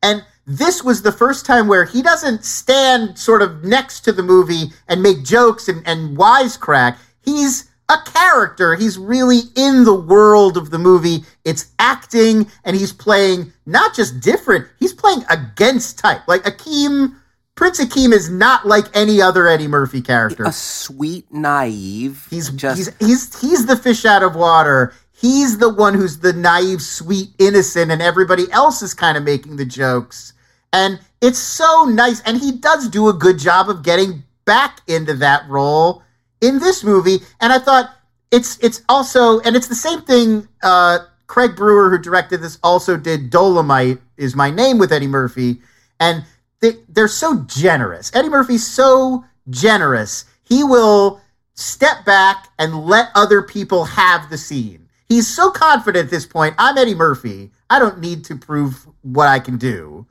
And 0.02 0.24
this 0.46 0.84
was 0.84 1.00
the 1.00 1.12
first 1.12 1.46
time 1.46 1.68
where 1.68 1.87
he 1.87 2.02
doesn't 2.02 2.44
stand 2.44 3.18
sort 3.18 3.40
of 3.40 3.64
next 3.64 4.00
to 4.00 4.12
the 4.12 4.22
movie 4.22 4.72
and 4.88 5.02
make 5.02 5.24
jokes 5.24 5.68
and, 5.68 5.87
and 5.87 6.18
wisecrack. 6.18 6.98
He's 7.22 7.70
a 7.88 7.97
character. 8.07 8.75
He's 8.75 8.99
really 8.99 9.40
in 9.57 9.85
the 9.85 9.94
world 9.94 10.57
of 10.57 10.70
the 10.70 10.79
movie. 10.79 11.25
It's 11.44 11.73
acting, 11.79 12.51
and 12.64 12.77
he's 12.77 12.92
playing 12.92 13.53
not 13.66 13.94
just 13.94 14.20
different, 14.20 14.68
he's 14.79 14.92
playing 14.92 15.25
against 15.31 15.99
type. 15.99 16.27
Like 16.27 16.42
Akeem, 16.44 17.14
Prince 17.55 17.81
Akeem 17.81 18.12
is 18.12 18.31
not 18.31 18.66
like 18.66 18.87
any 18.94 19.20
other 19.20 19.47
Eddie 19.47 19.68
Murphy 19.68 20.01
character. 20.01 20.44
a 20.44 20.53
sweet, 20.53 21.33
naive. 21.33 22.27
He's 22.31 22.51
just, 22.51 22.77
he's 22.79 22.97
he's 22.99 23.40
he's 23.40 23.66
the 23.66 23.77
fish 23.77 24.05
out 24.05 24.23
of 24.23 24.35
water. 24.35 24.92
He's 25.12 25.59
the 25.59 25.73
one 25.73 25.94
who's 25.94 26.18
the 26.18 26.33
naive, 26.33 26.83
sweet, 26.83 27.29
innocent, 27.38 27.90
and 27.90 28.03
everybody 28.03 28.51
else 28.51 28.83
is 28.83 28.92
kind 28.92 29.16
of 29.16 29.23
making 29.23 29.57
the 29.57 29.64
jokes. 29.64 30.33
And 30.73 30.99
it's 31.20 31.38
so 31.38 31.85
nice, 31.85 32.20
and 32.23 32.38
he 32.38 32.53
does 32.53 32.88
do 32.88 33.09
a 33.09 33.12
good 33.12 33.38
job 33.38 33.68
of 33.68 33.83
getting 33.83 34.25
back 34.44 34.81
into 34.88 35.14
that 35.14 35.49
role 35.49 36.03
in 36.44 36.59
this 36.59 36.85
movie. 36.85 37.18
And 37.40 37.52
I 37.52 37.59
thought 37.59 37.90
it's 38.30 38.59
it's 38.62 38.83
also, 38.88 39.40
and 39.40 39.57
it's 39.57 39.68
the 39.68 39.74
same 39.74 40.02
thing. 40.02 40.46
Uh, 40.62 40.98
Craig 41.26 41.57
Brewer, 41.57 41.90
who 41.90 41.98
directed 41.98 42.42
this, 42.42 42.59
also 42.62 42.96
did 42.96 43.30
Dolomite 43.30 43.98
is 44.16 44.37
my 44.37 44.50
name 44.50 44.78
with 44.78 44.92
Eddie 44.92 45.07
Murphy, 45.07 45.61
and 45.98 46.24
they, 46.61 46.72
they're 46.88 47.09
so 47.09 47.42
generous. 47.46 48.14
Eddie 48.14 48.28
Murphy's 48.28 48.66
so 48.66 49.24
generous. 49.48 50.26
He 50.44 50.62
will 50.62 51.20
step 51.54 52.04
back 52.04 52.48
and 52.59 52.85
let 52.85 53.09
other 53.14 53.40
people 53.42 53.85
have 53.85 54.28
the 54.28 54.37
scene. 54.37 54.88
He's 55.09 55.26
so 55.26 55.50
confident 55.50 56.04
at 56.04 56.11
this 56.11 56.26
point. 56.26 56.54
I'm 56.59 56.76
Eddie 56.76 56.94
Murphy. 56.94 57.50
I 57.70 57.78
don't 57.78 58.00
need 58.00 58.24
to 58.26 58.37
prove 58.37 58.87
what 59.02 59.28
I 59.28 59.38
can 59.38 59.57
do. 59.57 60.07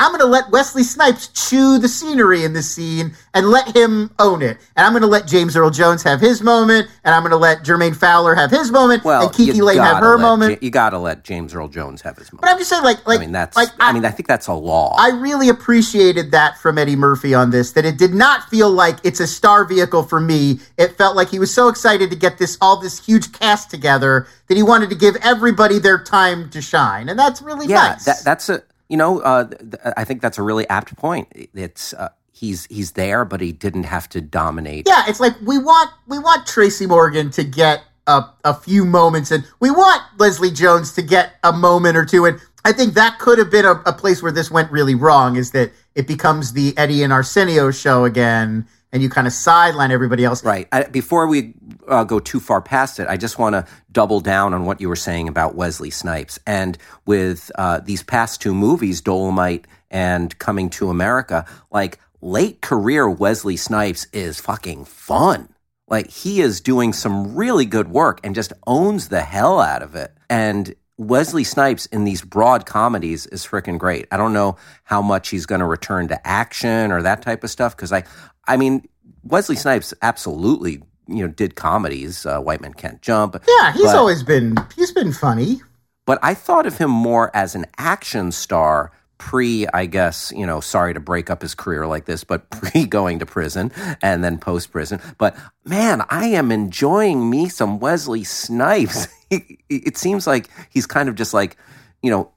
I'm 0.00 0.10
going 0.10 0.20
to 0.20 0.26
let 0.26 0.50
Wesley 0.50 0.82
Snipes 0.82 1.28
chew 1.28 1.78
the 1.78 1.88
scenery 1.88 2.42
in 2.42 2.52
this 2.52 2.74
scene 2.74 3.14
and 3.32 3.48
let 3.48 3.76
him 3.76 4.10
own 4.18 4.42
it. 4.42 4.58
And 4.76 4.84
I'm 4.84 4.92
going 4.92 5.02
to 5.02 5.08
let 5.08 5.28
James 5.28 5.56
Earl 5.56 5.70
Jones 5.70 6.02
have 6.02 6.20
his 6.20 6.42
moment, 6.42 6.88
and 7.04 7.14
I'm 7.14 7.22
going 7.22 7.30
to 7.30 7.36
let 7.36 7.58
Jermaine 7.58 7.94
Fowler 7.94 8.34
have 8.34 8.50
his 8.50 8.72
moment, 8.72 9.04
well, 9.04 9.22
and 9.22 9.32
Kiki 9.32 9.60
Layne 9.60 9.78
have 9.78 9.98
her 9.98 10.18
moment. 10.18 10.52
Ja- 10.52 10.58
you 10.60 10.70
got 10.70 10.90
to 10.90 10.98
let 10.98 11.22
James 11.22 11.54
Earl 11.54 11.68
Jones 11.68 12.02
have 12.02 12.16
his 12.16 12.32
moment. 12.32 12.42
but 12.42 12.50
I'm 12.50 12.58
just 12.58 12.70
saying, 12.70 12.82
like, 12.82 13.06
like 13.06 13.20
I 13.20 13.22
mean, 13.22 13.32
that's, 13.32 13.56
like 13.56 13.68
I, 13.78 13.92
mean, 13.92 14.04
I 14.04 14.10
think 14.10 14.26
that's 14.26 14.48
a 14.48 14.52
law. 14.52 14.96
I 14.98 15.10
really 15.10 15.48
appreciated 15.48 16.32
that 16.32 16.58
from 16.58 16.76
Eddie 16.76 16.96
Murphy 16.96 17.32
on 17.32 17.50
this, 17.50 17.70
that 17.72 17.84
it 17.84 17.96
did 17.96 18.14
not 18.14 18.48
feel 18.48 18.70
like 18.70 18.96
it's 19.04 19.20
a 19.20 19.28
star 19.28 19.64
vehicle 19.64 20.02
for 20.02 20.18
me. 20.18 20.58
It 20.76 20.98
felt 20.98 21.14
like 21.14 21.28
he 21.28 21.38
was 21.38 21.54
so 21.54 21.68
excited 21.68 22.10
to 22.10 22.16
get 22.16 22.38
this 22.38 22.58
all 22.60 22.80
this 22.80 23.04
huge 23.04 23.30
cast 23.32 23.70
together 23.70 24.26
that 24.48 24.56
he 24.56 24.62
wanted 24.62 24.90
to 24.90 24.96
give 24.96 25.14
everybody 25.22 25.78
their 25.78 26.02
time 26.02 26.50
to 26.50 26.60
shine. 26.60 27.08
And 27.08 27.18
that's 27.18 27.40
really 27.40 27.66
yeah, 27.66 27.90
nice. 27.90 28.04
that, 28.06 28.22
that's 28.24 28.48
a, 28.48 28.62
you 28.88 28.96
know, 28.96 29.20
uh, 29.20 29.44
th- 29.48 29.74
I 29.96 30.04
think 30.04 30.20
that's 30.22 30.38
a 30.38 30.42
really 30.42 30.68
apt 30.68 30.96
point. 30.96 31.28
It's, 31.54 31.94
uh, 31.94 32.10
he's, 32.32 32.66
he's 32.66 32.92
there, 32.92 33.24
but 33.24 33.40
he 33.40 33.52
didn't 33.52 33.84
have 33.84 34.08
to 34.10 34.20
dominate. 34.20 34.86
yeah, 34.88 35.04
it's 35.08 35.20
like 35.20 35.34
we 35.42 35.58
want 35.58 35.90
we 36.06 36.18
want 36.18 36.46
Tracy 36.46 36.86
Morgan 36.86 37.30
to 37.30 37.44
get 37.44 37.82
a, 38.06 38.24
a 38.44 38.52
few 38.54 38.84
moments 38.84 39.30
and 39.30 39.46
we 39.60 39.70
want 39.70 40.02
Leslie 40.18 40.50
Jones 40.50 40.92
to 40.92 41.02
get 41.02 41.32
a 41.42 41.52
moment 41.52 41.96
or 41.96 42.04
two. 42.04 42.26
And 42.26 42.38
I 42.64 42.72
think 42.72 42.94
that 42.94 43.18
could 43.18 43.38
have 43.38 43.50
been 43.50 43.64
a, 43.64 43.82
a 43.86 43.92
place 43.92 44.22
where 44.22 44.32
this 44.32 44.50
went 44.50 44.70
really 44.70 44.94
wrong 44.94 45.36
is 45.36 45.52
that 45.52 45.72
it 45.94 46.06
becomes 46.06 46.52
the 46.52 46.76
Eddie 46.76 47.02
and 47.02 47.12
Arsenio 47.12 47.70
show 47.70 48.04
again. 48.04 48.66
and 48.92 49.02
you 49.02 49.08
kind 49.08 49.26
of 49.26 49.32
sideline 49.32 49.90
everybody 49.90 50.24
else. 50.24 50.44
Right. 50.44 50.68
I, 50.70 50.84
before 50.84 51.26
we 51.26 51.54
uh, 51.88 52.04
go 52.04 52.18
too 52.20 52.40
far 52.40 52.60
past 52.60 52.98
it, 52.98 53.08
I 53.08 53.16
just 53.16 53.38
want 53.38 53.54
to 53.54 53.66
double 53.92 54.20
down 54.20 54.54
on 54.54 54.64
what 54.64 54.80
you 54.80 54.88
were 54.88 54.96
saying 54.96 55.28
about 55.28 55.54
Wesley 55.54 55.90
Snipes. 55.90 56.38
And 56.46 56.78
with 57.06 57.50
uh, 57.56 57.80
these 57.80 58.02
past 58.02 58.40
two 58.40 58.54
movies, 58.54 59.00
Dolomite 59.00 59.66
and 59.90 60.36
Coming 60.38 60.70
to 60.70 60.90
America, 60.90 61.46
like 61.70 61.98
late 62.20 62.60
career 62.60 63.08
Wesley 63.08 63.56
Snipes 63.56 64.06
is 64.12 64.40
fucking 64.40 64.84
fun. 64.86 65.48
Like 65.86 66.10
he 66.10 66.40
is 66.40 66.60
doing 66.60 66.92
some 66.92 67.34
really 67.34 67.66
good 67.66 67.88
work 67.88 68.20
and 68.24 68.34
just 68.34 68.52
owns 68.66 69.08
the 69.08 69.20
hell 69.20 69.60
out 69.60 69.82
of 69.82 69.94
it. 69.94 70.12
And 70.30 70.74
Wesley 70.96 71.44
Snipes 71.44 71.86
in 71.86 72.04
these 72.04 72.22
broad 72.22 72.66
comedies 72.66 73.26
is 73.26 73.46
freaking 73.46 73.78
great. 73.78 74.06
I 74.10 74.16
don't 74.16 74.32
know 74.32 74.56
how 74.84 75.02
much 75.02 75.28
he's 75.28 75.46
going 75.46 75.60
to 75.60 75.66
return 75.66 76.08
to 76.08 76.26
action 76.26 76.92
or 76.92 77.02
that 77.02 77.22
type 77.22 77.44
of 77.44 77.50
stuff 77.50 77.76
because 77.76 77.92
I, 77.92 78.04
I 78.46 78.56
mean, 78.56 78.88
Wesley 79.24 79.56
Snipes 79.56 79.92
absolutely 80.02 80.82
you 81.06 81.22
know 81.24 81.28
did 81.28 81.54
comedies. 81.54 82.26
Uh, 82.26 82.40
White 82.40 82.60
Men 82.60 82.74
Can't 82.74 83.00
Jump. 83.02 83.36
Yeah, 83.46 83.72
he's 83.72 83.82
but, 83.82 83.96
always 83.96 84.22
been 84.22 84.56
he's 84.76 84.92
been 84.92 85.12
funny. 85.12 85.60
But 86.06 86.18
I 86.22 86.34
thought 86.34 86.66
of 86.66 86.78
him 86.78 86.90
more 86.90 87.34
as 87.34 87.54
an 87.54 87.66
action 87.78 88.30
star 88.30 88.92
pre, 89.18 89.66
I 89.72 89.86
guess, 89.86 90.32
you 90.36 90.44
know, 90.44 90.60
sorry 90.60 90.92
to 90.92 91.00
break 91.00 91.30
up 91.30 91.40
his 91.40 91.54
career 91.54 91.86
like 91.86 92.04
this, 92.04 92.24
but 92.24 92.50
pre 92.50 92.84
going 92.84 93.20
to 93.20 93.26
prison 93.26 93.72
and 94.02 94.22
then 94.22 94.38
post 94.38 94.70
prison. 94.70 95.00
But 95.18 95.36
man, 95.64 96.02
I 96.10 96.26
am 96.26 96.52
enjoying 96.52 97.30
me 97.30 97.48
some 97.48 97.78
Wesley 97.78 98.24
Snipes. 98.24 99.08
it 99.30 99.96
seems 99.96 100.26
like 100.26 100.48
he's 100.70 100.86
kind 100.86 101.08
of 101.08 101.14
just 101.14 101.32
like, 101.32 101.56
you 102.02 102.10
know, 102.10 102.32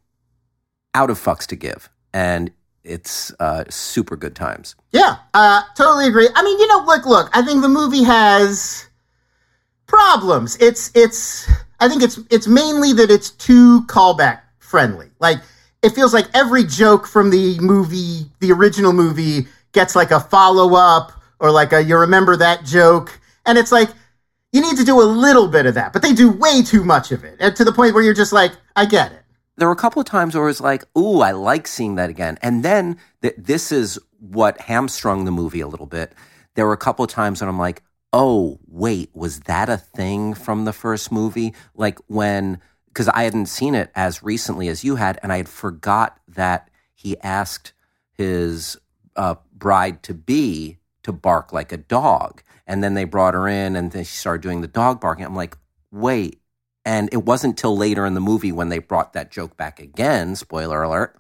out 0.94 1.10
of 1.10 1.20
fucks 1.20 1.46
to 1.48 1.56
give. 1.56 1.90
And 2.14 2.52
it's 2.88 3.34
uh, 3.40 3.66
super 3.70 4.16
good 4.16 4.36
times. 4.36 4.76
Yeah, 4.92 5.18
uh, 5.34 5.62
totally 5.76 6.08
agree. 6.08 6.30
I 6.36 6.44
mean, 6.44 6.58
you 6.60 6.68
know, 6.68 6.84
look, 6.86 7.06
look. 7.06 7.30
I 7.34 7.42
think 7.42 7.62
the 7.62 7.70
movie 7.70 8.04
has 8.04 8.88
problems. 9.86 10.58
It's, 10.60 10.92
it's. 10.96 11.50
I 11.80 11.88
think 11.88 12.02
it's, 12.02 12.20
it's 12.32 12.48
mainly 12.48 12.94
that 12.94 13.12
it's 13.12 13.30
too 13.30 13.84
callback 13.84 14.42
friendly. 14.58 15.12
Like 15.20 15.40
it 15.84 15.92
feels 15.92 16.14
like 16.14 16.28
every 16.34 16.64
joke 16.64 17.08
from 17.08 17.30
the 17.30 17.60
movie, 17.60 18.26
the 18.40 18.52
original 18.52 18.94
movie, 18.94 19.48
gets 19.74 19.96
like 19.96 20.12
a 20.12 20.20
follow 20.20 20.76
up 20.76 21.12
or 21.40 21.52
like 21.52 21.72
a 21.74 21.84
you 21.84 21.98
remember 21.98 22.36
that 22.38 22.66
joke. 22.66 23.20
And 23.46 23.58
it's 23.58 23.72
like, 23.72 23.90
you 24.52 24.62
need 24.62 24.78
to 24.78 24.84
do 24.84 25.00
a 25.00 25.04
little 25.04 25.48
bit 25.48 25.66
of 25.66 25.76
that, 25.76 25.94
but 25.94 26.02
they 26.02 26.14
do 26.14 26.32
way 26.32 26.64
too 26.64 26.84
much 26.84 27.12
of 27.12 27.24
it. 27.24 27.38
And 27.40 27.56
to 27.56 27.64
the 27.64 27.72
point 27.72 27.94
where 27.94 28.04
you're 28.04 28.14
just 28.14 28.34
like, 28.34 28.52
I 28.76 28.86
get 28.86 29.12
it. 29.12 29.17
There 29.58 29.68
were 29.68 29.74
a 29.74 29.78
couple 29.78 30.00
of 30.00 30.06
times 30.08 30.36
where 30.36 30.44
it 30.44 30.48
was 30.48 30.62
like, 30.62 30.84
ooh, 30.98 31.22
I 31.22 31.32
like 31.32 31.68
seeing 31.68 31.96
that 31.96 32.10
again. 32.10 32.38
And 32.42 32.64
then 32.64 32.98
th- 33.22 33.36
this 33.38 33.72
is 33.72 34.00
what 34.20 34.62
hamstrung 34.62 35.26
the 35.26 35.32
movie 35.32 35.62
a 35.62 35.68
little 35.68 35.86
bit. 35.88 36.14
There 36.56 36.66
were 36.66 36.74
a 36.74 36.78
couple 36.78 37.04
of 37.04 37.12
times 37.12 37.42
when 37.42 37.50
I'm 37.50 37.60
like, 37.60 37.84
oh, 38.14 38.60
wait, 38.68 39.10
was 39.14 39.42
that 39.42 39.70
a 39.70 39.78
thing 39.78 40.34
from 40.34 40.66
the 40.66 40.74
first 40.74 41.12
movie? 41.12 41.54
Like 41.76 42.00
when 42.08 42.60
because 42.98 43.10
I 43.10 43.24
hadn't 43.26 43.46
seen 43.46 43.76
it 43.76 43.92
as 43.94 44.24
recently 44.24 44.70
as 44.70 44.84
you 44.84 44.96
had, 44.96 45.20
and 45.22 45.32
I 45.32 45.38
had 45.38 45.48
forgot 45.48 46.20
that 46.30 46.72
he 46.96 47.16
asked 47.20 47.74
his 48.14 48.76
uh, 49.16 49.36
bride 49.54 50.02
to 50.04 50.16
be 50.16 50.80
to 51.04 51.12
bark 51.12 51.54
like 51.54 51.72
a 51.72 51.78
dog, 51.78 52.42
and 52.66 52.84
then 52.84 52.96
they 52.96 53.04
brought 53.04 53.36
her 53.36 53.48
in, 53.48 53.76
and 53.76 53.92
then 53.92 54.04
she 54.04 54.16
started 54.16 54.42
doing 54.42 54.62
the 54.62 54.68
dog 54.68 55.00
barking. 55.00 55.26
I'm 55.26 55.36
like, 55.36 55.56
wait, 55.92 56.42
and 56.88 57.10
it 57.12 57.26
wasn't 57.26 57.58
till 57.58 57.76
later 57.76 58.06
in 58.06 58.14
the 58.14 58.22
movie 58.22 58.54
when 58.54 58.70
they 58.70 58.80
brought 58.80 59.12
that 59.12 59.30
joke 59.30 59.58
back 59.58 59.82
again. 59.82 60.38
Spoiler 60.38 60.82
alert. 60.82 61.20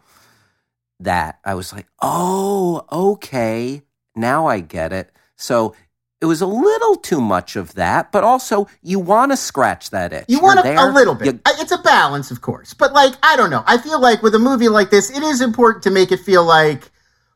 That 1.01 1.39
I 1.43 1.55
was 1.55 1.73
like, 1.73 1.87
oh, 2.01 2.85
okay, 2.89 3.81
now 4.15 4.47
I 4.47 4.61
get 4.61 4.93
it. 4.93 5.11
So 5.35 5.75
it 6.21 6.25
was 6.25 6.39
a 6.39 6.47
little 6.47 6.95
too 6.95 7.19
much 7.19 7.57
of 7.57 7.73
that, 7.73 8.13
but 8.13 8.23
also 8.23 8.69
you 8.81 8.97
want 8.97 9.33
to 9.33 9.37
scratch 9.37 9.89
that 9.89 10.13
itch. 10.13 10.25
You 10.29 10.39
want 10.39 10.65
a, 10.65 10.89
little 10.89 11.13
bit. 11.13 11.35
You, 11.35 11.41
it's 11.45 11.73
a 11.73 11.79
balance, 11.79 12.31
of 12.31 12.39
course, 12.39 12.73
but 12.73 12.93
like 12.93 13.15
I 13.21 13.35
don't 13.35 13.49
know. 13.49 13.65
I 13.67 13.77
feel 13.77 13.99
like 13.99 14.23
with 14.23 14.35
a 14.35 14.39
movie 14.39 14.69
like 14.69 14.89
this, 14.89 15.11
it 15.11 15.21
is 15.21 15.41
important 15.41 15.83
to 15.83 15.91
make 15.91 16.13
it 16.13 16.21
feel 16.21 16.45
like 16.45 16.89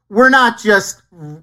we're 0.08 0.30
not 0.30 0.58
just. 0.58 1.02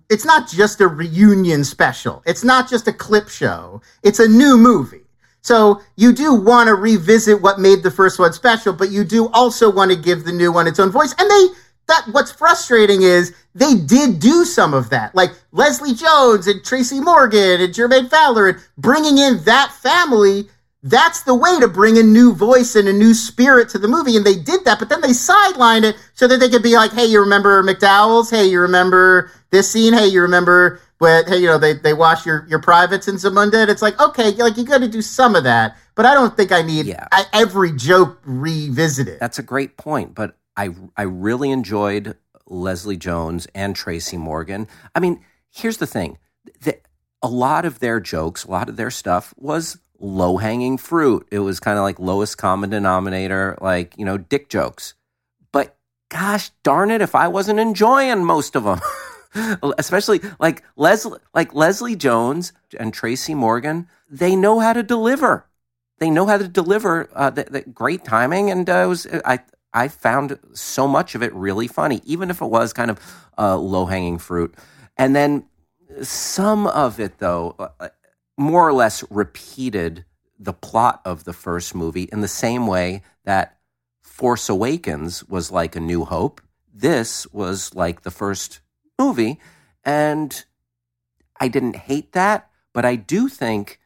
It's 0.09 0.25
not 0.25 0.49
just 0.49 0.81
a 0.81 0.89
reunion 0.89 1.65
special. 1.65 2.23
It's 2.25 2.45
not 2.45 2.69
just 2.69 2.89
a 2.89 2.95
clip 2.95 3.29
show. 3.29 3.83
It's 4.03 4.21
a 4.21 4.27
new 4.27 4.57
movie. 4.57 5.03
So 5.43 5.81
you 5.97 6.13
do 6.13 6.35
want 6.35 6.69
to 6.69 6.75
revisit 6.75 7.41
what 7.41 7.59
made 7.61 7.83
the 7.83 7.91
first 7.91 8.19
one 8.19 8.33
special, 8.33 8.73
but 8.73 8.91
you 8.91 9.05
do 9.05 9.29
also 9.29 9.71
want 9.71 9.91
to 9.91 9.97
give 9.97 10.25
the 10.25 10.33
new 10.33 10.53
one 10.53 10.67
its 10.67 10.79
own 10.79 10.91
voice. 10.91 11.15
And 11.19 11.31
they 11.31 11.47
that 11.89 12.07
what's 12.13 12.31
frustrating 12.31 13.03
is 13.03 13.35
they 13.55 13.75
did 13.75 14.21
do 14.21 14.45
some 14.45 14.75
of 14.75 14.91
that, 14.91 15.15
like 15.15 15.31
Leslie 15.53 15.95
Jones 15.95 16.47
and 16.47 16.63
Tracy 16.63 17.01
Morgan 17.01 17.61
and 17.61 17.75
Jermaine 17.75 18.11
Fowler, 18.11 18.49
and 18.49 18.59
bringing 18.77 19.19
in 19.19 19.43
that 19.45 19.73
family. 19.73 20.49
That's 20.83 21.23
the 21.23 21.35
way 21.35 21.59
to 21.59 21.67
bring 21.67 21.99
a 21.99 22.03
new 22.03 22.33
voice 22.33 22.77
and 22.77 22.87
a 22.87 22.93
new 22.93 23.13
spirit 23.13 23.69
to 23.71 23.79
the 23.79 23.89
movie, 23.89 24.17
and 24.17 24.25
they 24.25 24.37
did 24.37 24.65
that. 24.65 24.79
But 24.79 24.89
then 24.91 25.01
they 25.01 25.09
sidelined 25.09 25.83
it 25.83 25.97
so 26.15 26.29
that 26.29 26.39
they 26.39 26.49
could 26.49 26.63
be 26.63 26.77
like, 26.77 26.93
"Hey, 26.93 27.07
you 27.07 27.21
remember 27.21 27.63
McDowell's? 27.65 28.31
Hey, 28.31 28.47
you 28.47 28.61
remember 28.61 29.31
this 29.51 29.71
scene? 29.71 29.93
Hey, 29.93 30.07
you 30.07 30.23
remember 30.23 30.81
but 30.99 31.29
hey, 31.29 31.39
you 31.39 31.47
know, 31.47 31.59
they, 31.59 31.75
they 31.75 31.95
wash 31.95 32.27
your, 32.27 32.47
your 32.49 32.61
privates 32.61 33.07
in 33.07 33.17
Zamunda. 33.17 33.63
And 33.63 33.71
it's 33.71 33.83
like, 33.83 34.01
okay, 34.01 34.33
like 34.33 34.57
you 34.57 34.65
got 34.65 34.79
to 34.79 34.89
do 34.89 35.01
some 35.01 35.37
of 35.37 35.45
that, 35.45 35.77
but 35.95 36.07
I 36.07 36.15
don't 36.15 36.37
think 36.37 36.53
I 36.53 36.63
need 36.63 36.87
yeah. 36.87 37.07
I, 37.13 37.25
every 37.33 37.73
joke 37.73 38.19
revisited. 38.25 39.21
That's 39.21 39.39
a 39.39 39.43
great 39.43 39.77
point. 39.77 40.15
But 40.15 40.37
I 40.57 40.71
I 40.97 41.03
really 41.03 41.51
enjoyed 41.51 42.17
Leslie 42.47 42.97
Jones 42.97 43.47
and 43.55 43.77
Tracy 43.77 44.17
Morgan. 44.17 44.67
I 44.95 45.01
mean, 45.01 45.21
here's 45.51 45.77
the 45.77 45.87
thing: 45.87 46.19
the, 46.63 46.79
a 47.23 47.29
lot 47.29 47.65
of 47.65 47.79
their 47.79 48.01
jokes, 48.01 48.45
a 48.45 48.51
lot 48.51 48.69
of 48.69 48.77
their 48.77 48.91
stuff 48.91 49.33
was 49.37 49.79
low 50.01 50.37
hanging 50.37 50.79
fruit. 50.79 51.29
It 51.31 51.41
was 51.41 51.61
kind 51.61 51.79
of 51.79 51.83
like 51.83 51.99
lowest 51.99 52.39
common 52.39 52.71
denominator, 52.71 53.57
like 53.61 53.95
you 53.97 54.05
know, 54.05 54.19
dick 54.19 54.49
jokes. 54.49 54.95
But 55.53 55.77
gosh 56.09 56.51
darn 56.65 56.91
it, 56.91 57.01
if 57.01 57.15
I 57.15 57.29
wasn't 57.29 57.61
enjoying 57.61 58.25
most 58.25 58.57
of 58.57 58.65
them. 58.65 58.81
especially 59.79 60.21
like 60.39 60.63
Leslie, 60.77 61.19
like 61.35 61.55
Leslie 61.55 61.97
Jones 61.97 62.53
and 62.79 62.93
Tracy 62.93 63.35
Morgan, 63.35 63.89
they 64.11 64.37
know 64.37 64.61
how 64.61 64.73
to 64.73 64.83
deliver. 64.83 65.47
They 65.99 66.11
know 66.11 66.27
how 66.27 66.39
to 66.39 66.49
deliver 66.49 67.09
uh, 67.13 67.31
the, 67.31 67.45
the 67.45 67.61
great 67.63 68.05
timing, 68.05 68.51
and 68.51 68.69
uh, 68.71 68.87
was 68.89 69.07
I 69.25 69.41
I 69.73 69.89
found 69.89 70.39
so 70.55 70.89
much 70.89 71.15
of 71.15 71.23
it 71.23 71.35
really 71.35 71.69
funny, 71.69 72.01
even 72.05 72.31
if 72.31 72.41
it 72.41 72.47
was 72.47 72.73
kind 72.73 72.91
of 72.91 73.01
uh, 73.37 73.57
low 73.57 73.87
hanging 73.87 74.19
fruit. 74.19 74.55
And 74.97 75.15
then 75.15 75.45
some 76.03 76.67
of 76.67 77.01
it, 77.01 77.19
though, 77.19 77.55
uh, 77.59 77.89
more 78.37 78.67
or 78.67 78.73
less 78.73 79.05
repeated 79.11 80.05
the 80.39 80.53
plot 80.53 81.01
of 81.05 81.25
the 81.25 81.33
first 81.33 81.75
movie 81.75 82.09
in 82.13 82.21
the 82.21 82.29
same 82.29 82.67
way 82.67 83.03
that 83.25 83.59
Force 84.03 84.49
Awakens 84.49 85.25
was 85.29 85.51
like 85.51 85.77
A 85.77 85.81
New 85.81 86.05
Hope. 86.05 86.41
This 86.73 87.27
was 87.33 87.75
like 87.75 88.03
the 88.03 88.11
first 88.11 88.61
movie. 88.99 89.41
And 89.85 90.45
I 91.41 91.49
didn't 91.49 91.77
hate 91.77 92.13
that, 92.13 92.51
but 92.73 92.85
I 92.85 92.97
do 92.97 93.29
think, 93.29 93.81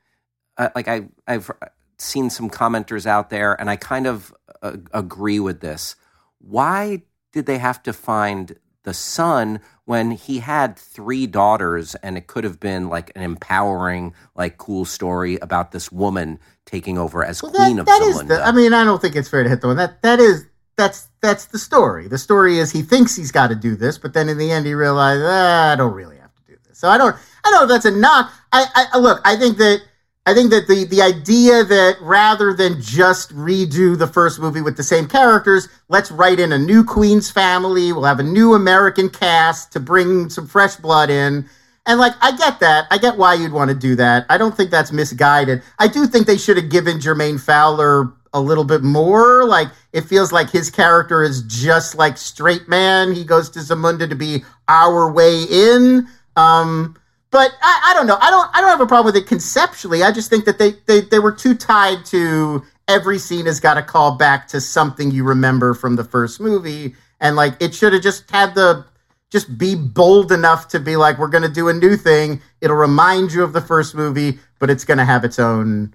uh, 0.57 0.71
like, 0.75 0.89
I, 0.89 1.09
I've 1.27 1.51
seen 1.99 2.31
some 2.31 2.51
commenters 2.51 3.07
out 3.07 3.31
there, 3.31 3.59
and 3.61 3.71
I 3.71 3.77
kind 3.77 4.07
of 4.07 4.35
uh, 4.63 4.77
agree 4.93 5.39
with 5.39 5.61
this. 5.61 5.97
Why 6.39 7.03
did 7.33 7.47
they 7.47 7.59
have 7.59 7.83
to 7.85 7.93
find 7.93 8.57
the 8.85 8.95
son 8.95 9.61
when 9.85 10.11
he 10.11 10.39
had 10.39 10.77
three 10.77 11.27
daughters 11.27 11.95
and 11.97 12.17
it 12.17 12.27
could 12.27 12.45
have 12.45 12.59
been 12.59 12.89
like 12.89 13.13
an 13.15 13.23
empowering 13.23 14.15
like 14.35 14.59
cool 14.59 14.85
story 14.85 15.37
about 15.37 15.73
this 15.73 15.91
woman 15.93 16.39
taking 16.67 16.99
over 16.99 17.25
as 17.25 17.43
well, 17.43 17.53
queen 17.53 17.77
that, 17.77 17.83
of 17.83 17.87
that 17.87 18.03
someone 18.03 18.29
the, 18.29 18.45
i 18.45 18.53
mean 18.53 18.73
i 18.73 18.85
don't 18.85 19.01
think 19.01 19.15
it's 19.15 19.29
fair 19.29 19.43
to 19.43 19.49
hit 19.49 19.61
the 19.61 19.67
one 19.69 19.77
that 19.77 20.03
that 20.03 20.19
is 20.19 20.47
that's 20.77 21.09
that's 21.21 21.47
the 21.47 21.59
story 21.59 22.09
the 22.09 22.19
story 22.19 22.59
is 22.59 22.73
he 22.73 22.83
thinks 22.83 23.15
he's 23.15 23.33
got 23.33 23.49
to 23.49 23.55
do 23.55 23.77
this 23.77 23.99
but 23.99 24.13
then 24.15 24.29
in 24.29 24.39
the 24.39 24.51
end 24.51 24.67
he 24.67 24.75
realized 24.75 25.23
ah, 25.25 25.73
i 25.73 25.77
don't 25.77 25.95
really 25.95 26.17
have 26.17 26.35
to 26.35 26.43
do 26.47 26.57
this 26.67 26.79
so 26.79 26.89
i 26.89 26.97
don't 26.97 27.15
i 27.45 27.51
don't 27.51 27.55
know 27.55 27.63
if 27.63 27.69
that's 27.69 27.85
a 27.85 27.99
knock 27.99 28.33
i 28.53 28.87
i 28.93 28.99
look 28.99 29.21
i 29.25 29.37
think 29.37 29.59
that 29.59 29.81
I 30.25 30.35
think 30.35 30.51
that 30.51 30.69
the 30.69 30.85
the 30.85 31.03
idea 31.03 31.65
that 31.65 31.97
rather 32.01 32.55
than 32.55 32.81
just 32.81 33.35
redo 33.35 33.99
the 33.99 34.07
first 34.07 34.39
movie 34.39 34.61
with 34.61 34.77
the 34.77 34.85
same 34.85 35.09
characters, 35.09 35.69
let's 35.89 36.13
write 36.13 36.39
in 36.39 36.53
a 36.53 36.59
new 36.59 36.85
Queen's 36.85 37.29
family. 37.29 37.93
We'll 37.93 38.05
have 38.05 38.21
a 38.21 38.25
new 38.25 38.55
American 38.55 39.09
cast 39.11 39.73
to 39.73 39.81
bring 39.81 40.31
some 40.31 40.47
fresh 40.47 40.77
blood 40.77 41.11
in. 41.11 41.49
And 41.87 41.99
like, 41.99 42.13
I 42.21 42.37
get 42.37 42.61
that. 42.61 42.87
I 42.93 42.99
get 42.99 43.17
why 43.17 43.35
you'd 43.35 43.53
want 43.53 43.71
to 43.71 43.75
do 43.75 43.97
that. 43.97 44.25
I 44.31 44.39
don't 44.39 44.57
think 44.57 44.71
that's 44.71 44.93
misguided. 44.93 45.63
I 45.81 45.89
do 45.89 46.07
think 46.07 46.29
they 46.29 46.39
should 46.39 46.57
have 46.57 46.71
given 46.71 46.99
Jermaine 46.99 47.41
Fowler 47.41 48.13
a 48.33 48.41
little 48.41 48.65
bit 48.65 48.83
more. 48.83 49.45
Like, 49.45 49.69
it 49.93 50.03
feels 50.03 50.33
like 50.33 50.51
his 50.51 50.71
character 50.71 51.23
is 51.23 51.43
just 51.43 51.95
like 51.95 52.17
straight 52.17 52.69
man. 52.69 53.13
He 53.13 53.25
goes 53.25 53.51
to 53.51 53.61
Zamunda 53.61 54.09
to 54.09 54.17
be 54.17 54.45
our 54.69 55.11
way 55.11 55.45
in. 55.45 56.07
Um, 56.37 56.97
but 57.31 57.53
I, 57.63 57.91
I, 57.91 57.95
don't 57.95 58.07
know. 58.07 58.19
I 58.21 58.31
don't. 58.31 58.51
I 58.55 58.61
don't 58.61 58.71
have 58.71 58.81
a 58.81 58.87
problem 58.87 59.15
with 59.15 59.23
it 59.23 59.27
conceptually. 59.27 60.03
I 60.03 60.13
just 60.13 60.29
think 60.29 60.45
that 60.45 60.59
they 60.59 60.75
they, 60.87 61.01
they 61.01 61.19
were 61.19 61.33
too 61.33 61.55
tied 61.55 62.05
to 62.07 62.63
every 62.89 63.19
scene 63.19 63.47
has 63.47 63.59
got 63.59 63.75
to 63.75 63.83
call 63.83 64.17
back 64.17 64.49
to 64.49 64.61
something 64.61 65.11
you 65.11 65.25
remember 65.25 65.73
from 65.73 65.97
the 65.97 66.05
first 66.05 66.41
movie, 66.41 66.95
and 67.21 67.35
like 67.35 67.55
it 67.61 67.75
should 67.75 67.95
have 67.95 68.03
just 68.03 68.31
had 68.31 68.55
the 68.55 68.85
just 69.31 69.57
be 69.57 69.75
bold 69.75 70.31
enough 70.31 70.69
to 70.69 70.79
be 70.79 70.95
like, 70.95 71.19
we're 71.19 71.27
going 71.27 71.43
to 71.43 71.49
do 71.49 71.71
a 71.71 71.73
new 71.73 71.97
thing. 71.97 72.43
It'll 72.61 72.77
remind 72.77 73.33
you 73.33 73.43
of 73.43 73.55
the 73.55 73.63
first 73.63 73.95
movie, 73.95 74.39
but 74.59 74.69
it's 74.69 74.85
going 74.85 74.99
to 74.99 75.07
have 75.07 75.25
its 75.25 75.39
own 75.39 75.95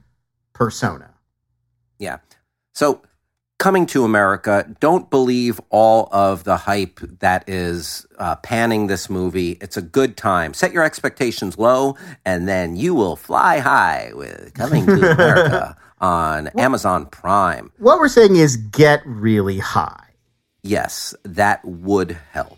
persona. 0.53 1.13
Yeah. 1.99 2.17
So 2.73 3.01
coming 3.59 3.85
to 3.87 4.03
America, 4.03 4.67
don't 4.79 5.09
believe 5.09 5.59
all 5.69 6.09
of 6.11 6.43
the 6.43 6.57
hype 6.57 6.99
that 7.19 7.47
is 7.47 8.05
uh, 8.19 8.35
panning 8.37 8.87
this 8.87 9.09
movie. 9.09 9.57
It's 9.61 9.77
a 9.77 9.81
good 9.81 10.17
time. 10.17 10.53
Set 10.53 10.71
your 10.71 10.83
expectations 10.83 11.57
low, 11.57 11.95
and 12.25 12.47
then 12.47 12.75
you 12.75 12.93
will 12.93 13.15
fly 13.15 13.59
high 13.59 14.11
with 14.13 14.53
coming 14.53 14.85
to 14.85 14.93
America 15.11 15.75
on 15.99 16.47
Amazon 16.59 17.07
Prime. 17.07 17.71
What 17.77 17.99
we're 17.99 18.09
saying 18.09 18.35
is 18.35 18.57
get 18.57 19.01
really 19.05 19.59
high. 19.59 20.03
Yes, 20.63 21.15
that 21.23 21.63
would 21.65 22.17
help. 22.31 22.57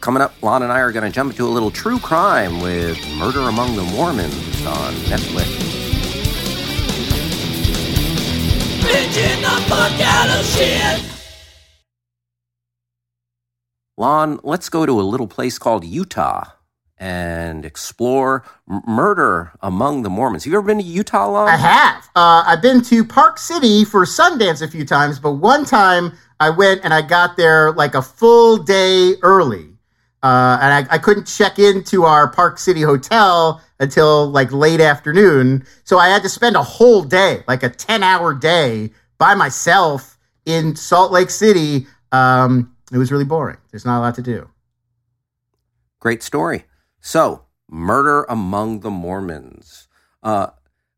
Coming 0.00 0.22
up, 0.22 0.34
Lon 0.42 0.62
and 0.62 0.72
I 0.72 0.80
are 0.80 0.92
going 0.92 1.04
to 1.04 1.14
jump 1.14 1.30
into 1.32 1.46
a 1.46 1.48
little 1.48 1.70
true 1.70 1.98
crime 1.98 2.60
with 2.60 2.98
Murder 3.16 3.40
Among 3.40 3.76
the 3.76 3.84
Mormons 3.84 4.66
on 4.66 4.92
Netflix. 5.04 5.73
Binging 8.84 9.40
the 9.40 9.62
fuck 9.68 10.00
out 10.00 10.38
of 10.38 10.44
shit. 10.46 11.10
Lon, 13.96 14.40
let's 14.42 14.68
go 14.68 14.84
to 14.84 15.00
a 15.00 15.02
little 15.02 15.28
place 15.28 15.58
called 15.58 15.84
Utah 15.84 16.50
and 16.98 17.64
explore 17.64 18.44
m- 18.68 18.82
murder 18.86 19.52
among 19.60 20.02
the 20.02 20.10
Mormons. 20.10 20.44
Have 20.44 20.52
you 20.52 20.58
ever 20.58 20.66
been 20.66 20.78
to 20.78 20.84
Utah, 20.84 21.30
Lon? 21.30 21.48
I 21.48 21.56
have. 21.56 22.04
Uh, 22.14 22.44
I've 22.46 22.60
been 22.62 22.82
to 22.82 23.04
Park 23.04 23.38
City 23.38 23.84
for 23.84 24.04
Sundance 24.04 24.62
a 24.62 24.68
few 24.68 24.84
times, 24.84 25.18
but 25.18 25.32
one 25.32 25.64
time 25.64 26.12
I 26.40 26.50
went 26.50 26.80
and 26.84 26.92
I 26.92 27.02
got 27.02 27.36
there 27.36 27.72
like 27.72 27.94
a 27.94 28.02
full 28.02 28.58
day 28.58 29.14
early. 29.22 29.70
Uh, 30.22 30.58
and 30.60 30.88
I, 30.88 30.94
I 30.94 30.98
couldn't 30.98 31.26
check 31.26 31.58
into 31.58 32.04
our 32.04 32.28
Park 32.28 32.58
City 32.58 32.82
hotel 32.82 33.60
until 33.84 34.26
like 34.28 34.50
late 34.50 34.80
afternoon. 34.80 35.64
So 35.84 35.98
I 35.98 36.08
had 36.08 36.22
to 36.22 36.28
spend 36.28 36.56
a 36.56 36.62
whole 36.62 37.02
day, 37.02 37.44
like 37.46 37.62
a 37.62 37.68
10 37.68 38.02
hour 38.02 38.34
day 38.34 38.90
by 39.18 39.34
myself 39.36 40.18
in 40.44 40.74
Salt 40.74 41.12
Lake 41.12 41.30
City. 41.30 41.86
Um, 42.10 42.74
it 42.92 42.98
was 42.98 43.12
really 43.12 43.24
boring. 43.24 43.58
There's 43.70 43.84
not 43.84 43.98
a 43.98 44.02
lot 44.02 44.14
to 44.16 44.22
do. 44.22 44.48
Great 46.00 46.22
story. 46.22 46.64
So, 47.00 47.44
murder 47.68 48.24
among 48.24 48.80
the 48.80 48.90
Mormons. 48.90 49.88
Uh, 50.22 50.48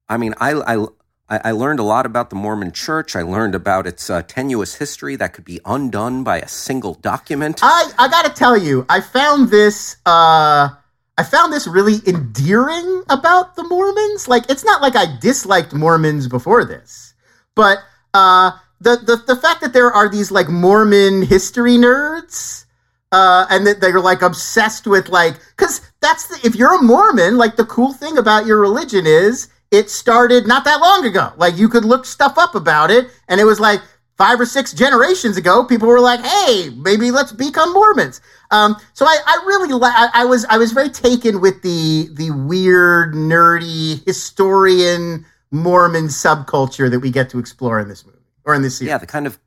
I 0.09 0.17
mean, 0.17 0.35
I, 0.39 0.53
I, 0.53 0.87
I 1.29 1.51
learned 1.51 1.81
a 1.81 1.85
lot 1.85 2.07
about 2.07 2.31
the 2.31 2.37
Mormon 2.37 2.73
Church. 2.73 3.17
I 3.17 3.23
learned 3.23 3.55
about 3.55 3.87
its 3.87 4.09
uh, 4.09 4.23
tenuous 4.23 4.77
history 4.77 5.17
that 5.17 5.33
could 5.33 5.45
be 5.45 5.61
undone 5.65 6.23
by 6.23 6.39
a 6.39 6.49
single 6.49 6.95
document. 6.95 7.61
I, 7.63 7.91
I 7.99 8.09
gotta 8.09 8.31
tell 8.31 8.57
you, 8.57 8.87
I 8.89 9.01
found 9.01 9.51
this 9.51 9.97
uh 10.07 10.71
I 11.19 11.23
found 11.23 11.53
this 11.53 11.67
really 11.67 12.01
endearing 12.07 13.03
about 13.09 13.57
the 13.57 13.65
Mormons. 13.65 14.29
Like 14.29 14.51
it's 14.51 14.65
not 14.65 14.83
like 14.83 14.97
I 14.97 15.17
disliked 15.19 15.73
Mormons 15.73 16.29
before 16.29 16.65
this, 16.65 17.15
but 17.55 17.79
uh 18.15 18.53
the 18.81 18.97
the, 18.97 19.35
the 19.35 19.41
fact 19.41 19.61
that 19.63 19.73
there 19.73 19.93
are 19.93 20.09
these 20.09 20.31
like 20.31 20.49
Mormon 20.49 21.23
history 21.23 21.77
nerds 21.77 22.67
uh, 23.13 23.47
and 23.51 23.67
that 23.67 23.81
they're 23.81 24.01
like 24.01 24.23
obsessed 24.23 24.87
with 24.87 25.09
like 25.09 25.35
because 25.57 25.81
that's 26.01 26.29
the, 26.29 26.47
if 26.47 26.55
you're 26.55 26.79
a 26.79 26.83
Mormon, 26.83 27.37
like 27.37 27.57
the 27.57 27.65
cool 27.65 27.93
thing 27.93 28.19
about 28.19 28.47
your 28.47 28.61
religion 28.61 29.07
is 29.07 29.49
it 29.71 29.91
started 29.91 30.47
not 30.47 30.65
that 30.65 30.81
long 30.81 31.05
ago. 31.07 31.33
Like 31.37 31.57
you 31.57 31.69
could 31.69 31.85
look 31.85 32.05
stuff 32.05 32.37
up 32.37 32.55
about 32.55 32.91
it, 32.91 33.09
and 33.29 33.41
it 33.41 33.45
was 33.45 33.61
like 33.61 33.81
five 34.17 34.41
or 34.41 34.47
six 34.47 34.73
generations 34.73 35.37
ago. 35.37 35.65
People 35.65 35.89
were 35.89 36.01
like, 36.01 36.21
"Hey, 36.25 36.71
maybe 36.77 37.11
let's 37.11 37.33
become 37.33 37.73
Mormons." 37.73 38.21
Um, 38.51 38.77
so 38.95 39.05
I, 39.07 39.19
I 39.27 39.43
really 39.47 39.73
li- 39.73 39.81
I, 39.83 40.09
I 40.15 40.25
was 40.25 40.45
I 40.47 40.57
was 40.59 40.73
very 40.73 40.89
taken 40.91 41.41
with 41.41 41.63
the 41.63 42.09
the 42.15 42.31
weird 42.31 43.15
nerdy 43.15 44.05
historian 44.07 45.25
Mormon 45.51 46.07
subculture 46.09 46.91
that 46.91 47.01
we 47.01 47.11
get 47.11 47.31
to 47.31 47.39
explore 47.39 47.81
in 47.81 47.89
this 47.89 48.05
movie 48.05 48.19
or 48.45 48.55
in 48.55 48.63
this 48.63 48.79
series. 48.79 48.89
yeah, 48.91 48.99
the 48.99 49.07
kind 49.07 49.27
of 49.27 49.39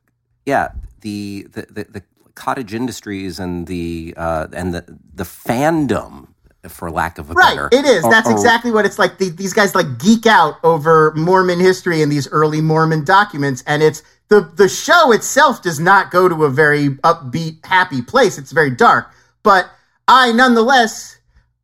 yeah 0.46 0.68
the 1.00 1.46
the 1.52 1.62
the, 1.70 1.84
the 1.90 2.02
cottage 2.34 2.72
industries 2.74 3.38
and 3.38 3.66
the 3.66 4.14
uh, 4.16 4.46
and 4.52 4.72
the 4.74 4.84
the 5.14 5.24
fandom, 5.24 6.28
for 6.68 6.90
lack 6.90 7.18
of 7.18 7.30
a 7.30 7.34
Right, 7.34 7.50
better. 7.54 7.68
it 7.72 7.84
is. 7.84 8.04
or- 8.04 8.10
That's 8.10 8.28
or- 8.28 8.32
exactly 8.32 8.70
what 8.70 8.84
it's 8.86 8.98
like. 8.98 9.18
The, 9.18 9.30
these 9.30 9.52
guys 9.52 9.74
like 9.74 9.98
geek 9.98 10.26
out 10.26 10.56
over 10.62 11.12
Mormon 11.16 11.60
history 11.60 12.02
and 12.02 12.10
these 12.12 12.28
early 12.28 12.60
Mormon 12.60 13.04
documents, 13.04 13.62
and 13.66 13.82
it's 13.82 14.02
the 14.30 14.40
the 14.54 14.68
show 14.68 15.12
itself 15.12 15.62
does 15.62 15.78
not 15.78 16.10
go 16.10 16.28
to 16.28 16.44
a 16.44 16.50
very 16.50 16.88
upbeat, 16.88 17.64
happy 17.66 18.00
place. 18.00 18.38
It's 18.38 18.52
very 18.52 18.70
dark, 18.70 19.12
but 19.42 19.70
I 20.08 20.32
nonetheless, 20.32 21.18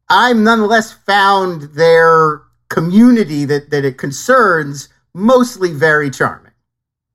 I'm 0.09 0.45
nonetheless 0.45 0.93
found 0.93 1.63
their 1.75 2.43
community 2.69 3.45
that 3.47 3.71
that 3.71 3.85
it 3.85 3.97
concerns 3.97 4.89
mostly 5.15 5.73
very 5.73 6.11
charming. 6.11 6.53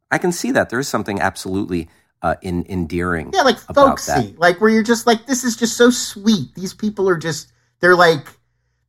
I 0.09 0.17
can 0.17 0.31
see 0.31 0.51
that 0.51 0.69
there 0.69 0.79
is 0.79 0.87
something 0.87 1.21
absolutely 1.21 1.87
uh, 2.21 2.35
in, 2.41 2.65
endearing. 2.67 3.31
Yeah, 3.33 3.41
like 3.41 3.57
folksy, 3.57 4.35
like 4.37 4.59
where 4.59 4.69
you're 4.69 4.83
just 4.83 5.07
like, 5.07 5.25
this 5.25 5.43
is 5.43 5.55
just 5.55 5.77
so 5.77 5.89
sweet. 5.89 6.53
These 6.55 6.73
people 6.73 7.07
are 7.09 7.17
just, 7.17 7.51
they're 7.79 7.95
like, 7.95 8.27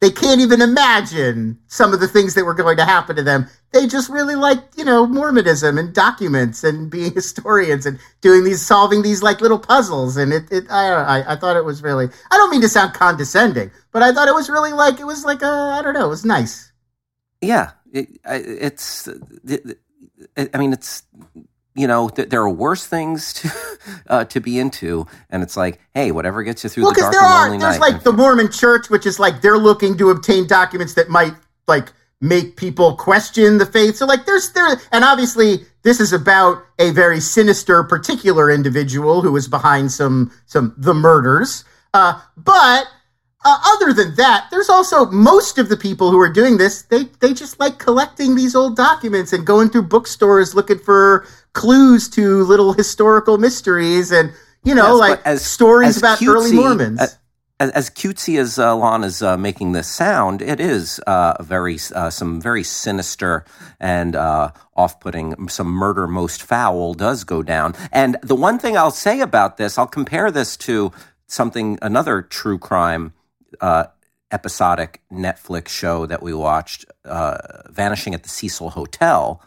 they 0.02 0.10
can't 0.10 0.42
even 0.42 0.62
imagine 0.62 1.58
some 1.68 1.94
of 1.94 2.00
the 2.00 2.08
things 2.08 2.34
that 2.34 2.44
were 2.44 2.54
going 2.54 2.76
to 2.78 2.84
happen 2.86 3.16
to 3.16 3.24
them. 3.24 3.48
They 3.72 3.88
just 3.88 4.10
really 4.10 4.36
like, 4.36 4.58
you 4.76 4.84
know, 4.84 5.06
Mormonism 5.06 5.78
and 5.78 5.94
documents 5.94 6.64
and 6.64 6.90
being 6.90 7.14
historians 7.16 7.86
and 7.86 7.98
doing 8.20 8.44
these, 8.44 8.62
solving 8.62 9.02
these 9.02 9.22
like 9.22 9.40
little 9.40 9.60
puzzles. 9.60 10.18
And 10.18 10.34
it, 10.34 10.52
it 10.52 10.66
I, 10.70 10.92
I, 11.20 11.34
I 11.34 11.36
thought 11.36 11.56
it 11.56 11.64
was 11.64 11.82
really, 11.82 12.08
I 12.32 12.38
don't 12.38 12.50
mean 12.50 12.62
to 12.62 12.70
sound 12.70 12.94
condescending, 12.94 13.72
but 13.92 14.02
I 14.02 14.12
thought 14.12 14.28
it 14.28 14.34
was 14.34 14.50
really 14.50 14.74
like, 14.74 15.00
it 15.00 15.06
was 15.06 15.24
like 15.24 15.42
a, 15.42 15.46
I 15.46 15.82
don't 15.82 15.94
know, 15.94 16.06
it 16.06 16.10
was 16.10 16.26
nice. 16.26 16.72
Yeah, 17.42 17.72
it, 17.92 18.08
it's. 18.26 19.08
it- 19.08 19.78
it- 20.36 20.50
I 20.54 20.58
mean, 20.58 20.72
it's. 20.74 21.04
You 21.74 21.86
know, 21.88 22.08
th- 22.10 22.28
there 22.30 22.42
are 22.42 22.50
worse 22.50 22.86
things 22.86 23.32
to 23.42 23.50
uh, 24.08 24.24
to 24.24 24.40
be 24.40 24.58
into, 24.58 25.06
and 25.30 25.42
it's 25.42 25.56
like, 25.56 25.80
hey, 25.94 26.12
whatever 26.12 26.42
gets 26.42 26.64
you 26.64 26.70
through 26.70 26.84
Well, 26.84 26.92
the 26.92 27.00
dark 27.00 27.12
there 27.12 27.22
and 27.22 27.30
are 27.32 27.42
lonely 27.44 27.58
there's 27.58 27.78
night. 27.78 27.92
like 27.92 28.02
the 28.02 28.12
Mormon 28.12 28.50
Church, 28.50 28.90
which 28.90 29.06
is 29.06 29.18
like 29.18 29.42
they're 29.42 29.58
looking 29.58 29.96
to 29.98 30.10
obtain 30.10 30.46
documents 30.46 30.94
that 30.94 31.08
might 31.08 31.34
like 31.66 31.92
make 32.20 32.56
people 32.56 32.94
question 32.96 33.58
the 33.58 33.66
faith. 33.66 33.96
So 33.96 34.06
like 34.06 34.26
there's 34.26 34.52
there 34.52 34.80
and 34.92 35.04
obviously 35.04 35.66
this 35.82 36.00
is 36.00 36.12
about 36.12 36.64
a 36.78 36.92
very 36.92 37.18
sinister 37.20 37.82
particular 37.82 38.50
individual 38.50 39.22
who 39.22 39.32
was 39.32 39.48
behind 39.48 39.90
some 39.90 40.30
some 40.46 40.74
the 40.76 40.94
murders. 40.94 41.64
Uh, 41.94 42.20
but 42.36 42.86
uh, 43.44 43.58
other 43.74 43.92
than 43.92 44.14
that, 44.16 44.46
there's 44.50 44.68
also 44.68 45.06
most 45.10 45.58
of 45.58 45.68
the 45.68 45.76
people 45.76 46.10
who 46.10 46.18
are 46.20 46.28
doing 46.32 46.58
this. 46.58 46.82
They 46.82 47.04
they 47.20 47.32
just 47.34 47.58
like 47.58 47.78
collecting 47.78 48.34
these 48.36 48.54
old 48.54 48.76
documents 48.76 49.32
and 49.32 49.46
going 49.46 49.68
through 49.70 49.82
bookstores 49.88 50.54
looking 50.54 50.78
for 50.78 51.26
clues 51.52 52.08
to 52.10 52.44
little 52.44 52.72
historical 52.72 53.38
mysteries 53.38 54.10
and 54.12 54.32
you 54.64 54.74
know 54.74 54.92
Yes, 54.92 54.98
like 55.00 55.26
as- 55.26 55.44
stories 55.44 55.88
as 55.90 55.98
about 55.98 56.22
early 56.22 56.52
Mormons. 56.52 57.00
uh, 57.00 57.06
as, 57.60 57.70
as 57.72 57.90
cutesy 57.90 58.38
as 58.40 58.58
uh, 58.58 58.74
Lon 58.74 59.04
is 59.04 59.22
uh, 59.22 59.36
making 59.36 59.72
this 59.72 59.86
sound, 59.86 60.42
it 60.42 60.58
is 60.60 60.98
uh, 61.06 61.40
very 61.42 61.78
uh, 61.94 62.10
some 62.10 62.40
very 62.40 62.62
sinister 62.64 63.44
and 63.78 64.16
uh, 64.16 64.50
off-putting. 64.76 65.48
Some 65.48 65.68
murder 65.68 66.08
most 66.08 66.42
foul 66.42 66.94
does 66.94 67.22
go 67.24 67.42
down. 67.42 67.74
And 67.92 68.16
the 68.22 68.34
one 68.34 68.58
thing 68.58 68.76
I'll 68.76 68.90
say 68.90 69.20
about 69.20 69.58
this, 69.58 69.78
I'll 69.78 69.86
compare 69.86 70.30
this 70.32 70.56
to 70.58 70.92
something 71.26 71.78
another 71.82 72.20
true 72.22 72.58
crime 72.58 73.12
uh, 73.60 73.86
episodic 74.30 75.02
Netflix 75.12 75.68
show 75.68 76.06
that 76.06 76.22
we 76.22 76.34
watched, 76.34 76.84
uh, 77.04 77.38
"Vanishing 77.70 78.14
at 78.14 78.22
the 78.22 78.28
Cecil 78.28 78.70
Hotel." 78.70 79.42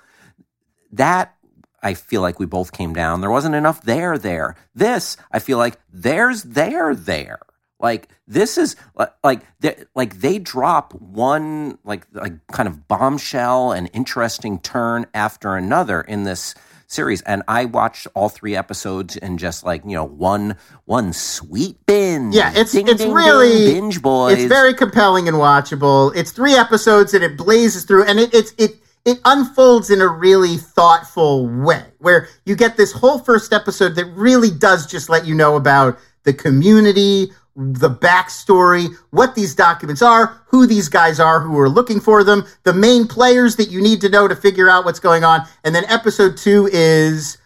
That 0.92 1.36
I 1.82 1.94
feel 1.94 2.22
like 2.22 2.40
we 2.40 2.46
both 2.46 2.72
came 2.72 2.94
down. 2.94 3.22
There 3.22 3.30
wasn't 3.30 3.56
enough 3.56 3.82
there 3.82 4.18
there. 4.18 4.56
This, 4.74 5.18
I 5.32 5.40
feel 5.40 5.58
like 5.58 5.80
there's 5.92 6.44
there 6.44 6.96
there. 6.96 7.40
Like 7.80 8.10
this 8.26 8.58
is 8.58 8.76
like 9.24 9.46
they, 9.60 9.84
like 9.94 10.20
they 10.20 10.40
drop 10.40 10.94
one 10.94 11.78
like 11.84 12.08
like 12.14 12.48
kind 12.48 12.68
of 12.68 12.88
bombshell 12.88 13.74
and 13.74 13.90
interesting 13.94 14.60
turn 14.60 15.06
after 15.14 15.56
another 15.56 16.02
in 16.02 16.24
this 16.24 16.56
series 16.96 17.22
and 17.24 17.44
I 17.48 17.66
watched 17.66 18.08
all 18.16 18.30
three 18.30 18.56
episodes 18.56 19.18
in 19.18 19.38
just 19.38 19.64
like, 19.64 19.84
you 19.86 19.96
know, 19.96 20.06
one 20.06 20.56
one 20.86 21.14
sweet 21.14 21.86
binge. 21.86 22.34
Yeah, 22.34 22.54
it's 22.56 22.72
Ding, 22.72 22.88
it's 22.88 23.02
ding, 23.02 23.14
really 23.14 23.50
ding, 23.50 23.74
binge 23.74 24.02
boys. 24.02 24.38
It's 24.38 24.46
very 24.46 24.74
compelling 24.74 25.28
and 25.28 25.38
watchable. 25.38 26.16
It's 26.16 26.32
three 26.32 26.56
episodes 26.56 27.14
and 27.14 27.24
it 27.24 27.38
blazes 27.38 27.84
through, 27.84 28.06
and 28.06 28.20
it 28.20 28.34
it's 28.34 28.54
it 28.58 28.72
it 29.06 29.20
unfolds 29.26 29.92
in 29.92 30.02
a 30.02 30.08
really 30.08 30.58
thoughtful 30.58 31.48
way, 31.48 31.86
where 32.00 32.28
you 32.46 32.56
get 32.56 32.78
this 32.78 32.92
whole 32.92 33.20
first 33.20 33.54
episode 33.54 33.96
that 33.96 34.06
really 34.06 34.50
does 34.50 34.88
just 34.88 35.10
let 35.10 35.26
you 35.28 35.36
know 35.36 35.56
about 35.56 36.00
the 36.24 36.34
community, 36.34 37.32
the 37.56 37.90
backstory, 37.90 38.94
what 39.12 39.36
these 39.36 39.56
documents 39.56 40.02
are, 40.02 40.42
who 40.48 40.68
these 40.68 40.90
guys 40.90 41.20
are 41.20 41.40
who 41.40 41.58
are 41.60 41.70
looking 41.70 42.00
for 42.00 42.24
them, 42.24 42.46
the 42.64 42.74
main 42.74 43.08
players 43.08 43.56
that 43.56 43.70
you 43.70 43.82
need 43.82 44.02
to 44.02 44.10
know 44.10 44.28
to 44.28 44.36
figure 44.36 44.70
out 44.70 44.84
what's 44.84 45.00
going 45.00 45.24
on, 45.24 45.48
and 45.64 45.74
then 45.74 45.86
episode 45.86 46.38
two 46.38 46.70
is 46.72 47.38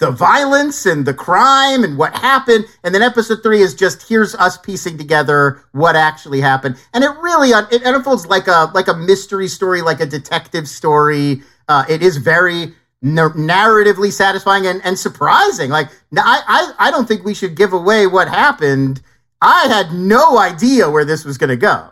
the 0.00 0.10
violence 0.10 0.86
and 0.86 1.04
the 1.04 1.12
crime 1.12 1.84
and 1.84 1.98
what 1.98 2.16
happened. 2.16 2.64
And 2.82 2.94
then 2.94 3.02
episode 3.02 3.42
three 3.42 3.60
is 3.60 3.74
just 3.74 4.08
here's 4.08 4.34
us 4.34 4.56
piecing 4.56 4.96
together 4.96 5.62
what 5.72 5.94
actually 5.94 6.40
happened. 6.40 6.76
And 6.94 7.04
it 7.04 7.10
really 7.20 7.50
it 7.50 7.82
unfolds 7.84 8.26
like 8.26 8.48
a 8.48 8.70
like 8.74 8.88
a 8.88 8.94
mystery 8.94 9.46
story, 9.46 9.82
like 9.82 10.00
a 10.00 10.06
detective 10.06 10.68
story. 10.68 11.42
Uh, 11.68 11.84
it 11.88 12.02
is 12.02 12.16
very 12.16 12.74
narratively 13.04 14.12
satisfying 14.12 14.66
and, 14.66 14.80
and 14.84 14.98
surprising. 14.98 15.70
Like 15.70 15.88
I, 16.16 16.42
I 16.78 16.88
I 16.88 16.90
don't 16.90 17.06
think 17.06 17.24
we 17.24 17.34
should 17.34 17.54
give 17.54 17.74
away 17.74 18.06
what 18.06 18.26
happened. 18.26 19.02
I 19.40 19.66
had 19.68 19.92
no 19.92 20.38
idea 20.38 20.90
where 20.90 21.04
this 21.04 21.24
was 21.24 21.38
going 21.38 21.50
to 21.50 21.56
go. 21.56 21.90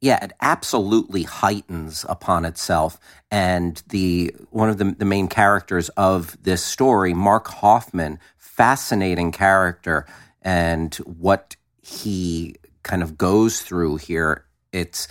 Yeah, 0.00 0.22
it 0.24 0.32
absolutely 0.40 1.24
heightens 1.24 2.06
upon 2.08 2.44
itself. 2.44 2.98
And 3.30 3.82
the 3.88 4.34
one 4.50 4.70
of 4.70 4.78
the, 4.78 4.94
the 4.98 5.04
main 5.04 5.28
characters 5.28 5.90
of 5.90 6.42
this 6.42 6.64
story, 6.64 7.12
Mark 7.12 7.48
Hofmann, 7.48 8.18
fascinating 8.38 9.30
character, 9.30 10.06
and 10.42 10.94
what 10.96 11.56
he 11.82 12.56
kind 12.82 13.02
of 13.02 13.18
goes 13.18 13.60
through 13.60 13.96
here. 13.96 14.46
It's 14.72 15.06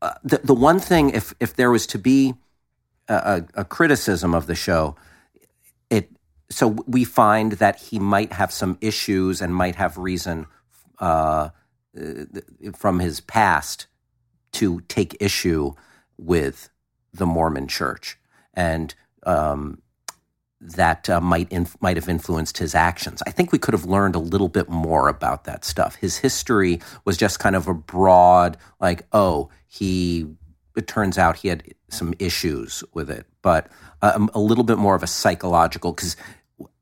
uh, 0.00 0.14
the 0.24 0.40
the 0.42 0.54
one 0.54 0.78
thing 0.78 1.10
if 1.10 1.34
if 1.38 1.54
there 1.56 1.70
was 1.70 1.86
to 1.88 1.98
be 1.98 2.34
a, 3.08 3.44
a, 3.54 3.64
criticism 3.64 4.34
of 4.34 4.46
the 4.46 4.54
show, 4.54 4.96
it 5.90 6.10
so 6.50 6.68
we 6.86 7.04
find 7.04 7.52
that 7.52 7.78
he 7.78 7.98
might 7.98 8.32
have 8.32 8.50
some 8.50 8.78
issues 8.80 9.42
and 9.42 9.54
might 9.54 9.74
have 9.76 9.98
reason 9.98 10.46
uh, 11.02 11.50
from 12.74 13.00
his 13.00 13.20
past 13.20 13.86
to 14.52 14.80
take 14.82 15.16
issue 15.20 15.72
with 16.16 16.70
the 17.12 17.26
Mormon 17.26 17.66
Church, 17.68 18.18
and 18.54 18.94
um, 19.24 19.82
that 20.60 21.10
uh, 21.10 21.20
might 21.20 21.50
inf- 21.50 21.76
might 21.82 21.96
have 21.96 22.08
influenced 22.08 22.58
his 22.58 22.74
actions. 22.74 23.22
I 23.26 23.30
think 23.30 23.52
we 23.52 23.58
could 23.58 23.74
have 23.74 23.84
learned 23.84 24.14
a 24.14 24.20
little 24.20 24.48
bit 24.48 24.68
more 24.70 25.08
about 25.08 25.44
that 25.44 25.64
stuff. 25.64 25.96
His 25.96 26.18
history 26.18 26.80
was 27.04 27.16
just 27.16 27.40
kind 27.40 27.56
of 27.56 27.66
a 27.68 27.74
broad, 27.74 28.56
like, 28.80 29.06
oh, 29.12 29.50
he. 29.66 30.26
It 30.74 30.86
turns 30.86 31.18
out 31.18 31.36
he 31.36 31.48
had 31.48 31.74
some 31.90 32.14
issues 32.18 32.82
with 32.94 33.10
it, 33.10 33.26
but 33.42 33.68
um, 34.00 34.30
a 34.32 34.40
little 34.40 34.64
bit 34.64 34.78
more 34.78 34.94
of 34.94 35.02
a 35.02 35.06
psychological. 35.06 35.92
Because 35.92 36.16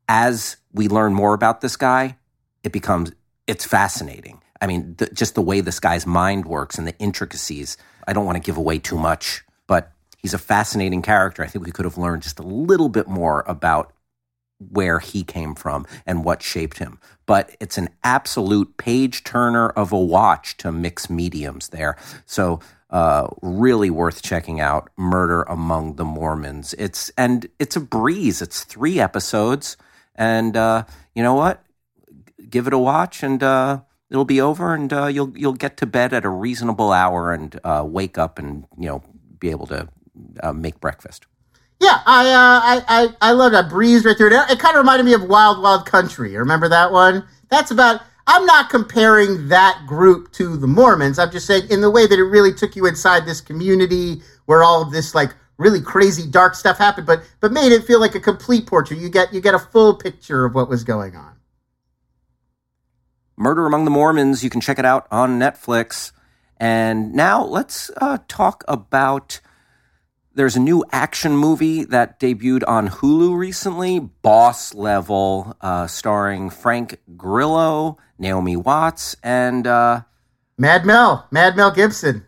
as 0.09 0.59
we 0.73 0.87
learn 0.87 1.13
more 1.13 1.35
about 1.35 1.61
this 1.61 1.77
guy, 1.77 2.17
it 2.63 2.71
becomes 2.71 3.11
it's 3.51 3.65
fascinating 3.65 4.41
I 4.61 4.67
mean, 4.67 4.97
just 5.15 5.35
the 5.35 5.43
way 5.43 5.61
this 5.61 5.81
guy's 5.81 6.07
mind 6.07 6.45
works 6.45 6.77
and 6.77 6.87
the 6.87 6.97
intricacies. 6.99 7.77
I 8.07 8.13
don't 8.13 8.27
want 8.27 8.37
to 8.37 8.43
give 8.43 8.57
away 8.57 8.79
too 8.79 8.99
much, 8.99 9.43
but 9.67 9.93
he's 10.19 10.35
a 10.35 10.39
fascinating 10.39 11.03
character. 11.03 11.43
I 11.43 11.47
think 11.47 11.65
we 11.65 11.73
could 11.73 11.87
have 11.87 11.99
learned 11.99 12.23
just 12.23 12.39
a 12.39 12.45
little 12.45 12.89
bit 12.89 13.09
more 13.09 13.43
about 13.47 13.93
where 14.59 14.99
he 14.99 15.25
came 15.25 15.55
from 15.55 15.87
and 16.05 16.25
what 16.25 16.43
shaped 16.43 16.79
him. 16.79 16.99
But 17.25 17.57
it's 17.61 17.79
an 17.79 17.89
absolute 18.05 18.77
page 18.77 19.25
turner 19.25 19.71
of 19.71 19.93
a 19.93 19.99
watch 19.99 20.59
to 20.59 20.71
mix 20.71 21.09
mediums 21.09 21.69
there. 21.69 21.97
So, 22.27 22.61
uh, 22.91 23.29
really 23.41 23.89
worth 23.89 24.21
checking 24.21 24.61
out. 24.61 24.91
Murder 24.99 25.43
Among 25.45 25.95
the 25.95 26.05
Mormons. 26.05 26.75
It's 26.77 27.11
and 27.17 27.47
it's 27.61 27.77
a 27.77 27.81
breeze. 27.81 28.43
It's 28.43 28.65
three 28.65 28.99
episodes, 28.99 29.77
and 30.17 30.57
uh, 30.57 30.85
you 31.15 31.23
know 31.23 31.35
what? 31.35 31.63
Give 32.51 32.67
it 32.67 32.73
a 32.73 32.79
watch, 32.79 33.23
and 33.23 33.43
uh, 33.43 33.81
it'll 34.11 34.25
be 34.25 34.41
over, 34.41 34.75
and 34.75 34.93
uh, 34.93 35.07
you'll 35.07 35.37
you'll 35.37 35.55
get 35.55 35.77
to 35.79 35.87
bed 35.87 36.13
at 36.13 36.25
a 36.25 36.29
reasonable 36.29 36.93
hour 36.93 37.33
and 37.33 37.59
uh, 37.65 37.85
wake 37.87 38.19
up 38.19 38.39
and 38.39 38.65
you 38.79 38.89
know 38.89 39.03
be 39.39 39.51
able 39.51 39.67
to 39.69 39.89
uh, 40.43 40.53
make 40.53 40.81
breakfast. 40.81 41.27
Yeah, 41.81 42.03
I, 42.05 42.29
uh, 42.29 42.35
I 42.37 42.83
I 42.89 43.31
I 43.31 43.33
love 43.33 43.53
that 43.53 43.71
breeze 43.71 44.05
right 44.05 44.17
there. 44.19 44.27
It, 44.27 44.51
it 44.51 44.59
kind 44.59 44.77
of 44.77 44.81
reminded 44.81 45.05
me 45.05 45.15
of 45.15 45.25
Wild 45.25 45.63
Wild 45.63 45.87
Country. 45.87 46.37
Remember 46.37 46.69
that 46.69 46.93
one? 46.93 47.25
That's 47.49 47.71
about. 47.71 48.03
I'm 48.27 48.45
not 48.47 48.71
comparing 48.71 49.49
that 49.49 49.85
group 49.89 50.31
to 50.33 50.57
the 50.57 50.67
Mormons. 50.67 51.19
I'm 51.19 51.33
just 51.33 51.47
saying 51.47 51.65
in 51.71 51.81
the 51.81 51.91
way 51.91 52.07
that 52.07 52.19
it 52.19 52.23
really 52.23 52.53
took 52.53 52.77
you 52.77 52.87
inside 52.87 53.25
this 53.27 53.41
community 53.41 54.23
where 54.45 54.63
all 54.63 54.83
of 54.83 54.93
this 54.93 55.15
like 55.15 55.35
really 55.57 55.81
crazy 55.81 56.29
dark 56.29 56.55
stuff 56.55 56.79
happened, 56.79 57.07
but 57.07 57.23
but 57.41 57.53
made 57.53 57.73
it 57.73 57.85
feel 57.85 58.01
like 58.01 58.15
a 58.15 58.21
complete 58.21 58.67
portrait. 58.67 59.01
You 59.01 59.09
get 59.09 59.33
you 59.33 59.41
get 59.41 59.55
a 59.55 59.59
full 59.59 59.95
picture 59.95 60.45
of 60.45 60.55
what 60.55 60.69
was 60.69 60.85
going 60.85 61.17
on. 61.17 61.40
Murder 63.41 63.67
Among 63.67 63.87
the 63.87 63.91
Mormons. 63.91 64.45
You 64.45 64.51
can 64.51 64.61
check 64.61 64.79
it 64.79 64.85
out 64.85 65.07
on 65.11 65.39
Netflix. 65.39 66.13
And 66.59 67.15
now 67.15 67.43
let's 67.43 67.91
uh, 67.97 68.19
talk 68.29 68.63
about. 68.69 69.41
There's 70.35 70.57
a 70.57 70.61
new 70.61 70.85
action 70.93 71.37
movie 71.37 71.83
that 71.85 72.21
debuted 72.21 72.63
on 72.69 72.89
Hulu 72.89 73.37
recently, 73.37 73.99
Boss 73.99 74.75
Level, 74.75 75.57
uh, 75.61 75.87
starring 75.87 76.51
Frank 76.51 77.01
Grillo, 77.17 77.99
Naomi 78.19 78.57
Watts, 78.57 79.17
and 79.23 79.67
uh, 79.67 80.03
Mad 80.57 80.85
Mel, 80.85 81.27
Mad 81.31 81.57
Mel 81.57 81.73
Gibson. 81.73 82.25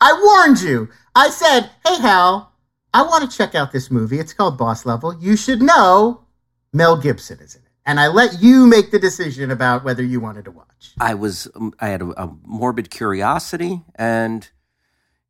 I 0.00 0.18
warned 0.20 0.62
you. 0.62 0.88
I 1.14 1.28
said, 1.28 1.70
"Hey 1.86 2.00
Hal, 2.00 2.52
I 2.94 3.02
want 3.02 3.30
to 3.30 3.36
check 3.36 3.54
out 3.54 3.70
this 3.70 3.90
movie. 3.90 4.18
It's 4.18 4.32
called 4.32 4.56
Boss 4.56 4.86
Level. 4.86 5.14
You 5.20 5.36
should 5.36 5.60
know 5.60 6.24
Mel 6.72 6.96
Gibson 6.96 7.38
is 7.40 7.54
in 7.54 7.62
it." 7.62 7.63
And 7.86 8.00
I 8.00 8.08
let 8.08 8.40
you 8.40 8.66
make 8.66 8.90
the 8.90 8.98
decision 8.98 9.50
about 9.50 9.84
whether 9.84 10.02
you 10.02 10.20
wanted 10.20 10.44
to 10.46 10.50
watch. 10.50 10.92
I 10.98 11.14
was 11.14 11.48
um, 11.54 11.74
I 11.80 11.88
had 11.88 12.02
a, 12.02 12.22
a, 12.22 12.36
morbid 12.42 12.90
curiosity 12.90 13.82
and 13.94 14.48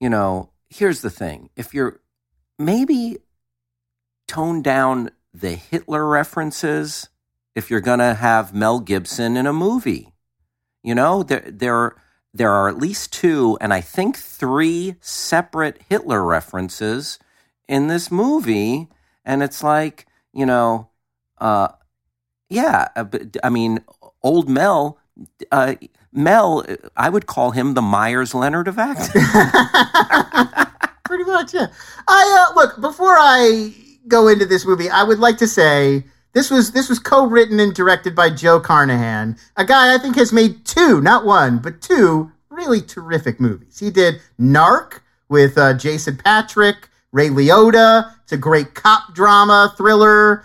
you 0.00 0.08
know, 0.10 0.50
here's 0.68 1.00
the 1.00 1.10
thing. 1.10 1.50
If 1.56 1.72
you're 1.72 2.00
maybe 2.58 3.18
tone 4.26 4.62
down 4.62 5.10
the 5.32 5.54
Hitler 5.54 6.06
references 6.06 7.08
if 7.54 7.70
you're 7.70 7.80
to 7.80 8.14
have 8.14 8.54
Mel 8.54 8.80
Gibson 8.80 9.36
in 9.36 9.46
a 9.46 9.52
movie. 9.52 10.12
You 10.82 10.94
know, 10.94 11.22
there 11.22 11.44
there 11.46 11.96
there 12.32 12.50
are 12.50 12.68
at 12.68 12.78
least 12.78 13.12
two 13.12 13.56
and 13.60 13.72
I 13.72 13.80
think 13.80 14.16
three 14.16 14.96
separate 15.00 15.80
Hitler 15.88 16.24
references 16.24 17.18
in 17.68 17.88
this 17.88 18.10
movie 18.10 18.88
and 19.24 19.42
it's 19.42 19.62
like, 19.62 20.06
you 20.32 20.46
know, 20.46 20.90
uh 21.38 21.68
yeah, 22.54 22.88
uh, 22.96 23.04
I 23.42 23.50
mean, 23.50 23.80
old 24.22 24.48
Mel, 24.48 24.98
uh, 25.50 25.74
Mel, 26.12 26.64
I 26.96 27.08
would 27.08 27.26
call 27.26 27.50
him 27.50 27.74
the 27.74 27.82
Meyers 27.82 28.34
Leonard 28.34 28.68
of 28.68 28.78
acting. 28.78 29.22
Pretty 31.04 31.24
much, 31.24 31.52
yeah. 31.54 31.66
I 32.08 32.46
uh, 32.48 32.54
look 32.54 32.80
before 32.80 33.16
I 33.18 33.74
go 34.08 34.28
into 34.28 34.46
this 34.46 34.64
movie. 34.64 34.88
I 34.88 35.02
would 35.02 35.18
like 35.18 35.38
to 35.38 35.48
say 35.48 36.04
this 36.32 36.50
was 36.50 36.72
this 36.72 36.88
was 36.88 36.98
co-written 36.98 37.60
and 37.60 37.74
directed 37.74 38.14
by 38.14 38.30
Joe 38.30 38.60
Carnahan, 38.60 39.36
a 39.56 39.64
guy 39.64 39.94
I 39.94 39.98
think 39.98 40.16
has 40.16 40.32
made 40.32 40.64
two, 40.64 41.00
not 41.00 41.24
one, 41.24 41.58
but 41.58 41.80
two 41.80 42.32
really 42.50 42.80
terrific 42.80 43.40
movies. 43.40 43.78
He 43.78 43.90
did 43.90 44.20
Narc 44.38 45.00
with 45.28 45.58
uh, 45.58 45.74
Jason 45.74 46.16
Patric, 46.16 46.88
Ray 47.12 47.28
Liotta. 47.28 48.12
It's 48.22 48.32
a 48.32 48.36
great 48.36 48.74
cop 48.74 49.14
drama 49.14 49.74
thriller. 49.76 50.44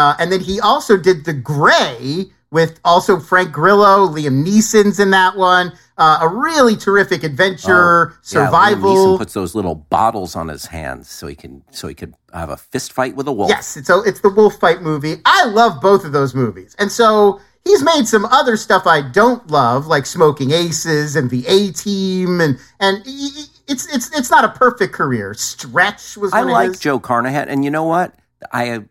Uh, 0.00 0.16
and 0.18 0.32
then 0.32 0.40
he 0.40 0.58
also 0.60 0.96
did 0.96 1.26
The 1.26 1.34
Grey 1.34 2.30
with 2.50 2.80
also 2.86 3.20
Frank 3.20 3.52
Grillo, 3.52 4.08
Liam 4.08 4.42
Neeson's 4.44 4.98
in 4.98 5.10
that 5.10 5.36
one. 5.36 5.72
Uh, 5.98 6.20
a 6.22 6.28
really 6.28 6.74
terrific 6.74 7.22
adventure, 7.22 8.12
oh, 8.12 8.18
survival. 8.22 8.90
Yeah, 8.90 8.96
Liam 8.96 9.14
Neeson 9.14 9.18
puts 9.18 9.34
those 9.34 9.54
little 9.54 9.74
bottles 9.74 10.34
on 10.34 10.48
his 10.48 10.64
hands 10.64 11.10
so 11.10 11.26
he 11.26 11.34
can 11.34 11.62
so 11.70 11.86
he 11.86 11.94
could 11.94 12.14
have 12.32 12.48
a 12.48 12.56
fist 12.56 12.94
fight 12.94 13.14
with 13.14 13.28
a 13.28 13.32
wolf. 13.32 13.50
Yes, 13.50 13.76
it's 13.76 13.90
a, 13.90 14.00
it's 14.06 14.20
the 14.20 14.30
wolf 14.30 14.58
fight 14.58 14.80
movie. 14.80 15.16
I 15.26 15.44
love 15.44 15.82
both 15.82 16.06
of 16.06 16.12
those 16.12 16.34
movies, 16.34 16.74
and 16.78 16.90
so 16.90 17.38
he's 17.62 17.82
made 17.82 18.08
some 18.08 18.24
other 18.24 18.56
stuff 18.56 18.86
I 18.86 19.02
don't 19.02 19.48
love, 19.50 19.86
like 19.86 20.06
Smokin' 20.06 20.50
Aces 20.50 21.16
and 21.16 21.28
The 21.28 21.46
A 21.46 21.72
Team, 21.72 22.40
and 22.40 22.58
and 22.80 23.02
it's 23.04 23.86
it's 23.94 24.10
it's 24.16 24.30
not 24.30 24.44
a 24.44 24.48
perfect 24.48 24.94
career. 24.94 25.34
Stretch 25.34 26.16
was. 26.16 26.32
I 26.32 26.40
like 26.40 26.80
Joe 26.80 26.98
Carnahan, 26.98 27.50
and 27.50 27.62
you 27.66 27.70
know 27.70 27.84
what? 27.84 28.14
I 28.50 28.84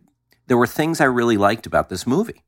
there 0.50 0.58
were 0.58 0.66
things 0.66 1.00
I 1.00 1.04
really 1.04 1.36
liked 1.36 1.64
about 1.64 1.90
this 1.90 2.08
movie. 2.08 2.42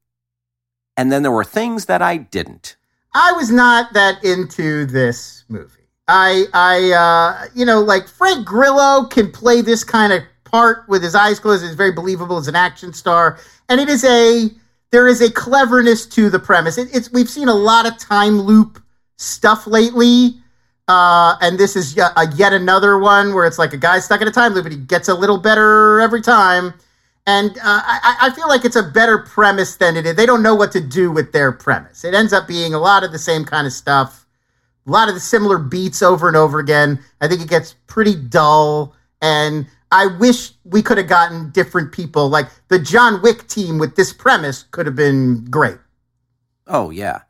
And 0.97 1.13
then 1.13 1.23
there 1.23 1.31
were 1.31 1.45
things 1.45 1.87
that 1.87 2.03
I 2.03 2.17
didn't. 2.17 2.75
I 3.15 3.31
was 3.31 3.49
not 3.49 3.93
that 3.93 4.25
into 4.25 4.87
this 4.87 5.45
movie. 5.49 5.87
I, 6.09 6.47
I, 6.53 6.91
uh, 6.91 7.47
you 7.55 7.65
know, 7.65 7.81
like 7.81 8.09
Frank 8.09 8.45
Grillo 8.45 9.05
can 9.05 9.31
play 9.31 9.61
this 9.61 9.85
kind 9.85 10.13
of 10.13 10.25
part 10.43 10.89
with 10.89 11.01
his 11.01 11.15
eyes 11.15 11.39
closed. 11.39 11.65
It's 11.65 11.77
very 11.77 11.93
believable 11.93 12.39
as 12.39 12.49
an 12.49 12.57
action 12.57 12.93
star, 12.93 13.39
and 13.69 13.81
it 13.81 13.89
is 13.89 14.05
a 14.05 14.51
there 14.91 15.07
is 15.07 15.21
a 15.23 15.31
cleverness 15.31 16.05
to 16.07 16.29
the 16.29 16.41
premise. 16.41 16.79
It, 16.79 16.89
it's 16.93 17.13
we've 17.13 17.31
seen 17.31 17.47
a 17.47 17.55
lot 17.55 17.87
of 17.87 17.99
time 17.99 18.41
loop 18.41 18.83
stuff 19.17 19.65
lately, 19.65 20.35
uh, 20.89 21.37
and 21.41 21.57
this 21.57 21.77
is 21.77 21.97
a, 21.97 22.27
yet 22.35 22.53
another 22.53 22.99
one 22.99 23.33
where 23.33 23.47
it's 23.47 23.61
like 23.61 23.73
a 23.73 23.79
guy 23.79 24.01
stuck 24.01 24.21
in 24.21 24.27
a 24.27 24.33
time 24.33 24.55
loop, 24.55 24.65
and 24.67 24.75
he 24.75 24.81
gets 24.81 25.07
a 25.07 25.15
little 25.15 25.39
better 25.39 26.01
every 26.01 26.21
time. 26.21 26.75
And 27.27 27.51
uh, 27.59 27.61
I, 27.63 28.17
I, 28.23 28.31
feel 28.35 28.49
like 28.49 28.65
it's 28.65 28.75
a 28.75 28.83
better 28.83 29.19
premise 29.19 29.77
than 29.77 29.97
it 29.97 30.07
is. 30.07 30.17
They 30.17 30.27
don't 30.27 30.43
know 30.43 30.57
what 30.57 30.73
to 30.73 30.81
do 30.81 31.13
with 31.13 31.31
their 31.31 31.53
premise. 31.53 32.05
It 32.05 32.15
ends 32.15 32.33
up 32.33 32.49
being 32.49 32.75
a 32.75 32.81
lot 32.81 33.05
of 33.05 33.13
the 33.13 33.19
same 33.19 33.45
kind 33.45 33.65
of 33.65 33.73
stuff, 33.73 34.27
a 34.89 34.91
lot 34.91 35.09
of 35.09 35.15
the 35.15 35.21
similar 35.21 35.59
beats 35.59 36.03
over 36.03 36.27
and 36.27 36.37
over 36.37 36.59
again. 36.59 36.99
I 37.21 37.29
think 37.29 37.41
it 37.41 37.49
gets 37.49 37.77
pretty 37.87 38.17
dull. 38.17 38.97
And 39.21 39.69
I 39.93 40.07
wish 40.07 40.51
we 40.65 40.83
could 40.83 40.99
have 40.99 41.07
gotten 41.07 41.51
different 41.51 41.93
people. 41.93 42.29
Like 42.29 42.49
the 42.69 42.81
John 42.81 43.23
Wick 43.23 43.47
team 43.47 43.79
with 43.79 43.95
this 43.95 44.13
premise 44.13 44.65
could 44.73 44.87
have 44.87 44.97
been 44.97 45.45
great. 45.45 45.79
Oh, 46.67 46.91
yeah. 46.91 47.21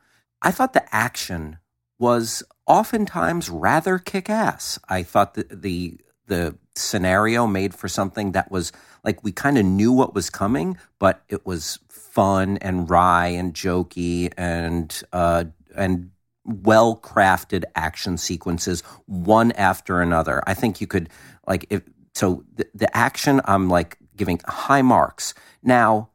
I 0.41 0.49
thought 0.49 0.73
the 0.73 0.95
action 0.95 1.59
was 1.99 2.41
oftentimes 2.65 3.49
rather 3.49 3.99
kick 3.99 4.27
ass. 4.27 4.79
I 4.89 5.03
thought 5.03 5.35
that 5.35 5.61
the, 5.61 5.99
the 6.27 6.57
scenario 6.75 7.45
made 7.45 7.73
for 7.73 7.87
something 7.87 8.31
that 8.31 8.51
was 8.51 8.71
like 9.03 9.23
we 9.23 9.31
kind 9.31 9.57
of 9.57 9.65
knew 9.65 9.91
what 9.91 10.15
was 10.15 10.29
coming, 10.29 10.77
but 10.99 11.23
it 11.29 11.45
was 11.45 11.79
fun 11.89 12.57
and 12.57 12.89
wry 12.89 13.27
and 13.27 13.53
jokey 13.53 14.31
and 14.37 15.03
uh, 15.11 15.45
and 15.75 16.11
well 16.45 16.97
crafted 16.97 17.63
action 17.75 18.17
sequences 18.17 18.81
one 19.05 19.51
after 19.53 20.01
another. 20.01 20.41
I 20.45 20.53
think 20.53 20.81
you 20.81 20.87
could 20.87 21.09
like 21.47 21.65
if 21.69 21.83
so 22.13 22.43
the, 22.55 22.67
the 22.73 22.95
action 22.95 23.41
I'm 23.45 23.69
like 23.69 23.97
giving 24.15 24.39
high 24.45 24.81
marks. 24.81 25.33
Now 25.61 26.09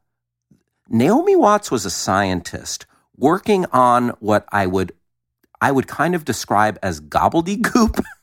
Naomi 0.87 1.35
Watts 1.35 1.69
was 1.69 1.85
a 1.85 1.89
scientist 1.89 2.85
working 3.15 3.65
on 3.71 4.09
what 4.19 4.47
I 4.51 4.65
would 4.65 4.93
I 5.61 5.71
would 5.71 5.87
kind 5.87 6.15
of 6.15 6.25
describe 6.25 6.79
as 6.81 7.01
gobbledygook. 7.01 8.01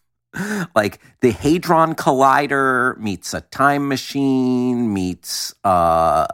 like 0.75 1.01
the 1.21 1.31
Hadron 1.31 1.95
Collider 1.95 2.97
meets 2.99 3.35
a 3.35 3.41
time 3.41 3.89
machine 3.89 4.93
meets 4.93 5.55
uh 5.65 6.27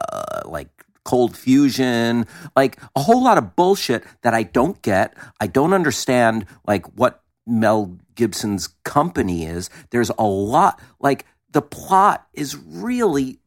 like 0.45 0.69
cold 1.03 1.35
fusion, 1.35 2.25
like 2.55 2.79
a 2.95 3.01
whole 3.01 3.23
lot 3.23 3.37
of 3.37 3.55
bullshit 3.55 4.03
that 4.21 4.33
I 4.33 4.43
don't 4.43 4.81
get. 4.81 5.15
I 5.39 5.47
don't 5.47 5.73
understand 5.73 6.45
like 6.65 6.85
what 6.97 7.21
Mel 7.45 7.97
Gibson's 8.15 8.67
company 8.83 9.45
is. 9.45 9.69
There's 9.89 10.11
a 10.17 10.23
lot 10.23 10.81
like 10.99 11.25
the 11.51 11.61
plot 11.61 12.27
is 12.33 12.55
really 12.55 13.39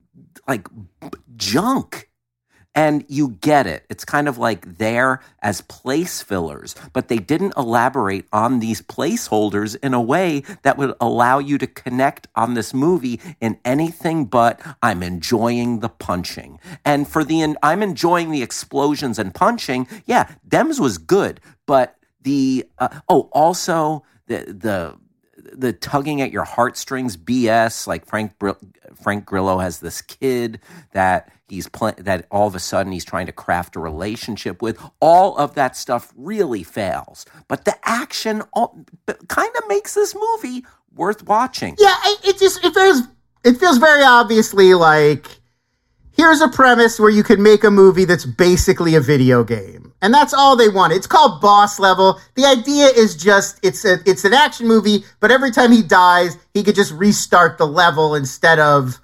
like 0.46 0.68
junk 1.36 2.05
and 2.76 3.04
you 3.08 3.30
get 3.40 3.66
it. 3.66 3.84
It's 3.88 4.04
kind 4.04 4.28
of 4.28 4.36
like 4.36 4.76
there 4.76 5.20
as 5.42 5.62
place 5.62 6.22
fillers, 6.22 6.76
but 6.92 7.08
they 7.08 7.16
didn't 7.16 7.54
elaborate 7.56 8.26
on 8.32 8.60
these 8.60 8.82
placeholders 8.82 9.76
in 9.82 9.94
a 9.94 10.00
way 10.00 10.44
that 10.62 10.76
would 10.76 10.94
allow 11.00 11.38
you 11.38 11.56
to 11.58 11.66
connect 11.66 12.28
on 12.36 12.54
this 12.54 12.74
movie 12.74 13.18
in 13.40 13.58
anything 13.64 14.26
but 14.26 14.60
I'm 14.82 15.02
enjoying 15.02 15.80
the 15.80 15.88
punching. 15.88 16.60
And 16.84 17.08
for 17.08 17.24
the 17.24 17.56
I'm 17.62 17.82
enjoying 17.82 18.30
the 18.30 18.42
explosions 18.42 19.18
and 19.18 19.34
punching, 19.34 19.88
yeah, 20.04 20.30
Dems 20.46 20.78
was 20.78 20.98
good, 20.98 21.40
but 21.64 21.96
the 22.22 22.66
uh, 22.78 22.88
oh 23.08 23.30
also 23.32 24.04
the 24.26 24.38
the 24.38 24.98
the 25.56 25.72
tugging 25.72 26.20
at 26.20 26.30
your 26.32 26.44
heartstrings 26.44 27.16
BS. 27.16 27.86
Like 27.86 28.06
Frank 28.06 28.38
Br- 28.38 28.50
Frank 29.02 29.24
Grillo 29.24 29.58
has 29.58 29.80
this 29.80 30.02
kid 30.02 30.60
that 30.92 31.32
he's 31.48 31.68
pl- 31.68 31.94
that 31.98 32.26
all 32.30 32.46
of 32.46 32.54
a 32.54 32.60
sudden 32.60 32.92
he's 32.92 33.04
trying 33.04 33.26
to 33.26 33.32
craft 33.32 33.76
a 33.76 33.80
relationship 33.80 34.62
with. 34.62 34.78
All 35.00 35.36
of 35.36 35.54
that 35.54 35.76
stuff 35.76 36.12
really 36.16 36.62
fails, 36.62 37.26
but 37.48 37.64
the 37.64 37.76
action 37.88 38.42
kind 39.28 39.56
of 39.56 39.68
makes 39.68 39.94
this 39.94 40.14
movie 40.14 40.64
worth 40.94 41.22
watching. 41.24 41.76
Yeah, 41.78 41.94
it, 42.04 42.20
it 42.24 42.38
just 42.38 42.64
it 42.64 42.74
feels 42.74 43.02
it 43.44 43.54
feels 43.54 43.78
very 43.78 44.02
obviously 44.02 44.74
like 44.74 45.28
here's 46.16 46.40
a 46.40 46.48
premise 46.48 46.98
where 46.98 47.10
you 47.10 47.22
can 47.22 47.42
make 47.42 47.64
a 47.64 47.70
movie 47.70 48.04
that's 48.04 48.24
basically 48.24 48.94
a 48.94 49.00
video 49.00 49.44
game. 49.44 49.92
And 50.02 50.12
that's 50.12 50.34
all 50.34 50.56
they 50.56 50.68
want. 50.68 50.92
It's 50.92 51.06
called 51.06 51.40
Boss 51.40 51.78
Level. 51.78 52.20
The 52.34 52.44
idea 52.44 52.86
is 52.86 53.16
just 53.16 53.58
it's 53.62 53.84
a 53.84 53.98
it's 54.04 54.24
an 54.24 54.34
action 54.34 54.66
movie, 54.66 55.04
but 55.20 55.30
every 55.30 55.50
time 55.50 55.72
he 55.72 55.82
dies, 55.82 56.36
he 56.54 56.62
could 56.62 56.74
just 56.74 56.92
restart 56.92 57.58
the 57.58 57.66
level 57.66 58.14
instead 58.14 58.58
of 58.58 59.00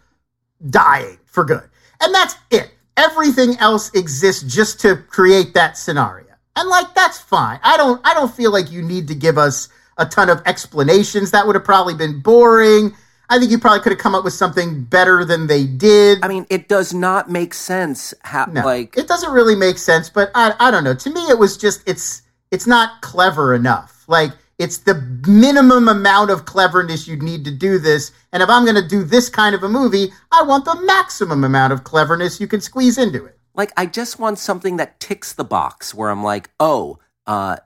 dying 0.68 1.18
for 1.24 1.44
good. 1.44 1.68
And 2.00 2.14
that's 2.14 2.34
it. 2.50 2.70
Everything 2.96 3.56
else 3.56 3.90
exists 3.94 4.42
just 4.42 4.80
to 4.80 4.96
create 4.96 5.54
that 5.54 5.78
scenario. 5.78 6.26
And 6.56 6.68
like 6.68 6.94
that's 6.94 7.18
fine. 7.18 7.58
I 7.62 7.76
don't 7.76 8.00
I 8.04 8.12
don't 8.12 8.32
feel 8.32 8.52
like 8.52 8.70
you 8.70 8.82
need 8.82 9.08
to 9.08 9.14
give 9.14 9.38
us 9.38 9.68
a 9.96 10.04
ton 10.04 10.28
of 10.28 10.42
explanations. 10.44 11.30
That 11.30 11.46
would 11.46 11.56
have 11.56 11.64
probably 11.64 11.94
been 11.94 12.20
boring. 12.20 12.94
I 13.32 13.38
think 13.38 13.50
you 13.50 13.58
probably 13.58 13.80
could 13.80 13.92
have 13.92 13.98
come 13.98 14.14
up 14.14 14.24
with 14.24 14.34
something 14.34 14.84
better 14.84 15.24
than 15.24 15.46
they 15.46 15.64
did. 15.64 16.22
I 16.22 16.28
mean, 16.28 16.46
it 16.50 16.68
does 16.68 16.92
not 16.92 17.30
make 17.30 17.54
sense. 17.54 18.12
How 18.20 18.44
no, 18.44 18.62
like 18.62 18.94
it 18.94 19.08
doesn't 19.08 19.32
really 19.32 19.56
make 19.56 19.78
sense, 19.78 20.10
but 20.10 20.30
I 20.34 20.54
I 20.60 20.70
don't 20.70 20.84
know. 20.84 20.94
To 20.94 21.10
me, 21.10 21.22
it 21.30 21.38
was 21.38 21.56
just 21.56 21.82
it's 21.88 22.20
it's 22.50 22.66
not 22.66 23.00
clever 23.00 23.54
enough. 23.54 24.04
Like 24.06 24.32
it's 24.58 24.76
the 24.76 24.96
minimum 25.26 25.88
amount 25.88 26.30
of 26.30 26.44
cleverness 26.44 27.08
you'd 27.08 27.22
need 27.22 27.46
to 27.46 27.50
do 27.50 27.78
this. 27.78 28.12
And 28.32 28.42
if 28.42 28.50
I'm 28.50 28.64
going 28.66 28.76
to 28.76 28.86
do 28.86 29.02
this 29.02 29.30
kind 29.30 29.54
of 29.54 29.62
a 29.62 29.68
movie, 29.68 30.12
I 30.30 30.42
want 30.42 30.66
the 30.66 30.78
maximum 30.82 31.42
amount 31.42 31.72
of 31.72 31.84
cleverness 31.84 32.38
you 32.38 32.46
can 32.46 32.60
squeeze 32.60 32.98
into 32.98 33.24
it. 33.24 33.38
Like 33.54 33.72
I 33.78 33.86
just 33.86 34.18
want 34.18 34.38
something 34.38 34.76
that 34.76 35.00
ticks 35.00 35.32
the 35.32 35.42
box 35.42 35.94
where 35.94 36.10
I'm 36.10 36.22
like, 36.22 36.50
oh, 36.60 36.98
uh, 37.26 37.56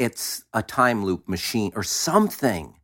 it's 0.00 0.44
a 0.52 0.60
time 0.60 1.04
loop 1.04 1.28
machine 1.28 1.70
or 1.76 1.84
something. 1.84 2.74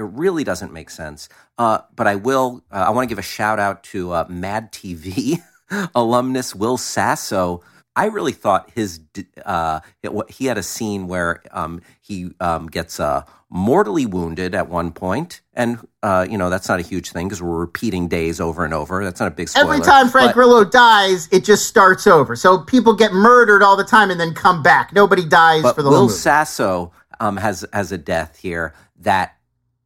It 0.00 0.04
really 0.04 0.44
doesn't 0.44 0.72
make 0.72 0.88
sense. 0.88 1.28
Uh, 1.58 1.80
but 1.94 2.06
I 2.06 2.16
will. 2.16 2.64
Uh, 2.72 2.84
I 2.88 2.90
want 2.90 3.06
to 3.06 3.08
give 3.08 3.18
a 3.18 3.22
shout 3.22 3.58
out 3.58 3.84
to 3.84 4.12
uh, 4.12 4.24
Mad 4.28 4.72
TV 4.72 5.42
alumnus 5.94 6.54
Will 6.54 6.78
Sasso. 6.78 7.62
I 7.94 8.06
really 8.06 8.32
thought 8.32 8.70
his 8.74 9.00
uh, 9.44 9.80
it, 10.02 10.10
he 10.30 10.46
had 10.46 10.56
a 10.56 10.62
scene 10.62 11.06
where 11.06 11.42
um, 11.50 11.82
he 12.00 12.30
um, 12.40 12.68
gets 12.68 12.98
uh, 12.98 13.24
mortally 13.50 14.06
wounded 14.06 14.54
at 14.54 14.70
one 14.70 14.92
point, 14.92 15.42
and 15.52 15.86
uh, 16.02 16.26
you 16.28 16.38
know 16.38 16.48
that's 16.48 16.68
not 16.68 16.78
a 16.78 16.82
huge 16.82 17.10
thing 17.10 17.28
because 17.28 17.42
we're 17.42 17.58
repeating 17.58 18.08
days 18.08 18.40
over 18.40 18.64
and 18.64 18.72
over. 18.72 19.04
That's 19.04 19.20
not 19.20 19.26
a 19.26 19.34
big 19.34 19.50
spoiler. 19.50 19.74
Every 19.74 19.84
time 19.84 20.08
Frank 20.08 20.28
but, 20.28 20.34
Grillo 20.34 20.64
dies, 20.64 21.28
it 21.30 21.44
just 21.44 21.66
starts 21.66 22.06
over. 22.06 22.36
So 22.36 22.58
people 22.58 22.94
get 22.94 23.12
murdered 23.12 23.62
all 23.62 23.76
the 23.76 23.84
time 23.84 24.10
and 24.10 24.18
then 24.18 24.32
come 24.32 24.62
back. 24.62 24.94
Nobody 24.94 25.28
dies 25.28 25.62
for 25.72 25.82
the 25.82 25.90
Will. 25.90 26.08
Sasso 26.08 26.92
um, 27.18 27.36
has 27.36 27.66
has 27.72 27.92
a 27.92 27.98
death 27.98 28.38
here 28.38 28.72
that 29.00 29.36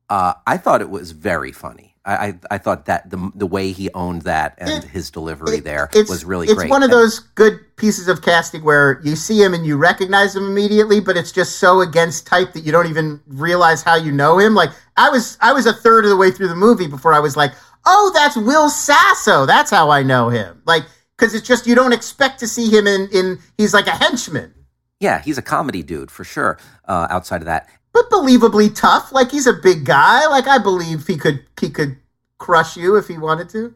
uh, 0.08 0.34
I 0.46 0.56
thought 0.56 0.80
it 0.80 0.90
was 0.90 1.12
very 1.12 1.52
funny. 1.52 1.94
I, 2.04 2.14
I, 2.14 2.38
I 2.52 2.58
thought 2.58 2.84
that 2.86 3.08
the 3.08 3.30
the 3.34 3.46
way 3.46 3.72
he 3.72 3.90
owned 3.94 4.22
that 4.22 4.56
and 4.58 4.84
it, 4.84 4.84
his 4.84 5.10
delivery 5.10 5.58
it, 5.58 5.64
there 5.64 5.88
was 5.94 6.24
really 6.24 6.46
it's 6.46 6.54
great. 6.54 6.66
It's 6.66 6.70
one 6.70 6.82
of 6.82 6.90
those 6.90 7.18
good 7.18 7.58
pieces 7.76 8.08
of 8.08 8.20
casting 8.20 8.62
where 8.62 9.00
you 9.02 9.16
see 9.16 9.42
him 9.42 9.54
and 9.54 9.64
you 9.64 9.78
recognize 9.78 10.36
him 10.36 10.44
immediately, 10.44 11.00
but 11.00 11.16
it's 11.16 11.32
just 11.32 11.56
so 11.56 11.80
against 11.80 12.26
type 12.26 12.52
that 12.52 12.60
you 12.60 12.72
don't 12.72 12.88
even 12.88 13.20
realize 13.26 13.82
how 13.82 13.96
you 13.96 14.12
know 14.12 14.38
him. 14.38 14.54
Like 14.54 14.70
I 14.98 15.08
was 15.08 15.38
I 15.40 15.54
was 15.54 15.64
a 15.64 15.72
third 15.72 16.04
of 16.04 16.10
the 16.10 16.16
way 16.16 16.30
through 16.30 16.48
the 16.48 16.54
movie 16.54 16.86
before 16.86 17.14
I 17.14 17.20
was 17.20 17.38
like, 17.38 17.52
oh, 17.86 18.10
that's 18.14 18.36
Will 18.36 18.68
Sasso. 18.68 19.46
That's 19.46 19.70
how 19.70 19.88
I 19.88 20.02
know 20.02 20.28
him. 20.28 20.60
Like 20.66 20.84
because 21.16 21.34
it's 21.34 21.46
just 21.46 21.66
you 21.66 21.74
don't 21.74 21.94
expect 21.94 22.38
to 22.40 22.46
see 22.46 22.68
him 22.68 22.86
in 22.86 23.08
in 23.12 23.38
he's 23.56 23.72
like 23.72 23.86
a 23.86 23.92
henchman. 23.92 24.52
Yeah, 25.00 25.20
he's 25.22 25.38
a 25.38 25.42
comedy 25.42 25.82
dude 25.82 26.10
for 26.10 26.24
sure. 26.24 26.58
Uh, 26.84 27.06
outside 27.10 27.40
of 27.42 27.46
that, 27.46 27.68
but 27.94 28.10
believably 28.10 28.74
tough. 28.74 29.12
Like 29.12 29.30
he's 29.30 29.46
a 29.46 29.54
big 29.54 29.86
guy. 29.86 30.26
Like 30.26 30.46
I 30.48 30.58
believe 30.58 31.06
he 31.06 31.16
could 31.16 31.46
he 31.58 31.70
could 31.70 31.96
crush 32.38 32.76
you 32.76 32.96
if 32.96 33.08
he 33.08 33.16
wanted 33.16 33.48
to. 33.50 33.74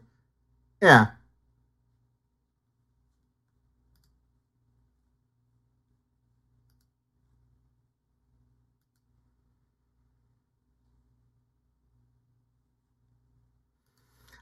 Yeah. 0.81 1.07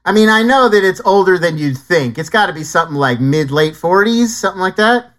I 0.04 0.12
mean, 0.12 0.28
I 0.28 0.42
know 0.42 0.68
that 0.68 0.82
it's 0.84 1.00
older 1.04 1.38
than 1.38 1.58
you'd 1.58 1.78
think. 1.78 2.18
It's 2.18 2.30
got 2.30 2.46
to 2.46 2.52
be 2.52 2.64
something 2.64 2.96
like 2.96 3.20
mid 3.20 3.50
late 3.50 3.74
40s, 3.76 4.28
something 4.40 4.60
like 4.60 4.76
that. 4.76 5.12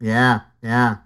Yeah, 0.00 0.40
yeah. 0.62 0.98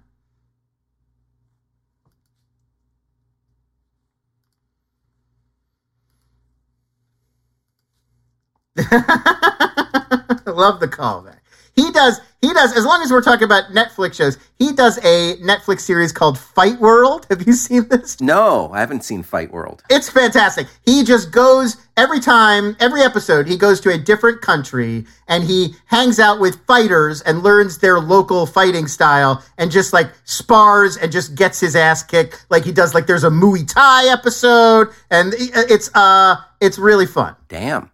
Love 10.46 10.80
the 10.80 10.88
callback. 10.88 11.38
He 11.76 11.90
does. 11.90 12.20
He 12.40 12.52
does. 12.52 12.76
As 12.76 12.84
long 12.84 13.02
as 13.02 13.10
we're 13.10 13.22
talking 13.22 13.44
about 13.44 13.70
Netflix 13.72 14.14
shows, 14.14 14.38
he 14.58 14.72
does 14.72 14.98
a 14.98 15.36
Netflix 15.38 15.80
series 15.80 16.12
called 16.12 16.38
Fight 16.38 16.78
World. 16.78 17.26
Have 17.30 17.46
you 17.46 17.52
seen 17.52 17.88
this? 17.88 18.20
No, 18.20 18.70
I 18.72 18.80
haven't 18.80 19.02
seen 19.02 19.22
Fight 19.22 19.50
World. 19.52 19.82
It's 19.90 20.08
fantastic. 20.08 20.68
He 20.84 21.02
just 21.02 21.32
goes 21.32 21.76
every 21.96 22.20
time, 22.20 22.76
every 22.78 23.02
episode. 23.02 23.48
He 23.48 23.56
goes 23.56 23.80
to 23.80 23.90
a 23.90 23.98
different 23.98 24.40
country 24.40 25.04
and 25.26 25.42
he 25.42 25.74
hangs 25.86 26.20
out 26.20 26.38
with 26.38 26.64
fighters 26.66 27.22
and 27.22 27.42
learns 27.42 27.78
their 27.78 27.98
local 27.98 28.46
fighting 28.46 28.86
style 28.86 29.42
and 29.58 29.70
just 29.70 29.92
like 29.92 30.10
spars 30.24 30.96
and 30.96 31.10
just 31.10 31.34
gets 31.34 31.58
his 31.58 31.74
ass 31.74 32.02
kicked. 32.02 32.46
Like 32.50 32.64
he 32.64 32.72
does. 32.72 32.94
Like 32.94 33.06
there's 33.06 33.24
a 33.24 33.30
Muay 33.30 33.66
Thai 33.66 34.12
episode 34.12 34.88
and 35.10 35.34
it's 35.36 35.90
uh 35.94 36.36
it's 36.60 36.78
really 36.78 37.06
fun. 37.06 37.34
Damn. 37.48 37.90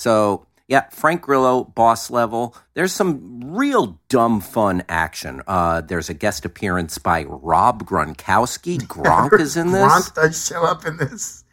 So 0.00 0.46
Yeah, 0.66 0.88
Frank 0.90 1.20
Grillo, 1.20 1.64
boss 1.64 2.10
level. 2.10 2.56
There's 2.72 2.92
some 2.92 3.52
real 3.52 4.00
dumb 4.08 4.40
fun 4.40 4.82
action. 4.88 5.42
Uh, 5.46 5.82
there's 5.82 6.08
a 6.08 6.14
guest 6.14 6.46
appearance 6.46 6.96
by 6.96 7.24
Rob 7.24 7.84
Gronkowski. 7.84 8.78
Gronk 8.86 9.38
is 9.38 9.58
in 9.58 9.72
this. 9.72 9.82
Gronk 9.82 10.14
does 10.14 10.46
show 10.46 10.62
up 10.62 10.86
in 10.86 10.96
this. 10.96 11.44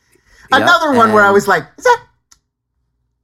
Another 0.50 0.94
one 0.94 1.12
where 1.12 1.26
I 1.26 1.32
was 1.32 1.46
like, 1.46 1.64
is 1.78 1.84
that 1.84 2.06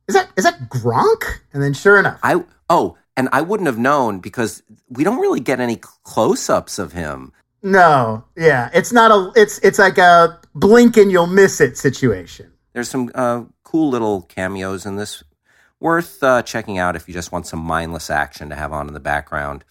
is 0.09 0.15
that 0.15 0.29
is 0.35 0.43
that 0.43 0.67
Gronk? 0.67 1.39
And 1.53 1.63
then 1.63 1.73
sure 1.73 1.99
enough. 1.99 2.19
I 2.21 2.43
oh, 2.69 2.97
and 3.15 3.29
I 3.31 3.41
wouldn't 3.41 3.67
have 3.67 3.77
known 3.77 4.19
because 4.19 4.61
we 4.89 5.05
don't 5.05 5.21
really 5.21 5.39
get 5.39 5.61
any 5.61 5.77
close-ups 5.77 6.79
of 6.79 6.91
him. 6.91 7.31
No, 7.61 8.25
yeah, 8.35 8.69
it's 8.73 8.91
not 8.91 9.11
a. 9.11 9.31
It's 9.39 9.59
it's 9.59 9.79
like 9.79 9.97
a 9.97 10.41
blink 10.53 10.97
and 10.97 11.09
you'll 11.11 11.27
miss 11.27 11.61
it 11.61 11.77
situation. 11.77 12.51
There's 12.73 12.89
some 12.89 13.11
uh, 13.15 13.43
cool 13.73 13.89
little 13.89 14.21
cameos 14.21 14.85
in 14.85 14.97
this, 14.97 15.23
worth 15.79 16.21
uh, 16.21 16.43
checking 16.43 16.77
out 16.77 16.95
if 16.95 17.07
you 17.07 17.13
just 17.13 17.31
want 17.31 17.47
some 17.47 17.59
mindless 17.59 18.11
action 18.11 18.47
to 18.49 18.55
have 18.55 18.71
on 18.71 18.87
in 18.87 18.93
the 18.93 18.99
background. 18.99 19.65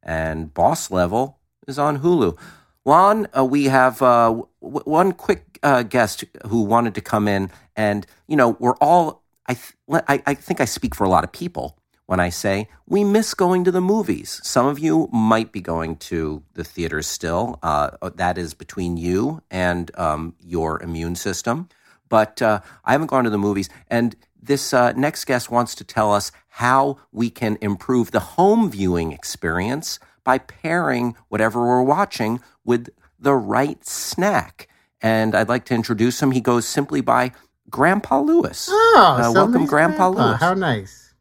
And 0.00 0.54
Boss 0.54 0.92
Level 0.92 1.38
is 1.66 1.76
on 1.76 1.98
Hulu. 1.98 2.38
Juan, 2.84 3.26
uh, 3.36 3.44
we 3.44 3.64
have 3.64 4.00
uh, 4.00 4.42
w- 4.62 4.84
one 4.84 5.10
quick 5.10 5.58
uh, 5.64 5.82
guest 5.82 6.24
who 6.46 6.62
wanted 6.62 6.94
to 6.94 7.00
come 7.00 7.26
in, 7.26 7.50
and 7.74 8.06
you 8.28 8.36
know 8.36 8.56
we're 8.60 8.76
all. 8.76 9.24
I, 9.46 9.54
th- 9.54 10.04
I 10.06 10.22
I 10.24 10.34
think 10.34 10.60
I 10.60 10.64
speak 10.64 10.94
for 10.94 11.04
a 11.04 11.08
lot 11.08 11.24
of 11.24 11.32
people 11.32 11.76
when 12.06 12.20
I 12.20 12.28
say 12.28 12.68
we 12.86 13.02
miss 13.02 13.34
going 13.34 13.64
to 13.64 13.72
the 13.72 13.80
movies. 13.80 14.40
Some 14.44 14.66
of 14.66 14.78
you 14.78 15.08
might 15.12 15.50
be 15.50 15.60
going 15.60 15.96
to 15.96 16.44
the 16.54 16.62
theaters 16.62 17.08
still. 17.08 17.58
Uh, 17.62 17.90
that 18.14 18.38
is 18.38 18.54
between 18.54 18.96
you 18.96 19.42
and 19.50 19.90
um, 19.98 20.36
your 20.46 20.80
immune 20.80 21.16
system. 21.16 21.68
But 22.08 22.40
uh, 22.42 22.60
I 22.84 22.92
haven't 22.92 23.08
gone 23.08 23.24
to 23.24 23.30
the 23.30 23.38
movies. 23.38 23.68
And 23.88 24.16
this 24.40 24.72
uh, 24.72 24.92
next 24.92 25.24
guest 25.26 25.50
wants 25.50 25.74
to 25.76 25.84
tell 25.84 26.12
us 26.12 26.30
how 26.48 26.98
we 27.12 27.30
can 27.30 27.58
improve 27.60 28.10
the 28.10 28.20
home 28.20 28.70
viewing 28.70 29.12
experience 29.12 29.98
by 30.24 30.38
pairing 30.38 31.16
whatever 31.28 31.60
we're 31.66 31.82
watching 31.82 32.40
with 32.64 32.88
the 33.18 33.34
right 33.34 33.84
snack. 33.86 34.68
And 35.00 35.34
I'd 35.34 35.48
like 35.48 35.64
to 35.66 35.74
introduce 35.74 36.22
him. 36.22 36.32
He 36.32 36.40
goes 36.40 36.66
simply 36.66 37.00
by 37.00 37.32
Grandpa 37.70 38.20
Lewis. 38.20 38.68
Oh, 38.70 39.18
Uh, 39.22 39.32
welcome, 39.32 39.62
nice 39.62 39.70
Grandpa 39.70 40.08
Lewis. 40.08 40.40
How 40.40 40.54
nice. 40.54 41.14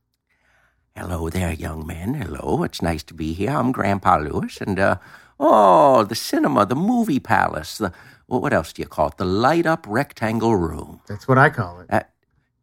Hello 0.95 1.29
there, 1.29 1.53
young 1.53 1.85
man. 1.85 2.15
Hello. 2.15 2.63
It's 2.63 2.81
nice 2.81 3.03
to 3.03 3.13
be 3.13 3.33
here. 3.33 3.51
I'm 3.51 3.71
Grandpa 3.71 4.17
Lewis, 4.17 4.59
and 4.61 4.79
uh, 4.79 4.97
oh, 5.39 6.03
the 6.03 6.15
cinema, 6.15 6.65
the 6.65 6.75
movie 6.75 7.19
palace, 7.19 7.77
the 7.77 7.93
well, 8.27 8.41
what 8.41 8.53
else 8.53 8.73
do 8.73 8.81
you 8.81 8.87
call 8.87 9.07
it? 9.07 9.17
The 9.17 9.25
light 9.25 9.65
up 9.65 9.85
rectangle 9.87 10.55
room. 10.55 11.01
That's 11.07 11.27
what 11.27 11.37
I 11.37 11.49
call 11.49 11.79
it. 11.81 11.87
Uh, 11.89 12.03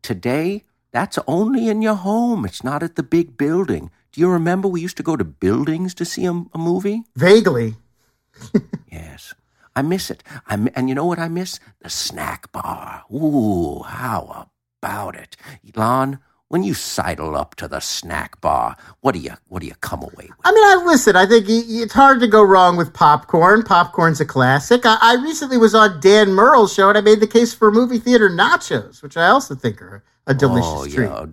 today, 0.02 0.64
that's 0.92 1.18
only 1.26 1.68
in 1.68 1.82
your 1.82 1.94
home. 1.94 2.44
It's 2.44 2.62
not 2.62 2.82
at 2.82 2.96
the 2.96 3.02
big 3.02 3.36
building. 3.36 3.90
Do 4.12 4.20
you 4.20 4.28
remember 4.28 4.68
we 4.68 4.80
used 4.80 4.96
to 4.98 5.02
go 5.02 5.16
to 5.16 5.24
buildings 5.24 5.94
to 5.94 6.04
see 6.04 6.24
a, 6.26 6.32
a 6.32 6.58
movie? 6.58 7.02
Vaguely. 7.16 7.76
Yes. 8.90 9.34
I 9.76 9.82
miss 9.82 10.08
it. 10.08 10.22
I 10.46 10.54
and 10.76 10.88
you 10.88 10.94
know 10.94 11.04
what 11.04 11.18
I 11.18 11.26
miss? 11.26 11.58
The 11.80 11.90
snack 11.90 12.52
bar. 12.52 13.02
Ooh, 13.12 13.82
how 13.82 14.48
about 14.80 15.16
it, 15.16 15.36
Elon? 15.74 16.20
When 16.48 16.62
you 16.62 16.74
sidle 16.74 17.36
up 17.36 17.54
to 17.56 17.66
the 17.68 17.80
snack 17.80 18.40
bar, 18.40 18.76
what 19.00 19.12
do 19.12 19.18
you 19.18 19.32
what 19.48 19.60
do 19.60 19.66
you 19.66 19.74
come 19.80 20.02
away 20.02 20.28
with? 20.28 20.36
I 20.44 20.52
mean, 20.52 20.64
I 20.64 20.82
listen. 20.84 21.16
I 21.16 21.26
think 21.26 21.46
it's 21.48 21.94
hard 21.94 22.20
to 22.20 22.28
go 22.28 22.42
wrong 22.42 22.76
with 22.76 22.92
popcorn. 22.92 23.62
Popcorn's 23.62 24.20
a 24.20 24.26
classic. 24.26 24.82
I, 24.84 24.98
I 25.00 25.14
recently 25.16 25.56
was 25.58 25.74
on 25.74 26.00
Dan 26.00 26.28
Murrell's 26.28 26.72
show, 26.74 26.88
and 26.90 26.98
I 26.98 27.00
made 27.00 27.20
the 27.20 27.26
case 27.26 27.54
for 27.54 27.72
movie 27.72 27.98
theater 27.98 28.28
nachos, 28.28 29.02
which 29.02 29.16
I 29.16 29.28
also 29.28 29.54
think 29.54 29.80
are 29.82 30.04
a 30.26 30.34
delicious 30.34 30.70
oh 30.70 30.86
treat. 30.86 31.08
yeah, 31.08 31.26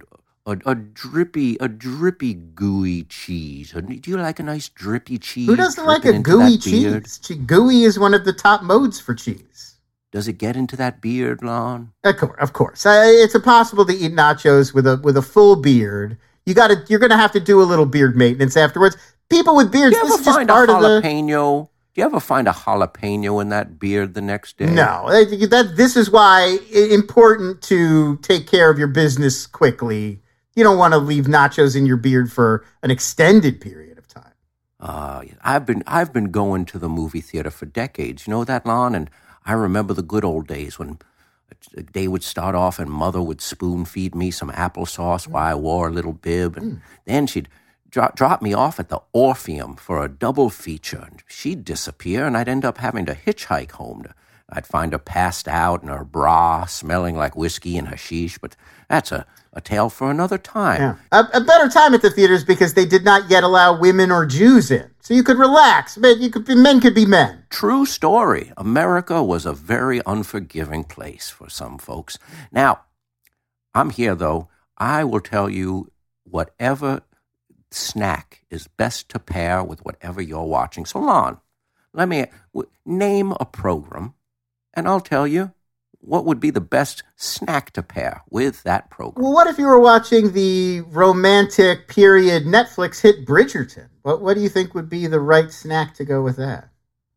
a, 0.45 0.53
a, 0.53 0.72
a 0.72 0.76
drippy 0.76 1.57
a 1.59 1.68
drippy 1.68 2.34
gooey 2.34 3.03
cheese. 3.03 3.72
Do 3.74 4.12
you 4.12 4.18
like 4.18 4.39
a 4.39 4.43
nice 4.43 4.70
drippy 4.70 5.18
cheese? 5.20 5.47
Who 5.47 5.57
doesn't 5.57 5.86
like 5.86 6.05
a 6.05 6.14
gooey 6.14 6.57
that 6.57 6.64
beard? 6.64 7.05
cheese? 7.05 7.38
Gooey 7.45 7.84
is 7.84 7.99
one 7.99 8.14
of 8.14 8.26
the 8.26 8.34
top 8.34 8.64
modes 8.64 8.99
for 8.99 9.14
cheese. 9.14 9.70
Does 10.12 10.28
it 10.28 10.34
get 10.34 10.55
into 10.57 10.76
that 10.76 10.99
beard, 11.01 11.41
Lon? 11.41 11.93
Of 12.03 12.18
course, 12.18 12.36
of 12.39 12.53
course. 12.53 12.86
Uh, 12.86 13.03
it's 13.05 13.34
impossible 13.36 13.86
to 13.86 13.93
eat 13.93 14.12
nachos 14.12 14.74
with 14.74 14.86
a 14.86 14.97
with 15.03 15.16
a 15.16 15.22
full 15.22 15.55
beard. 15.55 16.18
You 16.45 16.53
got 16.53 16.68
to. 16.68 16.84
You're 16.89 16.99
going 16.99 17.12
to 17.12 17.18
have 17.18 17.32
to 17.34 17.39
do 17.39 17.62
a 17.62 17.64
little 17.64 17.86
beard 17.86 18.16
maintenance 18.18 18.57
afterwards. 18.57 18.97
People 19.30 19.55
with 19.55 19.72
beards, 19.72 19.95
Do 19.95 19.99
you 19.99 20.03
this 20.03 20.14
ever 20.14 20.20
is 20.22 20.26
just 20.26 20.38
find 20.38 20.49
a 20.49 20.53
of 20.53 20.68
the. 20.68 20.74
jalapeno? 21.01 21.70
Do 21.93 22.01
you 22.01 22.05
ever 22.05 22.20
find 22.20 22.47
a 22.47 22.51
jalapeno 22.51 23.41
in 23.41 23.49
that 23.49 23.80
beard 23.80 24.14
the 24.14 24.22
next 24.22 24.57
day? 24.57 24.66
No, 24.66 25.07
that 25.09 25.74
this 25.78 25.95
is 25.95 26.09
why 26.09 26.57
i- 26.74 26.78
important 26.93 27.62
to 27.64 28.18
take 28.18 28.47
care 28.47 28.70
of 28.70 28.78
your 28.80 28.88
business 28.88 29.45
quickly. 29.47 30.20
You 30.55 30.64
don't 30.66 30.78
want 30.78 30.93
to 30.93 30.97
leave 30.97 31.26
nachos 31.26 31.76
in 31.78 31.86
your 31.86 31.95
beard 31.97 32.32
for 32.32 32.66
an 32.84 32.91
extended 32.91 33.62
period 33.62 33.97
of 33.97 34.07
time. 34.09 34.34
Uh, 34.80 35.22
I've 35.41 35.66
been 35.66 35.84
I've 35.88 36.12
been 36.12 36.32
going 36.32 36.66
to 36.66 36.80
the 36.80 36.89
movie 36.89 37.22
theater 37.22 37.51
for 37.51 37.66
decades. 37.66 38.28
You 38.28 38.32
know 38.32 38.43
that, 38.43 38.66
Lon? 38.66 38.95
And 38.95 39.09
I 39.45 39.53
remember 39.53 39.93
the 39.93 40.01
good 40.01 40.23
old 40.23 40.47
days 40.47 40.77
when 40.77 40.99
a 41.75 41.81
day 41.83 42.07
would 42.07 42.23
start 42.23 42.55
off 42.55 42.79
and 42.79 42.89
mother 42.89 43.21
would 43.21 43.41
spoon 43.41 43.85
feed 43.85 44.15
me 44.15 44.31
some 44.31 44.51
applesauce 44.51 45.27
while 45.27 45.51
I 45.51 45.55
wore 45.55 45.87
a 45.87 45.91
little 45.91 46.13
bib, 46.13 46.57
and 46.57 46.81
then 47.05 47.27
she'd 47.27 47.49
drop, 47.89 48.15
drop 48.15 48.41
me 48.41 48.53
off 48.53 48.79
at 48.79 48.89
the 48.89 49.01
Orpheum 49.13 49.75
for 49.75 50.03
a 50.03 50.09
double 50.09 50.49
feature, 50.49 51.05
and 51.09 51.21
she'd 51.27 51.65
disappear, 51.65 52.25
and 52.25 52.37
I'd 52.37 52.49
end 52.49 52.65
up 52.65 52.77
having 52.77 53.05
to 53.05 53.15
hitchhike 53.15 53.71
home. 53.71 54.03
To, 54.03 54.13
I'd 54.52 54.68
find 54.68 54.91
her 54.91 54.99
passed 54.99 55.47
out 55.47 55.82
in 55.82 55.88
her 55.89 56.04
bra, 56.04 56.66
smelling 56.66 57.16
like 57.16 57.36
whiskey 57.36 57.78
and 57.78 57.88
hashish, 57.88 58.38
but 58.38 58.56
that's 58.89 59.12
a, 59.12 59.26
a 59.54 59.62
tale 59.62 59.89
for 59.89 60.12
another 60.12 60.38
time. 60.38 60.82
Yeah, 60.82 60.95
a, 61.12 61.38
a 61.38 61.41
better 61.41 61.70
time 61.70 61.93
at 61.93 62.02
the 62.02 62.10
theaters 62.10 62.43
because 62.43 62.74
they 62.74 62.86
did 62.86 63.04
not 63.06 63.30
yet 63.30 63.43
allow 63.43 63.80
women 63.80 64.12
or 64.12 64.26
Jews 64.26 64.70
in, 64.72 64.89
so 64.99 65.14
you 65.14 65.24
could 65.24 65.38
relax. 65.38 65.97
Men, 65.97 66.22
you 66.22 66.30
could 66.30 66.45
be, 66.45 66.56
men 66.56 66.82
could 66.82 66.95
be 66.95 67.06
men. 67.06 67.43
True 67.49 67.86
story. 67.86 68.52
America 68.58 69.24
was 69.24 69.45
a 69.45 69.54
very 69.54 70.02
unforgiving 70.06 70.84
place 70.84 71.30
for 71.30 71.49
some 71.49 71.78
folks. 71.78 72.18
Now, 72.52 72.82
I'm 73.74 73.89
here 73.89 74.16
though. 74.16 74.49
I 74.78 75.04
will 75.04 75.22
tell 75.22 75.49
you 75.49 75.91
whatever 76.24 77.02
snack 77.72 78.43
is 78.49 78.68
best 78.68 79.10
to 79.10 79.20
pair 79.20 79.64
with 79.64 79.84
whatever 79.86 80.22
you're 80.22 80.43
watching. 80.43 80.86
So, 80.86 80.99
Lon, 80.99 81.39
let 81.93 82.08
me 82.10 82.26
w- 82.54 82.70
name 82.86 83.34
a 83.39 83.45
program, 83.45 84.14
and 84.74 84.88
I'll 84.88 85.01
tell 85.01 85.28
you 85.28 85.51
what 85.99 86.26
would 86.26 86.39
be 86.39 86.49
the 86.49 86.61
best 86.61 87.03
snack 87.15 87.72
to 87.72 87.84
pair 87.84 88.24
with 88.30 88.63
that 88.63 88.89
program. 88.89 89.24
Well, 89.24 89.34
what 89.34 89.47
if 89.47 89.57
you 89.57 89.65
were 89.65 89.80
watching 89.80 90.34
the 90.34 90.82
romantic 90.82 91.88
period 91.88 92.43
Netflix 92.43 93.01
hit 93.01 93.26
Bridgerton? 93.26 93.88
What 94.01 94.22
What 94.22 94.36
do 94.36 94.41
you 94.41 94.49
think 94.49 94.74
would 94.74 94.89
be 94.89 95.07
the 95.07 95.19
right 95.19 95.51
snack 95.51 95.93
to 95.95 96.05
go 96.05 96.22
with 96.22 96.38
that? 96.38 96.69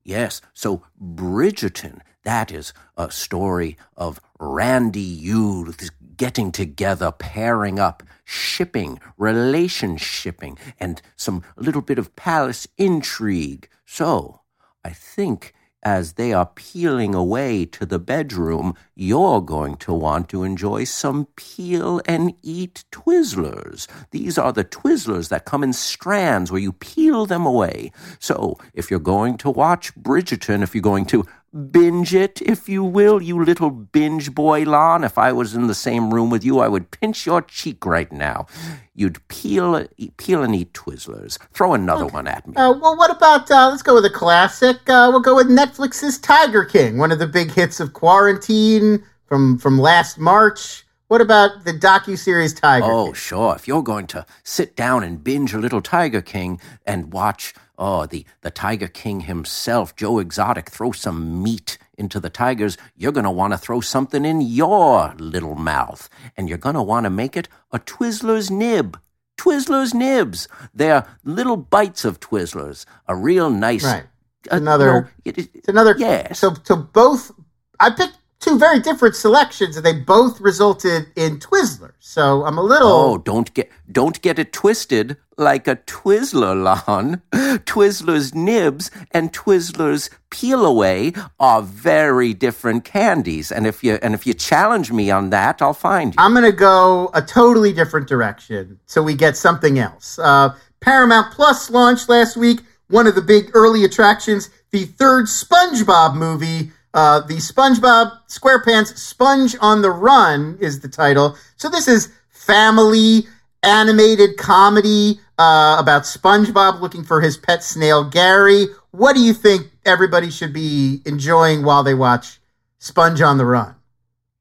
Yes. 0.05 0.43
So 0.53 0.83
Bridgerton, 1.03 2.01
that 2.25 2.53
is 2.53 2.75
a 2.97 3.11
story 3.11 3.79
of 3.97 4.21
Randy 4.39 5.01
youths 5.01 5.91
getting 6.17 6.53
together, 6.53 7.11
pairing 7.11 7.79
up, 7.79 8.03
shipping, 8.25 9.01
relationshipping, 9.17 10.59
and 10.79 11.01
some 11.17 11.43
little 11.57 11.83
bit 11.83 11.99
of 11.99 12.15
palace 12.17 12.69
intrigue. 12.77 13.69
So 13.87 14.43
I 14.85 14.91
think 14.91 15.55
as 15.85 16.15
they 16.15 16.33
are 16.33 16.47
peeling 16.47 17.15
away 17.15 17.67
to 17.67 17.85
the 17.85 17.99
bedroom, 17.99 18.75
you're 18.95 19.41
going 19.41 19.77
to 19.77 19.93
want 19.93 20.29
to 20.31 20.43
enjoy 20.43 20.85
some 20.85 21.27
peel 21.37 22.01
and 22.07 22.35
eat 22.43 22.85
Twizzlers. 22.91 23.87
These 24.11 24.39
are 24.39 24.53
the 24.53 24.65
Twizzlers 24.65 25.29
that 25.29 25.45
come 25.45 25.63
in 25.63 25.73
strands 25.73 26.51
where 26.51 26.61
you 26.61 26.73
peel 26.73 27.27
them 27.27 27.45
away. 27.45 27.93
So 28.19 28.59
if 28.73 28.91
you're 28.91 29.01
going 29.01 29.37
to 29.39 29.51
watch 29.51 29.95
Bridgerton, 29.95 30.63
if 30.63 30.75
you're 30.75 30.83
going 30.83 31.07
to 31.07 31.27
binge 31.55 32.15
it, 32.15 32.43
if 32.43 32.69
you 32.69 32.83
will, 32.83 33.23
you 33.23 33.43
little 33.43 33.71
binge 33.71 34.35
boy 34.35 34.65
Lon, 34.65 35.05
if 35.05 35.17
I 35.17 35.33
was 35.33 35.55
in 35.55 35.67
the 35.67 35.75
same 35.75 36.13
room 36.13 36.31
with 36.31 36.45
you, 36.45 36.59
I 36.59 36.69
would 36.69 36.91
pinch 36.91 37.27
your 37.27 37.43
cheek 37.43 37.87
right 37.87 38.11
now. 38.13 38.47
You'd 38.95 39.27
peel, 39.29 39.87
peel 40.17 40.43
and 40.43 40.55
eat 40.55 40.73
Twizzlers. 40.73 41.39
Throw 41.53 41.75
another 41.75 42.07
one 42.07 42.27
at 42.27 42.47
me. 42.47 42.57
Uh, 42.57 42.73
well, 42.73 42.97
what 42.97 43.11
about 43.11 43.51
uh, 43.51 43.69
let's 43.71 43.83
go 43.83 43.95
with 43.95 44.05
a 44.05 44.11
classic. 44.11 44.79
Uh, 44.89 45.09
we'll 45.11 45.21
go 45.21 45.37
with 45.37 45.49
Netflix's 45.49 46.19
Tiger 46.19 46.65
King, 46.65 46.99
one 46.99 47.13
of 47.13 47.19
the 47.19 47.27
big 47.27 47.51
hits 47.53 47.81
of 47.81 47.93
quarantine 47.93 49.05
from 49.27 49.59
from 49.59 49.79
last 49.79 50.19
March. 50.19 50.85
What 51.09 51.21
about 51.21 51.65
the 51.65 51.73
docu 51.73 52.19
series 52.19 52.55
Tiger? 52.55 52.87
Oh, 52.87 53.07
King? 53.07 53.15
sure. 53.15 53.55
If 53.55 53.69
you're 53.69 53.83
going 53.83 54.07
to 54.09 54.25
sit 54.43 54.75
down 54.75 55.05
and 55.05 55.23
binge 55.23 55.53
a 55.53 55.59
little 55.59 55.83
Tiger 55.83 56.23
King 56.23 56.61
and 56.87 57.13
watch, 57.13 57.55
oh, 57.79 58.07
the, 58.07 58.25
the 58.43 58.51
Tiger 58.51 58.89
King 58.89 59.21
himself, 59.21 59.97
Joe 59.97 60.19
Exotic, 60.19 60.71
throw 60.71 60.93
some 60.93 61.43
meat 61.43 61.79
into 61.97 62.19
the 62.21 62.31
tigers, 62.31 62.77
you're 62.97 63.13
going 63.13 63.25
to 63.25 63.31
want 63.31 63.53
to 63.53 63.59
throw 63.59 63.81
something 63.81 64.25
in 64.25 64.41
your 64.41 65.15
little 65.19 65.55
mouth. 65.55 66.09
And 66.37 66.49
you're 66.49 66.59
going 66.59 66.75
to 66.75 66.83
want 66.83 67.05
to 67.05 67.11
make 67.11 67.37
it 67.37 67.49
a 67.73 67.79
Twizzler's 67.79 68.51
nib. 68.51 68.99
Twizzler's 69.37 69.95
nibs. 69.95 70.49
They're 70.73 71.07
little 71.25 71.57
bites 71.57 72.05
of 72.05 72.21
Twizzlers. 72.21 72.85
A 73.09 73.15
real 73.17 73.51
nice. 73.51 73.85
Right. 73.85 74.05
uh, 74.51 74.57
Another- 74.57 74.87
you 74.87 74.93
know, 74.93 75.07
it- 75.25 75.39
it- 75.39 75.51
It's 75.55 75.69
another. 75.69 75.95
Yes. 75.99 76.39
So, 76.39 76.55
so 76.65 76.77
both. 76.77 77.33
I 77.81 77.91
picked 77.91 78.17
two 78.45 78.59
very 78.59 78.79
different 78.79 79.17
selections, 79.17 79.77
and 79.77 79.85
they 79.85 79.95
both 79.95 80.41
resulted 80.41 81.07
in 81.17 81.39
Twizzlers. 81.39 81.93
So 82.01 82.45
I'm 82.45 82.59
a 82.59 82.63
little. 82.63 82.89
Oh, 82.89 83.19
don't 83.19 83.53
get 83.55 83.71
don't 83.91 84.21
get 84.21 84.39
it 84.39 84.53
twisted 84.53 85.17
like 85.37 85.67
a 85.67 85.77
Twizzler, 85.77 86.55
Lon. 86.55 87.23
Twizzlers 87.65 88.35
nibs 88.35 88.91
and 89.11 89.33
Twizzlers 89.33 90.11
peel 90.31 90.67
away 90.67 91.13
are 91.41 91.63
very 91.63 92.35
different 92.35 92.85
candies. 92.85 93.51
And 93.51 93.67
if 93.67 93.83
you 93.83 93.99
and 94.03 94.15
if 94.15 94.27
you 94.27 94.35
challenge 94.35 94.93
me 94.93 95.11
on 95.11 95.31
that, 95.31 95.63
I'll 95.63 95.73
find 95.73 96.15
you. 96.15 96.17
I'm 96.19 96.33
going 96.33 96.45
to 96.45 96.53
go 96.53 97.11
a 97.15 97.23
totally 97.23 97.73
different 97.73 98.09
direction 98.09 98.79
so 98.87 99.03
we 99.03 99.15
get 99.15 99.37
something 99.37 99.79
else. 99.79 100.19
Uh, 100.19 100.55
Paramount 100.81 101.33
Plus 101.33 101.71
launched 101.71 102.09
last 102.09 102.37
week. 102.37 102.61
One 102.89 103.07
of 103.07 103.15
the 103.15 103.23
big 103.23 103.51
early 103.55 103.85
attractions, 103.85 104.51
the 104.71 104.85
third 104.85 105.25
SpongeBob 105.27 106.15
movie. 106.15 106.71
Uh, 106.95 107.21
the 107.21 107.35
SpongeBob 107.35 108.13
SquarePants 108.29 108.97
Sponge 108.97 109.57
on 109.61 109.83
the 109.83 109.91
Run 109.91 110.57
is 110.61 110.81
the 110.81 110.89
title. 110.89 111.37
So 111.57 111.69
this 111.69 111.89
is 111.89 112.13
family 112.31 113.27
animated 113.65 114.37
comedy 114.37 115.19
uh, 115.37 115.77
about 115.81 116.03
SpongeBob 116.03 116.81
looking 116.81 117.03
for 117.03 117.21
his 117.21 117.37
pet 117.37 117.65
snail 117.65 118.09
Gary. 118.09 118.69
What 118.93 119.17
do 119.17 119.21
you 119.21 119.35
think 119.35 119.67
everybody 119.85 120.31
should 120.31 120.53
be 120.53 121.03
enjoying 121.05 121.65
while 121.65 121.83
they 121.83 121.95
watch 121.95 122.39
Sponge 122.79 123.21
on 123.21 123.39
the 123.39 123.45
Run? 123.45 123.75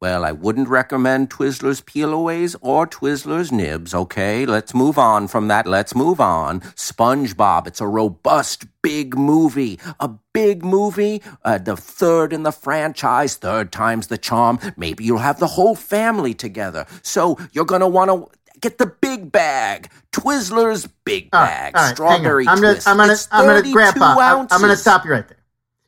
Well, 0.04 0.26
I 0.26 0.34
wouldn't 0.34 0.68
recommend 0.68 1.30
Twizzlers 1.30 1.82
Peelaways 1.82 2.58
or 2.60 2.86
Twizzlers 2.86 3.54
Nibs, 3.54 3.96
okay? 3.96 4.46
Let's 4.46 4.74
move 4.74 4.98
on 4.98 5.30
from 5.30 5.48
that. 5.48 5.66
Let's 5.66 5.96
move 5.96 6.20
on. 6.20 6.60
SpongeBob, 6.60 7.68
it's 7.68 7.80
a 7.80 7.88
robust, 7.88 8.66
big 8.82 9.18
movie. 9.18 9.80
A 10.02 10.10
big 10.34 10.66
movie, 10.66 11.22
uh, 11.46 11.58
the 11.58 11.78
third 11.78 12.34
in 12.34 12.44
the 12.44 12.52
franchise, 12.52 13.38
third 13.38 13.72
time's 13.72 14.08
the 14.08 14.18
charm. 14.18 14.60
Maybe 14.76 15.06
you'll 15.06 15.20
have 15.20 15.40
the 15.40 15.48
whole 15.48 15.74
family 15.74 16.34
together. 16.34 16.86
So 17.02 17.38
you're 17.54 17.64
gonna 17.64 17.88
wanna 17.88 18.26
get 18.60 18.80
the 18.80 18.88
big 18.88 19.32
bag. 19.32 19.90
Twizzlers 20.12 20.86
Big 21.06 21.32
Bag. 21.32 21.76
all 21.78 21.82
right, 21.82 21.88
hang 21.88 21.90
on. 21.90 21.96
Strawberry 21.96 22.46
I'm 22.50 22.60
gonna, 22.60 22.74
twist. 22.74 22.90
I'm 22.90 22.98
gonna, 22.98 23.14
It's 23.14 23.30
I'm 23.32 23.46
gonna, 23.46 23.60
32 23.60 23.74
Grandpa, 23.74 24.16
I'm, 24.20 24.48
I'm 24.52 24.60
gonna 24.60 24.76
stop 24.76 25.06
you 25.06 25.12
right 25.12 25.26
there. 25.26 25.38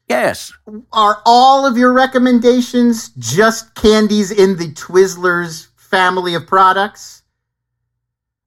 Yes. 0.07 0.53
Are 0.91 1.21
all 1.25 1.65
of 1.65 1.77
your 1.77 1.91
recommendations 1.93 3.09
just 3.17 3.73
candies 3.75 4.31
in 4.31 4.57
the 4.57 4.71
Twizzlers 4.73 5.67
family 5.77 6.35
of 6.35 6.45
products? 6.45 7.23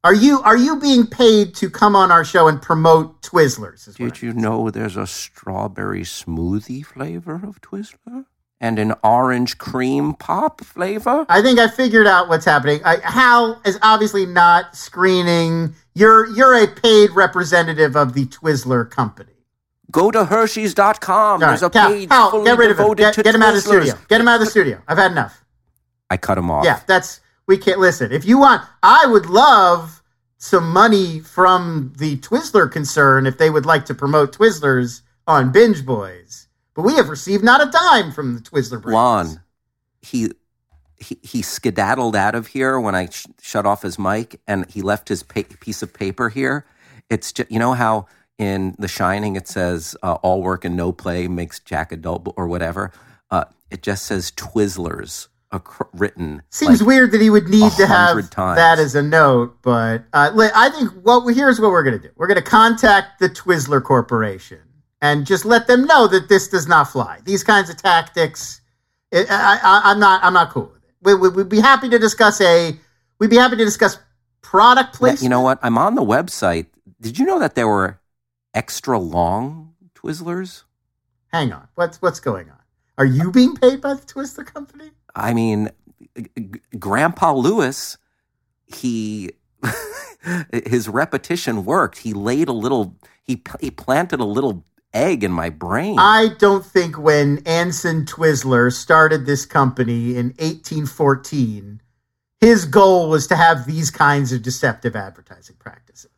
Are 0.05 0.15
you 0.15 0.41
are 0.43 0.57
you 0.57 0.79
being 0.79 1.07
paid 1.07 1.55
to 1.57 1.69
come 1.69 1.97
on 1.97 2.13
our 2.13 2.25
show 2.25 2.47
and 2.47 2.63
promote 2.63 3.21
Twizzlers? 3.23 3.95
Did 3.97 4.23
you 4.23 4.33
know 4.33 4.71
there's 4.71 4.97
a 4.97 5.07
strawberry 5.07 6.03
smoothie 6.03 6.87
flavor 6.87 7.35
of 7.35 7.61
Twizzler? 7.61 8.27
And 8.61 8.79
an 8.79 8.95
orange 9.05 9.59
cream 9.59 10.15
pop 10.15 10.63
flavor? 10.63 11.27
I 11.29 11.43
think 11.43 11.61
I 11.61 11.69
figured 11.69 12.09
out 12.09 12.29
what's 12.29 12.45
happening. 12.45 12.81
I, 12.85 12.97
Hal 13.05 13.61
is 13.65 13.79
obviously 13.83 14.27
not 14.27 14.77
screening. 14.77 15.75
You're 15.95 16.27
you're 16.27 16.55
a 16.55 16.67
paid 16.67 17.11
representative 17.11 17.97
of 17.97 18.15
the 18.15 18.27
Twizzler 18.27 18.89
company. 18.89 19.38
Go 19.91 20.11
to 20.11 20.25
Hershey's.com. 20.25 21.17
All 21.17 21.39
There's 21.39 21.63
a 21.63 21.67
right, 21.67 21.75
Hal, 21.75 21.91
page 21.91 22.09
Hal, 22.11 22.31
fully 22.31 22.45
get 22.45 22.59
rid 22.59 22.71
of 22.71 22.79
him. 22.79 22.95
Get, 22.95 23.15
to 23.15 23.23
get 23.23 23.35
him 23.35 23.43
out 23.43 23.51
of 23.51 23.55
the 23.55 23.61
studio. 23.63 23.95
Get 24.09 24.21
him 24.21 24.29
out 24.29 24.35
of 24.35 24.41
the 24.41 24.51
studio. 24.51 24.83
I've 24.87 24.99
had 24.99 25.13
enough. 25.13 25.45
I 26.11 26.17
cut 26.17 26.39
him 26.39 26.51
off. 26.51 26.65
Yeah, 26.65 26.81
that's 26.87 27.21
we 27.47 27.57
can't 27.57 27.79
listen. 27.79 28.13
If 28.13 28.25
you 28.25 28.39
want, 28.39 28.63
I 28.83 29.07
would 29.07 29.27
love 29.27 30.03
some 30.37 30.71
money 30.71 31.21
from 31.21 31.93
the 31.99 32.19
Twizzler 32.19 32.71
concern 32.71 33.27
if 33.27 33.39
they 33.39 33.51
would 33.51 33.67
like 33.67 33.87
to 33.87 33.95
promote 33.95 34.37
Twizzlers 34.37 35.03
on 35.27 35.53
Binge 35.53 35.85
Boys. 35.85 36.49
But 36.75 36.83
we 36.83 36.95
have 36.95 37.09
received 37.09 37.43
not 37.43 37.67
a 37.67 37.71
dime 37.71 38.13
from 38.13 38.35
the 38.35 38.41
Twizzler 38.41 38.81
brands. 38.81 38.95
Lon, 38.95 39.41
he, 40.01 40.31
he 40.97 41.19
he 41.23 41.43
skedaddled 41.43 42.15
out 42.15 42.35
of 42.35 42.49
here 42.49 42.79
when 42.79 42.95
I 42.95 43.09
sh- 43.09 43.27
shut 43.41 43.67
off 43.67 43.83
his 43.83 43.99
mic, 43.99 44.41
and 44.47 44.71
he 44.71 44.83
left 44.83 45.09
his 45.09 45.23
pa- 45.23 45.43
piece 45.61 45.83
of 45.83 45.93
paper 45.93 46.29
here. 46.29 46.67
It's 47.11 47.33
just 47.33 47.51
you 47.51 47.59
know 47.59 47.73
how 47.73 48.07
in 48.39 48.77
The 48.79 48.89
Shining 48.89 49.37
it 49.37 49.49
says 49.49 49.97
uh, 50.03 50.15
"all 50.23 50.43
work 50.43 50.65
and 50.65 50.77
no 50.77 50.93
play 50.93 51.29
makes 51.29 51.59
Jack 51.61 51.93
a 51.93 51.97
dull" 51.97 52.33
or 52.37 52.47
whatever. 52.47 52.93
Uh, 53.31 53.45
it 53.71 53.83
just 53.83 54.07
says 54.07 54.31
Twizzlers 54.31 55.29
ac- 55.53 55.63
written. 55.93 56.43
Seems 56.51 56.81
like- 56.81 56.87
weird 56.87 57.13
that 57.13 57.21
he 57.21 57.31
would 57.31 57.49
need 57.49 57.73
to 57.73 57.87
have 57.87 58.31
times. 58.31 58.57
that 58.57 58.79
as 58.79 58.95
a 58.95 59.03
note, 59.03 59.59
but 59.63 60.05
uh, 60.13 60.51
I 60.55 60.71
think 60.71 60.91
what 61.03 61.29
here's 61.35 61.61
what 61.61 61.71
we're 61.71 61.83
going 61.83 62.01
to 62.01 62.09
do. 62.09 62.13
We're 62.17 62.29
going 62.29 62.43
to 62.43 62.49
contact 62.49 63.19
the 63.19 63.29
Twizzler 63.29 63.83
Corporation 63.83 64.61
and 65.03 65.27
just 65.27 65.45
let 65.45 65.67
them 65.67 65.85
know 65.85 66.07
that 66.09 66.29
this 66.29 66.49
does 66.49 66.67
not 66.67 66.85
fly. 66.91 67.21
These 67.25 67.45
kinds 67.45 67.71
of 67.71 67.77
tactics, 67.77 68.61
I, 69.13 69.27
I, 69.29 69.81
I'm 69.85 70.01
not. 70.01 70.23
I'm 70.23 70.33
not 70.33 70.51
cool 70.51 70.71
with 70.73 70.85
it. 70.85 70.95
We, 71.03 71.15
we, 71.15 71.29
we'd 71.29 71.49
be 71.49 71.61
happy 71.61 71.89
to 71.89 71.99
discuss 71.99 72.41
a. 72.41 72.77
We'd 73.19 73.31
be 73.31 73.37
happy 73.37 73.57
to 73.57 73.65
discuss 73.65 73.99
product 74.43 74.95
placement. 74.95 75.23
You 75.23 75.29
know 75.29 75.41
what? 75.41 75.59
I'm 75.63 75.77
on 75.77 75.95
the 75.97 76.03
website. 76.05 76.67
Did 77.01 77.19
you 77.19 77.27
know 77.27 77.39
that 77.41 77.55
there 77.55 77.69
were 77.69 77.98
extra 78.59 78.99
long 78.99 79.75
Twizzlers? 79.95 80.65
Hang 81.33 81.53
on. 81.53 81.69
What's 81.77 82.03
what's 82.03 82.21
going 82.21 82.51
on? 82.51 82.59
Are 82.99 83.07
you 83.07 83.31
being 83.31 83.55
paid 83.55 83.81
by 83.81 83.95
the 83.95 84.03
Twizzler 84.03 84.45
company? 84.45 84.91
I 85.15 85.33
mean, 85.33 85.71
g- 86.17 86.51
Grandpa 86.79 87.33
Lewis, 87.33 87.97
he 88.67 89.31
his 90.67 90.89
repetition 90.89 91.65
worked. 91.65 91.99
He 91.99 92.13
laid 92.13 92.49
a 92.49 92.53
little. 92.53 92.97
He 93.23 93.43
he 93.61 93.71
planted 93.71 94.19
a 94.19 94.25
little 94.25 94.65
egg 94.93 95.23
in 95.23 95.31
my 95.31 95.51
brain. 95.51 95.97
I 95.99 96.31
don't 96.39 96.67
think 96.67 96.99
when 96.99 97.39
Anson 97.47 98.07
Twizzler 98.07 98.73
started 98.73 99.25
this 99.25 99.47
company 99.47 100.17
in 100.17 100.29
1814, 100.39 101.81
his 102.41 102.65
goal 102.65 103.09
was 103.09 103.29
to 103.29 103.37
have 103.37 103.67
these 103.67 103.91
kinds 103.91 104.33
of 104.33 104.43
deceptive 104.43 104.97
advertising 104.97 105.57
practices. 105.61 106.18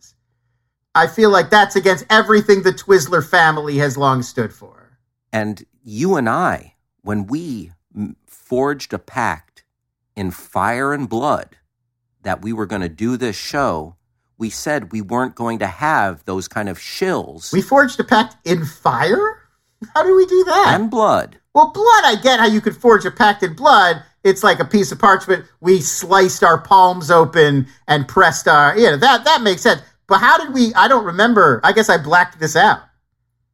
I 0.95 1.07
feel 1.07 1.31
like 1.31 1.51
that's 1.51 1.77
against 1.77 2.05
everything 2.11 2.63
the 2.63 2.73
Twizzler 2.73 3.27
family 3.27 3.79
has 3.79 3.97
long 3.97 4.23
stood 4.23 4.53
for. 4.53 4.99
and 5.33 5.65
you 5.83 6.17
and 6.17 6.29
I, 6.29 6.75
when 7.03 7.27
we 7.27 7.73
forged 8.27 8.93
a 8.93 8.99
pact 8.99 9.65
in 10.15 10.31
fire 10.31 10.93
and 10.93 11.09
blood 11.09 11.57
that 12.23 12.43
we 12.43 12.53
were 12.53 12.67
going 12.67 12.83
to 12.83 12.89
do 12.89 13.17
this 13.17 13.37
show, 13.37 13.97
we 14.37 14.51
said 14.51 14.93
we 14.93 15.01
weren't 15.01 15.35
going 15.35 15.59
to 15.61 15.67
have 15.67 16.25
those 16.25 16.49
kind 16.49 16.69
of 16.69 16.79
shills 16.79 17.53
We 17.53 17.63
forged 17.63 17.99
a 18.01 18.05
pact 18.05 18.37
in 18.47 18.65
fire? 18.67 19.39
How 19.95 20.03
do 20.03 20.15
we 20.15 20.27
do 20.27 20.45
that? 20.45 20.79
and 20.79 20.91
blood. 20.91 21.39
Well, 21.55 21.71
blood, 21.73 22.05
I 22.05 22.17
get 22.23 22.41
how 22.41 22.47
you 22.47 22.61
could 22.61 22.77
forge 22.77 23.05
a 23.07 23.11
pact 23.11 23.43
in 23.43 23.55
blood. 23.55 24.03
It's 24.23 24.45
like 24.45 24.61
a 24.61 24.65
piece 24.67 24.93
of 24.93 24.99
parchment. 24.99 25.47
We 25.61 25.81
sliced 25.81 26.45
our 26.45 26.61
palms 26.61 27.11
open 27.11 27.67
and 27.89 28.07
pressed 28.07 28.47
our, 28.47 28.77
you 28.77 28.91
know, 28.91 28.97
that, 28.99 29.25
that 29.25 29.41
makes 29.41 29.63
sense. 29.63 29.81
But 30.11 30.19
how 30.19 30.39
did 30.39 30.53
we, 30.53 30.75
I 30.75 30.89
don't 30.89 31.05
remember. 31.05 31.61
I 31.63 31.71
guess 31.71 31.89
I 31.89 31.97
blacked 31.97 32.41
this 32.41 32.57
out. 32.57 32.81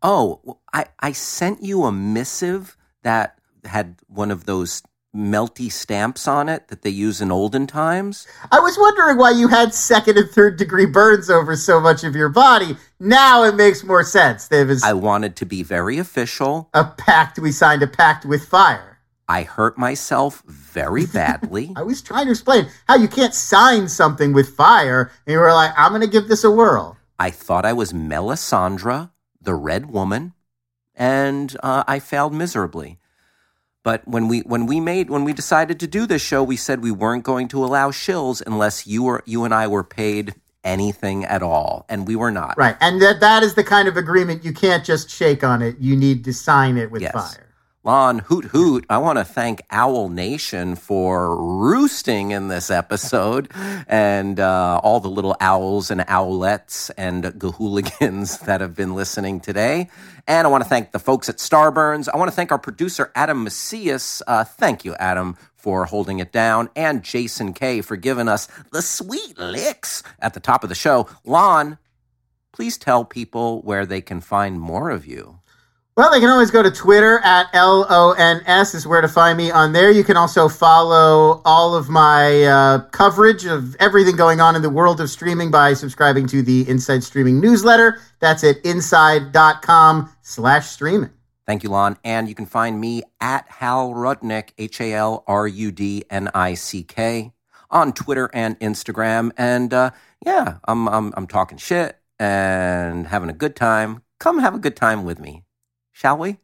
Oh, 0.03 0.59
I, 0.73 0.87
I 0.99 1.13
sent 1.13 1.63
you 1.63 1.85
a 1.85 1.93
missive 1.93 2.79
that 3.03 3.39
had 3.67 3.97
one 4.09 4.31
of 4.31 4.47
those 4.47 4.83
melty 5.15 5.71
stamps 5.71 6.27
on 6.27 6.49
it 6.49 6.69
that 6.69 6.81
they 6.81 6.89
use 6.89 7.21
in 7.21 7.31
olden 7.31 7.67
times. 7.67 8.27
I 8.51 8.61
was 8.61 8.79
wondering 8.79 9.19
why 9.19 9.33
you 9.33 9.49
had 9.49 9.75
second 9.75 10.17
and 10.17 10.31
third 10.31 10.57
degree 10.57 10.87
burns 10.87 11.29
over 11.29 11.57
so 11.57 11.79
much 11.79 12.05
of 12.05 12.17
your 12.17 12.31
body. 12.31 12.79
Now 12.99 13.45
it 13.45 13.55
makes 13.55 13.85
more 13.85 14.03
sense. 14.03 14.49
There 14.49 14.65
was 14.65 14.83
I 14.83 14.95
wanted 14.95 15.37
to 15.37 15.45
be 15.45 15.63
very 15.63 15.99
official. 15.99 16.71
a 16.73 16.85
pact. 16.85 17.39
We 17.39 17.53
signed 17.53 17.83
a 17.83 17.87
pact 17.87 18.25
with 18.25 18.47
fire. 18.49 18.99
I 19.29 19.43
hurt 19.43 19.77
myself 19.77 20.43
very 20.77 21.07
badly. 21.07 21.73
I 21.77 21.83
was 21.83 22.03
trying 22.03 22.27
to 22.27 22.33
explain 22.33 22.67
how 22.87 22.97
you 22.97 23.09
can't 23.09 23.33
sign 23.35 23.89
something 23.89 24.35
with 24.35 24.55
fire, 24.55 25.11
and 25.27 25.33
you 25.33 25.39
were 25.39 25.53
like, 25.53 25.73
I'm 25.77 25.91
going 25.91 26.03
to 26.03 26.07
give 26.07 26.29
this 26.29 26.45
a 26.45 26.51
whirl. 26.51 26.99
I 27.19 27.31
thought 27.31 27.65
I 27.65 27.73
was 27.73 27.95
Melisandre, 27.95 29.11
the 29.41 29.55
Red 29.55 29.91
Woman, 29.91 30.35
and 30.95 31.57
uh, 31.63 31.85
I 31.89 31.99
failed 31.99 32.35
miserably. 32.35 32.99
But 33.83 34.07
when 34.07 34.29
we 34.29 34.41
when 34.41 34.67
we 34.67 34.81
made 34.81 35.09
when 35.09 35.25
we 35.25 35.33
decided 35.33 35.81
to 35.81 35.87
do 35.87 36.07
this 36.07 36.21
show, 36.21 36.43
we 36.43 36.57
said 36.57 36.83
we 36.83 36.91
weren't 36.91 37.25
going 37.25 37.49
to 37.49 37.65
allow 37.65 37.91
shills 37.91 38.43
unless 38.47 38.87
you 38.87 39.05
were 39.05 39.23
you 39.25 39.45
and 39.45 39.55
I 39.55 39.69
were 39.69 39.85
paid 39.85 40.35
anything 40.63 41.25
at 41.25 41.43
all, 41.43 41.87
and 41.89 42.07
we 42.07 42.17
were 42.17 42.33
not. 42.33 42.59
Right. 42.59 42.77
And 42.81 43.01
that, 43.01 43.21
that 43.21 43.43
is 43.45 43.55
the 43.55 43.65
kind 43.65 43.89
of 43.89 43.97
agreement 43.97 44.45
you 44.45 44.53
can't 44.53 44.85
just 44.85 45.09
shake 45.09 45.45
on 45.45 45.63
it. 45.63 45.79
You 45.79 45.97
need 45.97 46.25
to 46.25 46.35
sign 46.35 46.77
it 46.77 46.91
with 46.91 47.03
Yes. 47.03 47.13
fire. 47.13 47.46
Lon, 47.87 48.19
hoot 48.19 48.47
hoot, 48.47 48.85
I 48.91 48.99
want 48.99 49.21
to 49.21 49.25
thank 49.25 49.63
Owl 49.71 50.09
Nation 50.09 50.75
for 50.75 51.37
roosting 51.37 52.33
in 52.33 52.49
this 52.49 52.69
episode 52.69 53.49
and 53.87 54.41
uh, 54.41 54.81
all 54.83 54.99
the 54.99 55.09
little 55.09 55.37
owls 55.39 55.93
and 55.93 56.01
owlets 56.01 56.91
and 56.99 57.23
gahooligans 57.39 58.39
that 58.47 58.61
have 58.61 58.75
been 58.75 58.97
listening 58.97 59.39
today. 59.39 59.89
And 60.27 60.49
I 60.49 60.51
want 60.51 60.65
to 60.65 60.69
thank 60.69 60.91
the 60.91 60.99
folks 60.99 61.29
at 61.29 61.37
Starburns. 61.37 62.09
I 62.13 62.17
want 62.17 62.29
to 62.29 62.35
thank 62.35 62.51
our 62.51 62.59
producer, 62.59 63.13
Adam 63.15 63.45
Macias. 63.45 64.21
Uh, 64.27 64.43
thank 64.43 64.85
you, 64.85 64.97
Adam, 64.97 65.37
for 65.55 65.85
holding 65.85 66.19
it 66.19 66.33
down. 66.33 66.69
And 66.75 67.05
Jason 67.05 67.53
K 67.53 67.83
for 67.83 67.95
giving 67.95 68.27
us 68.27 68.49
the 68.73 68.83
sweet 68.83 69.39
licks 69.39 70.03
at 70.19 70.35
the 70.35 70.41
top 70.41 70.65
of 70.65 70.71
the 70.71 70.75
show. 70.75 71.09
Lon, 71.25 71.79
please 72.51 72.79
tell 72.79 73.05
people 73.05 73.63
where 73.63 73.87
they 73.87 74.01
can 74.01 74.21
find 74.21 74.61
more 74.61 74.91
of 74.91 75.07
you. 75.07 75.39
Well, 75.97 76.11
they 76.11 76.21
can 76.21 76.29
always 76.29 76.51
go 76.51 76.63
to 76.63 76.71
Twitter 76.71 77.21
at 77.21 77.49
L 77.55 77.87
O 77.89 78.13
N 78.13 78.43
S 78.45 78.75
is 78.75 78.87
where 78.87 79.01
to 79.01 79.09
find 79.09 79.39
me 79.39 79.51
on 79.51 79.73
there. 79.73 79.91
You 79.91 80.05
can 80.05 80.19
also 80.19 80.47
follow 80.47 81.41
all 81.47 81.75
of 81.75 81.89
my 81.89 82.45
uh, 82.45 82.81
coverage 82.91 83.47
of 83.47 83.75
everything 83.77 84.15
going 84.15 84.39
on 84.39 84.55
in 84.55 84.61
the 84.61 84.69
world 84.69 85.01
of 85.01 85.09
streaming 85.09 85.51
by 85.51 85.73
subscribing 85.73 86.27
to 86.27 86.43
the 86.43 86.69
Inside 86.69 87.03
Streaming 87.03 87.41
newsletter. 87.41 87.99
That's 88.21 88.45
at 88.45 88.59
inside.com 88.63 90.13
slash 90.21 90.67
streaming. 90.67 91.09
Thank 91.47 91.63
you, 91.63 91.71
Lon. 91.71 91.97
And 92.05 92.29
you 92.29 92.35
can 92.35 92.45
find 92.45 92.79
me 92.79 93.03
at 93.19 93.49
Hal 93.49 93.95
Rudnick, 93.95 94.51
H 94.59 94.83
A 94.83 94.93
L 94.93 95.25
R 95.27 95.49
U 95.49 95.73
D 95.73 96.05
N 96.11 96.29
I 96.35 96.53
C 96.53 96.83
K, 96.83 97.33
on 97.71 97.95
Twitter 97.95 98.29
and 98.35 98.61
Instagram. 98.61 99.31
And 99.39 99.73
uh, 99.73 99.93
yeah, 100.27 100.59
I'm, 100.69 100.91
I'm, 100.91 101.15
I'm 101.17 101.27
talking 101.27 101.57
shit 101.57 101.97
and 102.19 103.07
having 103.07 103.31
a 103.31 103.33
good 103.35 103.57
time. 103.57 104.03
Come 104.21 104.41
have 104.41 104.55
a 104.55 104.59
good 104.59 104.77
time 104.77 105.03
with 105.05 105.19
me 105.19 105.46
shall 105.97 106.19
we? 106.19 106.37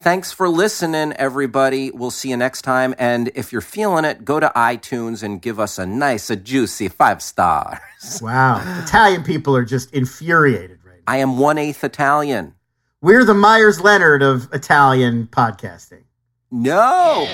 Thanks 0.00 0.32
for 0.32 0.48
listening, 0.48 1.12
everybody. 1.12 1.90
We'll 1.90 2.10
see 2.10 2.30
you 2.30 2.36
next 2.36 2.62
time. 2.62 2.94
And 2.98 3.30
if 3.34 3.52
you're 3.52 3.60
feeling 3.60 4.04
it, 4.04 4.24
go 4.24 4.40
to 4.40 4.50
iTunes 4.56 5.22
and 5.22 5.40
give 5.40 5.60
us 5.60 5.78
a 5.78 5.86
nice, 5.86 6.30
a 6.30 6.36
juicy 6.36 6.88
five 6.88 7.22
stars. 7.22 7.78
Wow. 8.20 8.60
Italian 8.82 9.22
people 9.22 9.56
are 9.56 9.64
just 9.64 9.94
infuriated 9.94 10.80
right 10.84 10.96
now. 10.96 11.12
I 11.12 11.18
am 11.18 11.38
one 11.38 11.56
eighth 11.56 11.84
Italian. 11.84 12.52
We're 13.00 13.24
the 13.24 13.32
Meyers 13.34 13.80
Leonard 13.80 14.24
of 14.24 14.52
Italian 14.52 15.28
podcasting. 15.28 16.02
No. 16.50 17.28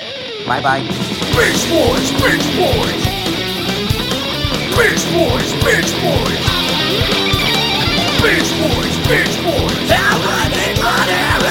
Bye 0.46 0.60
bye. 0.60 0.80
Bitch 0.80 1.70
boys, 1.70 2.10
bitch 2.20 2.46
boys. 2.58 3.02
Bitch 4.76 5.04
boys, 5.16 5.52
bitch 5.64 5.92
boys. 6.04 6.44
Bitch 8.20 8.50
boys, 8.60 8.96
bitch 9.08 9.44
boys. 9.44 9.88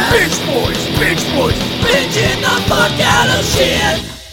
Bitch 0.10 0.40
boys, 0.48 0.88
bitch 1.00 1.36
boys. 1.36 1.54
Bitch 1.84 2.16
in 2.16 2.42
the 2.42 2.56
fuck 2.70 2.98
out 3.00 3.30
of 3.38 3.44
shit. 3.44 4.27